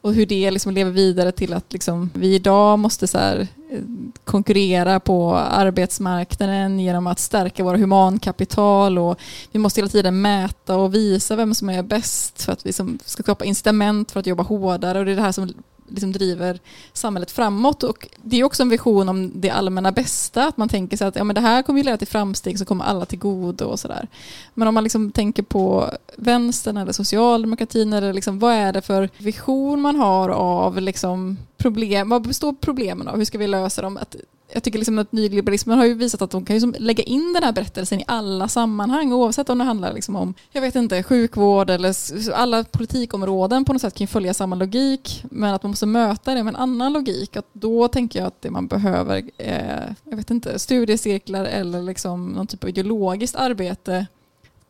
och 0.00 0.14
hur 0.14 0.26
det 0.26 0.50
liksom 0.50 0.72
lever 0.72 0.90
vidare 0.90 1.32
till 1.32 1.52
att 1.52 1.72
liksom 1.72 2.10
vi 2.14 2.34
idag 2.34 2.78
måste 2.78 3.06
så 3.06 3.18
här, 3.18 3.48
eh, 3.70 3.80
konkurrera 4.24 5.00
på 5.00 5.34
arbetsmarknaden 5.36 6.80
genom 6.80 7.06
att 7.06 7.18
stärka 7.18 7.64
våra 7.64 7.76
humankapital 7.76 8.98
och 8.98 9.18
vi 9.52 9.58
måste 9.58 9.80
hela 9.80 9.88
tiden 9.88 10.20
mäta 10.20 10.76
och 10.76 10.94
visa 10.94 11.36
vem 11.36 11.54
som 11.54 11.70
är 11.70 11.82
bäst 11.82 12.42
för 12.42 12.52
att 12.52 12.66
vi 12.66 12.72
ska 12.72 12.86
skapa 13.04 13.44
incitament 13.44 14.10
för 14.10 14.20
att 14.20 14.26
jobba 14.26 14.42
hårdare 14.42 14.98
och 14.98 15.04
det 15.04 15.12
är 15.12 15.16
det 15.16 15.22
här 15.22 15.32
som 15.32 15.52
liksom 15.88 16.12
driver 16.12 16.60
samhället 16.92 17.30
framåt. 17.30 17.82
Och 17.82 18.08
det 18.22 18.40
är 18.40 18.44
också 18.44 18.62
en 18.62 18.68
vision 18.68 19.08
om 19.08 19.32
det 19.34 19.50
allmänna 19.50 19.92
bästa, 19.92 20.46
att 20.46 20.56
man 20.56 20.68
tänker 20.68 20.96
sig 20.96 21.06
att 21.06 21.16
ja, 21.16 21.24
men 21.24 21.34
det 21.34 21.40
här 21.40 21.62
kommer 21.62 21.78
ju 21.80 21.84
leda 21.84 21.96
till 21.96 22.08
framsteg 22.08 22.58
som 22.58 22.66
kommer 22.66 22.84
alla 22.84 23.06
till 23.06 23.18
godo 23.18 23.64
och 23.64 23.80
sådär. 23.80 24.08
Men 24.54 24.68
om 24.68 24.74
man 24.74 24.84
liksom 24.84 25.12
tänker 25.12 25.42
på 25.42 25.90
vänstern 26.16 26.76
eller 26.76 26.92
socialdemokratin, 26.92 27.92
eller 27.92 28.12
liksom, 28.12 28.38
vad 28.38 28.54
är 28.54 28.72
det 28.72 28.82
för 28.82 29.08
vision 29.18 29.80
man 29.80 29.96
har 29.96 30.28
av 30.28 30.80
liksom 30.80 31.38
problem, 31.56 32.08
vad 32.08 32.22
består 32.22 32.54
problemen 32.60 33.08
av, 33.08 33.16
hur 33.16 33.24
ska 33.24 33.38
vi 33.38 33.46
lösa 33.46 33.82
dem? 33.82 33.96
Att 33.96 34.16
jag 34.52 34.62
tycker 34.62 34.78
liksom 34.78 34.98
att 34.98 35.12
nyliberalismen 35.12 35.78
har 35.78 35.86
ju 35.86 35.94
visat 35.94 36.22
att 36.22 36.30
de 36.30 36.44
kan 36.44 36.58
ju 36.58 36.72
lägga 36.72 37.04
in 37.04 37.32
den 37.32 37.42
här 37.42 37.52
berättelsen 37.52 38.00
i 38.00 38.04
alla 38.06 38.48
sammanhang 38.48 39.12
oavsett 39.12 39.50
om 39.50 39.58
det 39.58 39.64
handlar 39.64 39.92
liksom 39.92 40.16
om, 40.16 40.34
jag 40.50 40.60
vet 40.60 40.74
inte, 40.74 41.02
sjukvård 41.02 41.70
eller 41.70 41.94
alla 42.34 42.64
politikområden 42.64 43.64
på 43.64 43.72
något 43.72 43.82
sätt 43.82 43.94
kan 43.94 44.04
ju 44.04 44.08
följa 44.08 44.34
samma 44.34 44.56
logik 44.56 45.24
men 45.30 45.54
att 45.54 45.62
man 45.62 45.70
måste 45.70 45.86
möta 45.86 46.34
det 46.34 46.42
med 46.42 46.54
en 46.54 46.60
annan 46.60 46.92
logik. 46.92 47.36
Att 47.36 47.46
då 47.52 47.88
tänker 47.88 48.18
jag 48.18 48.26
att 48.26 48.42
det 48.42 48.50
man 48.50 48.66
behöver 48.66 49.30
är, 49.38 49.94
jag 50.04 50.16
vet 50.16 50.30
inte, 50.30 50.58
studiecirklar 50.58 51.44
eller 51.44 51.82
liksom 51.82 52.28
någon 52.28 52.46
typ 52.46 52.64
av 52.64 52.70
ideologiskt 52.70 53.36
arbete 53.36 54.06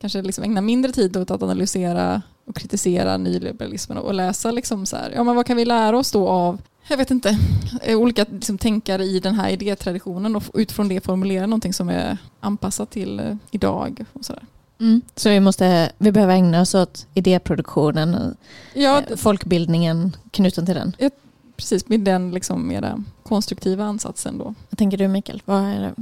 kanske 0.01 0.23
liksom 0.23 0.45
ägna 0.45 0.61
mindre 0.61 0.93
tid 0.93 1.17
åt 1.17 1.31
att 1.31 1.43
analysera 1.43 2.23
och 2.47 2.57
kritisera 2.57 3.17
nyliberalismen 3.17 3.99
och 3.99 4.15
läsa 4.15 4.51
liksom 4.51 4.87
så 4.87 4.97
här, 4.97 5.13
ja 5.15 5.25
men 5.25 5.37
vad 5.37 5.47
kan 5.47 5.57
vi 5.57 5.65
lära 5.65 5.99
oss 5.99 6.13
då 6.13 6.29
av 6.29 6.59
jag 6.89 6.97
vet 6.97 7.11
inte, 7.11 7.39
eh, 7.83 7.99
olika 7.99 8.27
liksom, 8.31 8.59
tänkare 8.59 9.05
i 9.05 9.21
den 9.21 9.35
här 9.35 9.51
idétraditionen 9.51 10.37
och 10.37 10.43
utifrån 10.55 10.89
det 10.89 11.05
formulera 11.05 11.47
någonting 11.47 11.73
som 11.73 11.89
är 11.89 12.19
anpassat 12.41 12.91
till 12.91 13.21
eh, 13.21 13.37
idag. 13.51 14.05
Och 14.13 14.25
sådär. 14.25 14.43
Mm. 14.81 15.01
Så 15.15 15.29
vi, 15.29 15.41
måste, 15.41 15.93
vi 15.99 16.13
behöver 16.13 16.35
ägna 16.35 16.61
oss 16.61 16.75
åt 16.75 17.07
idéproduktionen 17.15 18.15
och 18.15 18.35
ja, 18.75 19.03
eh, 19.09 19.17
folkbildningen 19.17 20.17
knuten 20.31 20.67
till 20.67 20.75
den. 20.75 20.97
Ja, 20.99 21.11
precis, 21.57 21.89
med 21.89 22.01
den 22.01 22.31
liksom 22.31 22.69
mera 22.69 23.05
konstruktiva 23.23 23.85
ansatsen 23.85 24.39
då. 24.39 24.55
Vad 24.71 24.79
tänker 24.79 24.99
du 24.99 25.09
Mikael? 25.09 25.43
Vad 25.45 25.63
är 25.63 25.95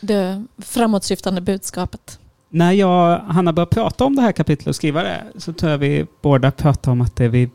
det 0.00 0.44
framåtsyftande 0.58 1.40
budskapet? 1.40 2.18
När 2.48 2.72
jag 2.72 3.18
Hanna 3.18 3.52
började 3.52 3.70
prata 3.70 4.04
om 4.04 4.16
det 4.16 4.22
här 4.22 4.32
kapitlet 4.32 4.66
och 4.66 4.76
skriva 4.76 5.02
det 5.02 5.24
så 5.36 5.52
tror 5.52 5.70
jag 5.72 5.78
vi 5.78 6.06
båda 6.22 6.50
pratade 6.50 6.92
om 6.92 7.00
att 7.00 7.16
det 7.16 7.28
vi 7.28 7.50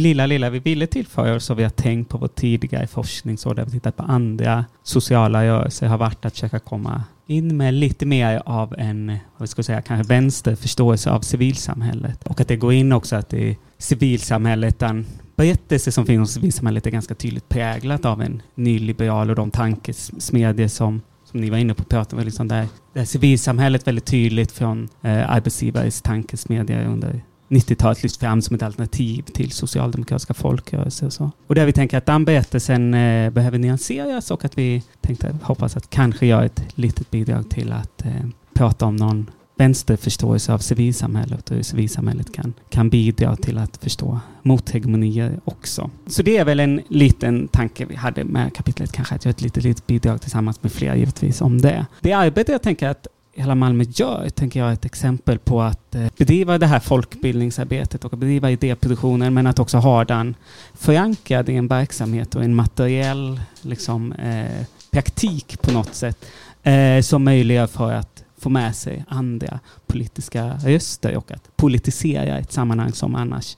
lilla, 0.00 0.26
lilla 0.26 0.50
vi 0.50 0.58
ville 0.58 0.86
tillföra 0.86 1.40
så 1.40 1.54
vi 1.54 1.62
har 1.62 1.70
tänkt 1.70 2.08
på 2.08 2.18
vår 2.18 2.28
tidigare 2.28 2.86
forskningsår 2.86 3.54
där 3.54 3.64
vi 3.64 3.70
tittat 3.70 3.96
på 3.96 4.02
andra 4.02 4.64
sociala 4.82 5.44
rörelser 5.44 5.86
har 5.86 5.98
varit 5.98 6.24
att 6.24 6.32
försöka 6.32 6.58
komma 6.58 7.04
in 7.26 7.56
med 7.56 7.74
lite 7.74 8.06
mer 8.06 8.42
av 8.46 8.74
en, 8.78 9.16
vad 9.36 9.48
ska 9.48 9.62
säga, 9.62 9.82
kanske 9.82 10.08
vänsterförståelse 10.08 11.10
av 11.10 11.20
civilsamhället. 11.20 12.24
Och 12.26 12.40
att 12.40 12.48
det 12.48 12.56
går 12.56 12.72
in 12.72 12.92
också 12.92 13.16
att 13.16 13.28
det 13.28 13.56
civilsamhället, 13.78 14.78
den 14.78 15.06
berättelse 15.36 15.92
som 15.92 16.06
finns 16.06 16.20
om 16.20 16.26
civilsamhället 16.26 16.86
är 16.86 16.90
ganska 16.90 17.14
tydligt 17.14 17.48
präglat 17.48 18.04
av 18.04 18.22
en 18.22 18.42
nyliberal 18.54 19.30
och 19.30 19.36
de 19.36 19.50
tankesmedjor 19.50 20.68
som 20.68 21.02
som 21.30 21.40
ni 21.40 21.50
var 21.50 21.58
inne 21.58 21.74
på 21.74 21.84
prata 21.84 22.16
om, 22.16 22.22
liksom 22.22 22.48
där, 22.48 22.66
där 22.92 23.04
civilsamhället 23.04 23.86
väldigt 23.86 24.04
tydligt 24.04 24.52
från 24.52 24.88
eh, 25.02 25.30
arbetsgivares 25.30 26.02
tankesmedja 26.02 26.84
under 26.84 27.20
90-talet 27.48 28.02
lyfts 28.02 28.18
fram 28.18 28.42
som 28.42 28.56
ett 28.56 28.62
alternativ 28.62 29.22
till 29.22 29.50
socialdemokratiska 29.50 30.34
folkrörelser 30.34 31.06
och 31.06 31.12
så. 31.12 31.30
Och 31.46 31.54
där 31.54 31.66
vi 31.66 31.72
tänker 31.72 31.98
att 31.98 32.06
den 32.06 32.24
berättelsen 32.24 32.94
eh, 32.94 33.30
behöver 33.30 33.58
nyanseras 33.58 34.30
och 34.30 34.44
att 34.44 34.58
vi 34.58 34.82
tänkte 35.00 35.36
hoppas 35.42 35.76
att 35.76 35.90
kanske 35.90 36.26
göra 36.26 36.44
ett 36.44 36.62
litet 36.74 37.10
bidrag 37.10 37.50
till 37.50 37.72
att 37.72 38.04
eh, 38.04 38.26
prata 38.54 38.86
om 38.86 38.96
någon 38.96 39.30
vänsterförståelse 39.58 40.52
av 40.52 40.58
civilsamhället 40.58 41.50
och 41.50 41.56
hur 41.56 41.62
civilsamhället 41.62 42.32
kan, 42.32 42.52
kan 42.68 42.88
bidra 42.88 43.36
till 43.36 43.58
att 43.58 43.76
förstå 43.76 44.20
mothegemonier 44.42 45.40
också. 45.44 45.90
Så 46.06 46.22
det 46.22 46.36
är 46.36 46.44
väl 46.44 46.60
en 46.60 46.80
liten 46.88 47.48
tanke 47.48 47.84
vi 47.84 47.94
hade 47.94 48.24
med 48.24 48.54
kapitlet, 48.54 48.92
kanske 48.92 49.14
att 49.14 49.24
göra 49.24 49.30
ett 49.30 49.40
litet, 49.40 49.64
litet 49.64 49.86
bidrag 49.86 50.20
tillsammans 50.20 50.62
med 50.62 50.72
fler 50.72 50.94
givetvis 50.94 51.40
om 51.40 51.60
det. 51.60 51.86
Det 52.00 52.12
arbete 52.12 52.52
jag 52.52 52.62
tänker 52.62 52.88
att 52.88 53.06
hela 53.36 53.54
Malmö 53.54 53.84
gör, 53.88 54.28
tänker 54.28 54.60
jag, 54.60 54.68
är 54.68 54.72
ett 54.72 54.84
exempel 54.84 55.38
på 55.38 55.62
att 55.62 55.94
eh, 55.94 56.06
bedriva 56.18 56.58
det 56.58 56.66
här 56.66 56.80
folkbildningsarbetet 56.80 58.04
och 58.04 58.18
bedriva 58.18 58.50
idéproduktionen, 58.50 59.34
men 59.34 59.46
att 59.46 59.58
också 59.58 59.78
ha 59.78 60.04
den 60.04 60.34
förankrad 60.74 61.48
i 61.48 61.54
en 61.54 61.68
verksamhet 61.68 62.34
och 62.34 62.44
en 62.44 62.54
materiell 62.54 63.40
liksom, 63.62 64.12
eh, 64.12 64.64
praktik 64.90 65.62
på 65.62 65.72
något 65.72 65.94
sätt 65.94 66.24
eh, 66.62 67.00
som 67.00 67.24
möjliggör 67.24 67.66
för 67.66 67.92
att 67.92 68.24
få 68.38 68.48
med 68.48 68.76
sig 68.76 69.04
andra 69.08 69.60
politiska 69.86 70.58
röster 70.64 71.16
och 71.16 71.32
att 71.32 71.56
politisera 71.56 72.38
ett 72.38 72.52
sammanhang 72.52 72.92
som 72.92 73.14
annars 73.14 73.56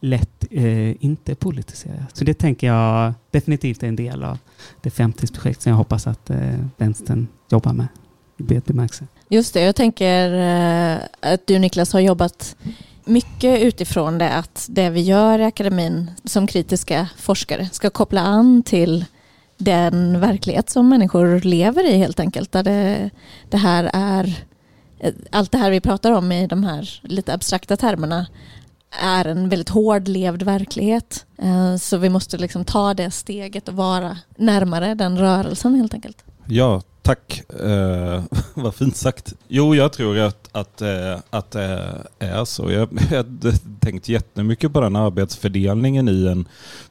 lätt 0.00 0.44
eh, 0.50 1.04
inte 1.04 1.34
politiseras. 1.34 2.10
Så 2.12 2.24
det 2.24 2.34
tänker 2.34 2.66
jag 2.66 3.14
definitivt 3.30 3.82
är 3.82 3.88
en 3.88 3.96
del 3.96 4.24
av 4.24 4.38
det 4.80 4.90
framtidsprojekt 4.90 5.62
som 5.62 5.70
jag 5.70 5.76
hoppas 5.76 6.06
att 6.06 6.30
eh, 6.30 6.64
vänstern 6.76 7.26
jobbar 7.50 7.72
med 7.72 7.86
i. 8.40 9.06
Just 9.28 9.54
det, 9.54 9.60
jag 9.60 9.76
tänker 9.76 10.32
eh, 10.32 10.98
att 11.20 11.46
du 11.46 11.58
Niklas 11.58 11.92
har 11.92 12.00
jobbat 12.00 12.56
mycket 13.04 13.60
utifrån 13.60 14.18
det 14.18 14.30
att 14.30 14.66
det 14.70 14.90
vi 14.90 15.00
gör 15.00 15.38
i 15.38 15.44
akademin 15.44 16.10
som 16.24 16.46
kritiska 16.46 17.08
forskare 17.16 17.68
ska 17.72 17.90
koppla 17.90 18.20
an 18.20 18.62
till 18.62 19.04
den 19.56 20.20
verklighet 20.20 20.70
som 20.70 20.88
människor 20.88 21.40
lever 21.40 21.84
i 21.84 21.96
helt 21.96 22.20
enkelt. 22.20 22.52
Där 22.52 22.62
det, 22.62 23.10
det 23.48 23.56
här 23.56 23.90
är, 23.92 24.44
allt 25.30 25.52
det 25.52 25.58
här 25.58 25.70
vi 25.70 25.80
pratar 25.80 26.12
om 26.12 26.32
i 26.32 26.46
de 26.46 26.64
här 26.64 27.00
lite 27.02 27.34
abstrakta 27.34 27.76
termerna 27.76 28.26
är 29.02 29.24
en 29.24 29.48
väldigt 29.48 29.68
hård 29.68 30.08
levd 30.08 30.42
verklighet. 30.42 31.26
Eh, 31.38 31.76
så 31.76 31.96
vi 31.96 32.08
måste 32.08 32.38
liksom 32.38 32.64
ta 32.64 32.94
det 32.94 33.10
steget 33.10 33.68
och 33.68 33.74
vara 33.74 34.18
närmare 34.36 34.94
den 34.94 35.18
rörelsen 35.18 35.74
helt 35.74 35.94
enkelt. 35.94 36.24
Ja, 36.46 36.82
Tack, 37.02 37.42
eh, 37.60 38.22
vad 38.54 38.74
fint 38.74 38.96
sagt. 38.96 39.34
Jo, 39.48 39.74
jag 39.74 39.92
tror 39.92 40.18
att, 40.18 40.48
att, 40.52 40.82
eh, 40.82 41.16
att 41.30 41.50
det 41.50 41.92
är 42.18 42.44
så. 42.44 42.70
Jag 42.70 42.80
har 43.10 43.80
tänkt 43.80 44.08
jättemycket 44.08 44.72
på 44.72 44.80
den 44.80 44.96
arbetsfördelningen 44.96 46.08
i 46.08 46.26
en 46.26 46.48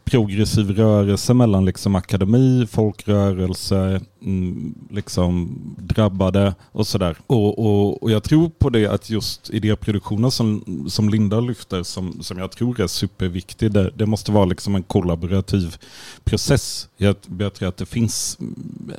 progressiv 0.09 0.71
rörelse 0.71 1.33
mellan 1.33 1.65
liksom 1.65 1.95
akademi, 1.95 2.67
folkrörelse, 2.67 4.01
mm, 4.21 4.75
liksom 4.89 5.59
drabbade 5.77 6.55
och 6.71 6.87
sådär. 6.87 7.17
Och, 7.27 7.59
och, 7.59 8.03
och 8.03 8.11
jag 8.11 8.23
tror 8.23 8.49
på 8.49 8.69
det 8.69 8.87
att 8.87 9.09
just 9.09 9.49
idéproduktionen 9.49 10.31
som, 10.31 10.85
som 10.89 11.09
Linda 11.09 11.39
lyfter, 11.39 11.83
som, 11.83 12.23
som 12.23 12.37
jag 12.37 12.51
tror 12.51 12.81
är 12.81 12.87
superviktig, 12.87 13.71
det, 13.71 13.91
det 13.95 14.05
måste 14.05 14.31
vara 14.31 14.45
liksom 14.45 14.75
en 14.75 14.83
kollaborativ 14.83 15.77
process. 16.23 16.87
Jag, 16.97 17.15
jag 17.39 17.53
tror 17.53 17.69
att 17.69 17.77
det 17.77 17.85
finns 17.85 18.37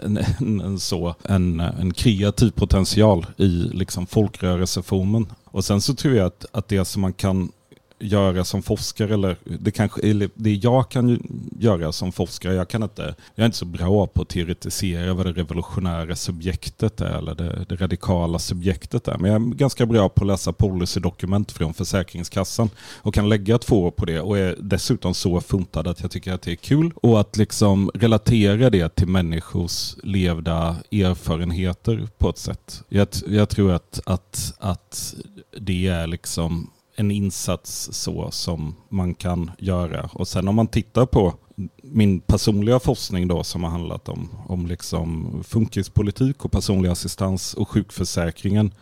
en, 0.05 0.19
en, 0.39 0.61
en 0.61 0.81
så, 0.81 1.15
en, 1.23 1.61
en 1.61 1.93
kreativ 1.95 2.51
potential 2.51 3.27
i 3.37 3.47
liksom 3.49 4.07
folkrörelseformen. 4.07 5.27
Och 5.45 5.65
sen 5.65 5.81
så 5.81 5.95
tror 5.95 6.15
jag 6.15 6.27
att, 6.27 6.47
att 6.53 6.69
det 6.69 6.85
som 6.85 7.03
man 7.03 7.13
kan 7.13 7.53
göra 8.01 8.45
som 8.45 8.63
forskare 8.63 9.15
eller 9.15 9.37
det, 9.45 9.71
kanske, 9.71 10.01
eller 10.01 10.31
det 10.35 10.55
jag 10.55 10.91
kan 10.91 11.29
göra 11.59 11.93
som 11.93 12.13
forskare. 12.13 12.55
Jag, 12.55 12.69
kan 12.69 12.83
inte, 12.83 13.15
jag 13.35 13.43
är 13.43 13.47
inte 13.47 13.59
så 13.59 13.65
bra 13.65 14.07
på 14.07 14.23
att 14.23 14.29
teoretisera 14.29 15.15
vad 15.15 15.27
det 15.27 15.33
revolutionära 15.33 16.17
subjektet 16.17 17.01
är 17.01 17.19
eller 17.19 17.35
det, 17.35 17.65
det 17.69 17.77
radikala 17.77 18.39
subjektet 18.39 19.09
är. 19.09 19.19
Men 19.19 19.33
jag 19.33 19.43
är 19.43 19.47
ganska 19.55 19.87
bra 19.87 20.09
på 20.09 20.25
att 20.25 20.29
läsa 20.29 20.53
policydokument 20.53 21.53
från 21.53 21.75
Försäkringskassan 21.75 22.71
och 22.97 23.15
kan 23.15 23.29
lägga 23.29 23.59
två 23.59 23.85
år 23.85 23.91
på 23.91 24.05
det 24.05 24.21
och 24.21 24.39
är 24.39 24.57
dessutom 24.61 25.15
så 25.15 25.41
funtad 25.41 25.87
att 25.87 26.01
jag 26.01 26.11
tycker 26.11 26.33
att 26.33 26.43
det 26.43 26.53
är 26.53 26.57
kul 26.57 26.93
och 26.95 27.21
att 27.21 27.37
liksom 27.37 27.91
relatera 27.95 28.71
det 28.71 28.95
till 28.95 29.09
människors 29.09 29.97
levda 30.03 30.77
erfarenheter 30.93 32.09
på 32.19 32.31
ett 32.31 32.39
sätt. 32.39 32.83
Jag, 32.89 33.09
jag 33.27 33.49
tror 33.49 33.73
att, 33.73 34.01
att, 34.07 34.55
att 34.59 35.15
det 35.61 35.87
är 35.87 36.07
liksom 36.07 36.71
en 37.01 37.11
insats 37.11 37.89
så 37.93 38.31
som 38.31 38.75
man 38.89 39.15
kan 39.15 39.51
göra. 39.59 40.11
Och 40.13 40.29
sen 40.29 40.49
om 40.49 40.55
man 40.55 40.67
tittar 40.67 41.07
på 41.07 41.35
min 41.83 42.21
personliga 42.21 42.81
forskning 42.81 43.29
då 43.29 43.45
som 43.45 43.65
har 43.65 43.71
handlat 43.71 44.09
om, 44.09 44.29
om 44.47 44.67
liksom 44.67 45.31
funkispolitik 45.49 46.45
och 46.45 46.53
personlig 46.53 46.89
assistans 46.89 47.55
och 47.55 47.69
sjukförsäkringen 47.69 48.75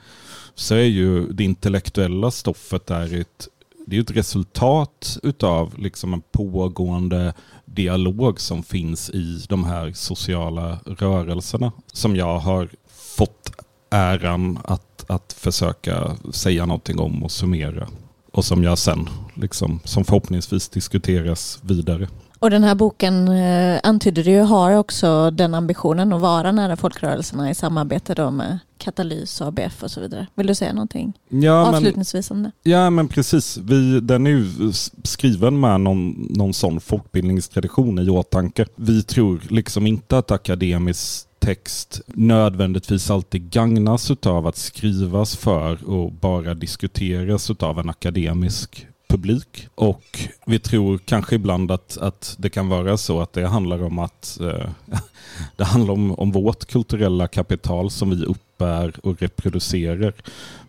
så 0.54 0.74
är 0.74 0.84
ju 0.84 1.32
det 1.32 1.44
intellektuella 1.44 2.30
stoffet 2.30 2.86
där 2.86 3.20
ett, 3.20 3.48
det 3.86 3.96
är 3.96 4.00
ett 4.00 4.16
resultat 4.16 5.18
utav 5.22 5.78
liksom 5.78 6.14
en 6.14 6.22
pågående 6.32 7.34
dialog 7.64 8.40
som 8.40 8.62
finns 8.62 9.10
i 9.10 9.44
de 9.48 9.64
här 9.64 9.92
sociala 9.92 10.78
rörelserna 10.86 11.72
som 11.92 12.16
jag 12.16 12.38
har 12.38 12.68
fått 13.16 13.52
äran 13.90 14.58
att, 14.64 15.04
att 15.10 15.32
försöka 15.32 16.16
säga 16.32 16.66
någonting 16.66 16.98
om 16.98 17.22
och 17.22 17.32
summera 17.32 17.88
och 18.32 18.44
som 18.44 18.64
jag 18.64 18.78
sen, 18.78 19.08
liksom, 19.34 19.80
som 19.84 20.04
förhoppningsvis 20.04 20.68
diskuteras 20.68 21.58
vidare. 21.62 22.08
Och 22.40 22.50
den 22.50 22.64
här 22.64 22.74
boken 22.74 23.28
eh, 23.28 23.80
antyder 23.82 24.24
du 24.24 24.30
ju 24.30 24.40
har 24.40 24.72
också 24.72 25.30
den 25.30 25.54
ambitionen 25.54 26.12
att 26.12 26.20
vara 26.20 26.52
nära 26.52 26.76
folkrörelserna 26.76 27.50
i 27.50 27.54
samarbete 27.54 28.14
då 28.14 28.30
med 28.30 28.58
Katalys, 28.78 29.42
ABF 29.42 29.82
och 29.82 29.90
så 29.90 30.00
vidare. 30.00 30.26
Vill 30.34 30.46
du 30.46 30.54
säga 30.54 30.72
någonting 30.72 31.12
Ja, 31.28 31.64
men, 31.64 31.74
avslutningsvis 31.74 32.30
om 32.30 32.42
det? 32.42 32.52
ja 32.62 32.90
men 32.90 33.08
precis. 33.08 33.56
Vi, 33.56 34.00
den 34.00 34.26
är 34.26 34.30
ju 34.30 34.72
skriven 35.02 35.60
med 35.60 35.80
någon, 35.80 36.26
någon 36.30 36.54
sån 36.54 36.80
folkbildningstradition 36.80 37.98
i 37.98 38.08
åtanke. 38.10 38.66
Vi 38.76 39.02
tror 39.02 39.40
liksom 39.48 39.86
inte 39.86 40.18
att 40.18 40.30
akademisk 40.30 41.27
text 41.48 42.00
nödvändigtvis 42.06 43.10
alltid 43.10 43.50
gagnas 43.50 44.10
av 44.10 44.46
att 44.46 44.56
skrivas 44.56 45.36
för 45.36 45.90
och 45.90 46.12
bara 46.12 46.54
diskuteras 46.54 47.50
av 47.50 47.78
en 47.78 47.90
akademisk 47.90 48.86
publik. 49.08 49.68
Och 49.74 50.18
vi 50.46 50.58
tror 50.58 50.98
kanske 50.98 51.34
ibland 51.34 51.70
att, 51.70 51.98
att 51.98 52.36
det 52.38 52.50
kan 52.50 52.68
vara 52.68 52.96
så 52.96 53.20
att 53.20 53.32
det 53.32 53.46
handlar 53.46 53.82
om 53.82 53.98
att 53.98 54.38
eh, 54.40 54.70
det 55.56 55.64
handlar 55.64 55.94
om, 55.94 56.12
om 56.18 56.32
vårt 56.32 56.64
kulturella 56.64 57.28
kapital 57.28 57.90
som 57.90 58.10
vi 58.10 58.24
uppbär 58.24 58.92
och 59.02 59.20
reproducerar. 59.20 60.12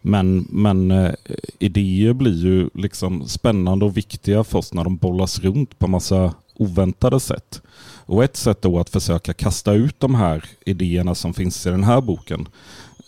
Men, 0.01 0.47
men 0.49 0.91
eh, 0.91 1.13
idéer 1.59 2.13
blir 2.13 2.45
ju 2.45 2.69
liksom 2.73 3.27
spännande 3.27 3.85
och 3.85 3.97
viktiga 3.97 4.43
först 4.43 4.73
när 4.73 4.83
de 4.83 4.97
bollas 4.97 5.39
runt 5.39 5.79
på 5.79 5.87
massa 5.87 6.33
oväntade 6.55 7.19
sätt. 7.19 7.61
Och 8.09 8.23
ett 8.23 8.35
sätt 8.37 8.61
då 8.61 8.79
att 8.79 8.89
försöka 8.89 9.33
kasta 9.33 9.73
ut 9.73 9.99
de 9.99 10.15
här 10.15 10.43
idéerna 10.65 11.15
som 11.15 11.33
finns 11.33 11.65
i 11.65 11.69
den 11.69 11.83
här 11.83 12.01
boken 12.01 12.47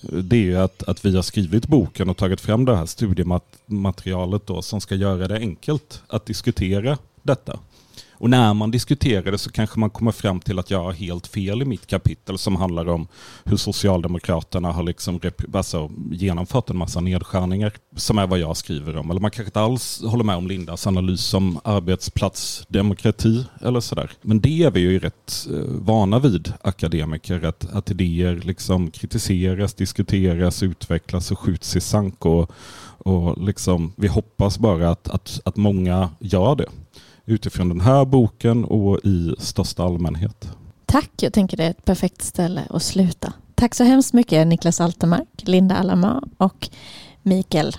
det 0.01 0.51
är 0.51 0.57
att, 0.57 0.83
att 0.83 1.05
vi 1.05 1.15
har 1.15 1.21
skrivit 1.21 1.67
boken 1.67 2.09
och 2.09 2.17
tagit 2.17 2.41
fram 2.41 2.65
det 2.65 2.75
här 2.75 2.85
studiematerialet 2.85 4.47
då, 4.47 4.61
som 4.61 4.81
ska 4.81 4.95
göra 4.95 5.27
det 5.27 5.37
enkelt 5.37 6.03
att 6.07 6.25
diskutera 6.25 6.97
detta. 7.21 7.59
Och 8.21 8.29
när 8.29 8.53
man 8.53 8.71
diskuterar 8.71 9.31
det 9.31 9.37
så 9.37 9.51
kanske 9.51 9.79
man 9.79 9.89
kommer 9.89 10.11
fram 10.11 10.39
till 10.39 10.59
att 10.59 10.71
jag 10.71 10.83
har 10.83 10.91
helt 10.91 11.27
fel 11.27 11.61
i 11.61 11.65
mitt 11.65 11.87
kapitel 11.87 12.37
som 12.37 12.55
handlar 12.55 12.89
om 12.89 13.07
hur 13.43 13.57
Socialdemokraterna 13.57 14.71
har 14.71 14.83
liksom 14.83 15.19
alltså 15.53 15.91
genomfört 16.11 16.69
en 16.69 16.77
massa 16.77 17.01
nedskärningar 17.01 17.73
som 17.95 18.17
är 18.17 18.27
vad 18.27 18.39
jag 18.39 18.57
skriver 18.57 18.97
om. 18.97 19.11
Eller 19.11 19.21
man 19.21 19.31
kanske 19.31 19.47
inte 19.47 19.61
alls 19.61 20.01
håller 20.05 20.23
med 20.23 20.35
om 20.35 20.47
Lindas 20.47 20.87
analys 20.87 21.33
om 21.33 21.59
arbetsplatsdemokrati 21.63 23.45
eller 23.61 23.79
sådär. 23.79 24.11
Men 24.21 24.39
det 24.39 24.63
är 24.63 24.71
vi 24.71 24.79
ju 24.79 24.99
rätt 24.99 25.47
eh, 25.49 25.65
vana 25.67 26.19
vid 26.19 26.53
akademiker, 26.61 27.45
att, 27.45 27.73
att 27.73 27.91
idéer 27.91 28.35
liksom 28.35 28.91
kritiseras, 28.91 29.73
diskuteras, 29.73 30.63
utvecklas 30.63 31.31
och 31.31 31.39
skjuts 31.39 31.75
i 31.75 31.81
sank. 31.81 32.25
Och, 32.25 32.51
och 32.97 33.43
liksom, 33.43 33.93
vi 33.95 34.07
hoppas 34.07 34.59
bara 34.59 34.89
att, 34.89 35.09
att, 35.09 35.39
att 35.45 35.55
många 35.55 36.09
gör 36.19 36.55
det 36.55 36.69
utifrån 37.31 37.69
den 37.69 37.81
här 37.81 38.05
boken 38.05 38.65
och 38.65 38.99
i 39.03 39.35
största 39.39 39.83
allmänhet. 39.83 40.49
Tack, 40.85 41.11
jag 41.21 41.33
tänker 41.33 41.57
det 41.57 41.63
är 41.63 41.69
ett 41.69 41.85
perfekt 41.85 42.21
ställe 42.21 42.63
att 42.69 42.83
sluta. 42.83 43.33
Tack 43.55 43.75
så 43.75 43.83
hemskt 43.83 44.13
mycket 44.13 44.47
Niklas 44.47 44.81
Altermark, 44.81 45.27
Linda 45.37 45.75
Alama 45.75 46.23
och 46.37 46.69
Mikael 47.21 47.75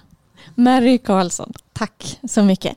Mary 0.54 0.98
Karlsson. 0.98 1.52
Tack 1.72 2.18
så 2.28 2.42
mycket. 2.42 2.76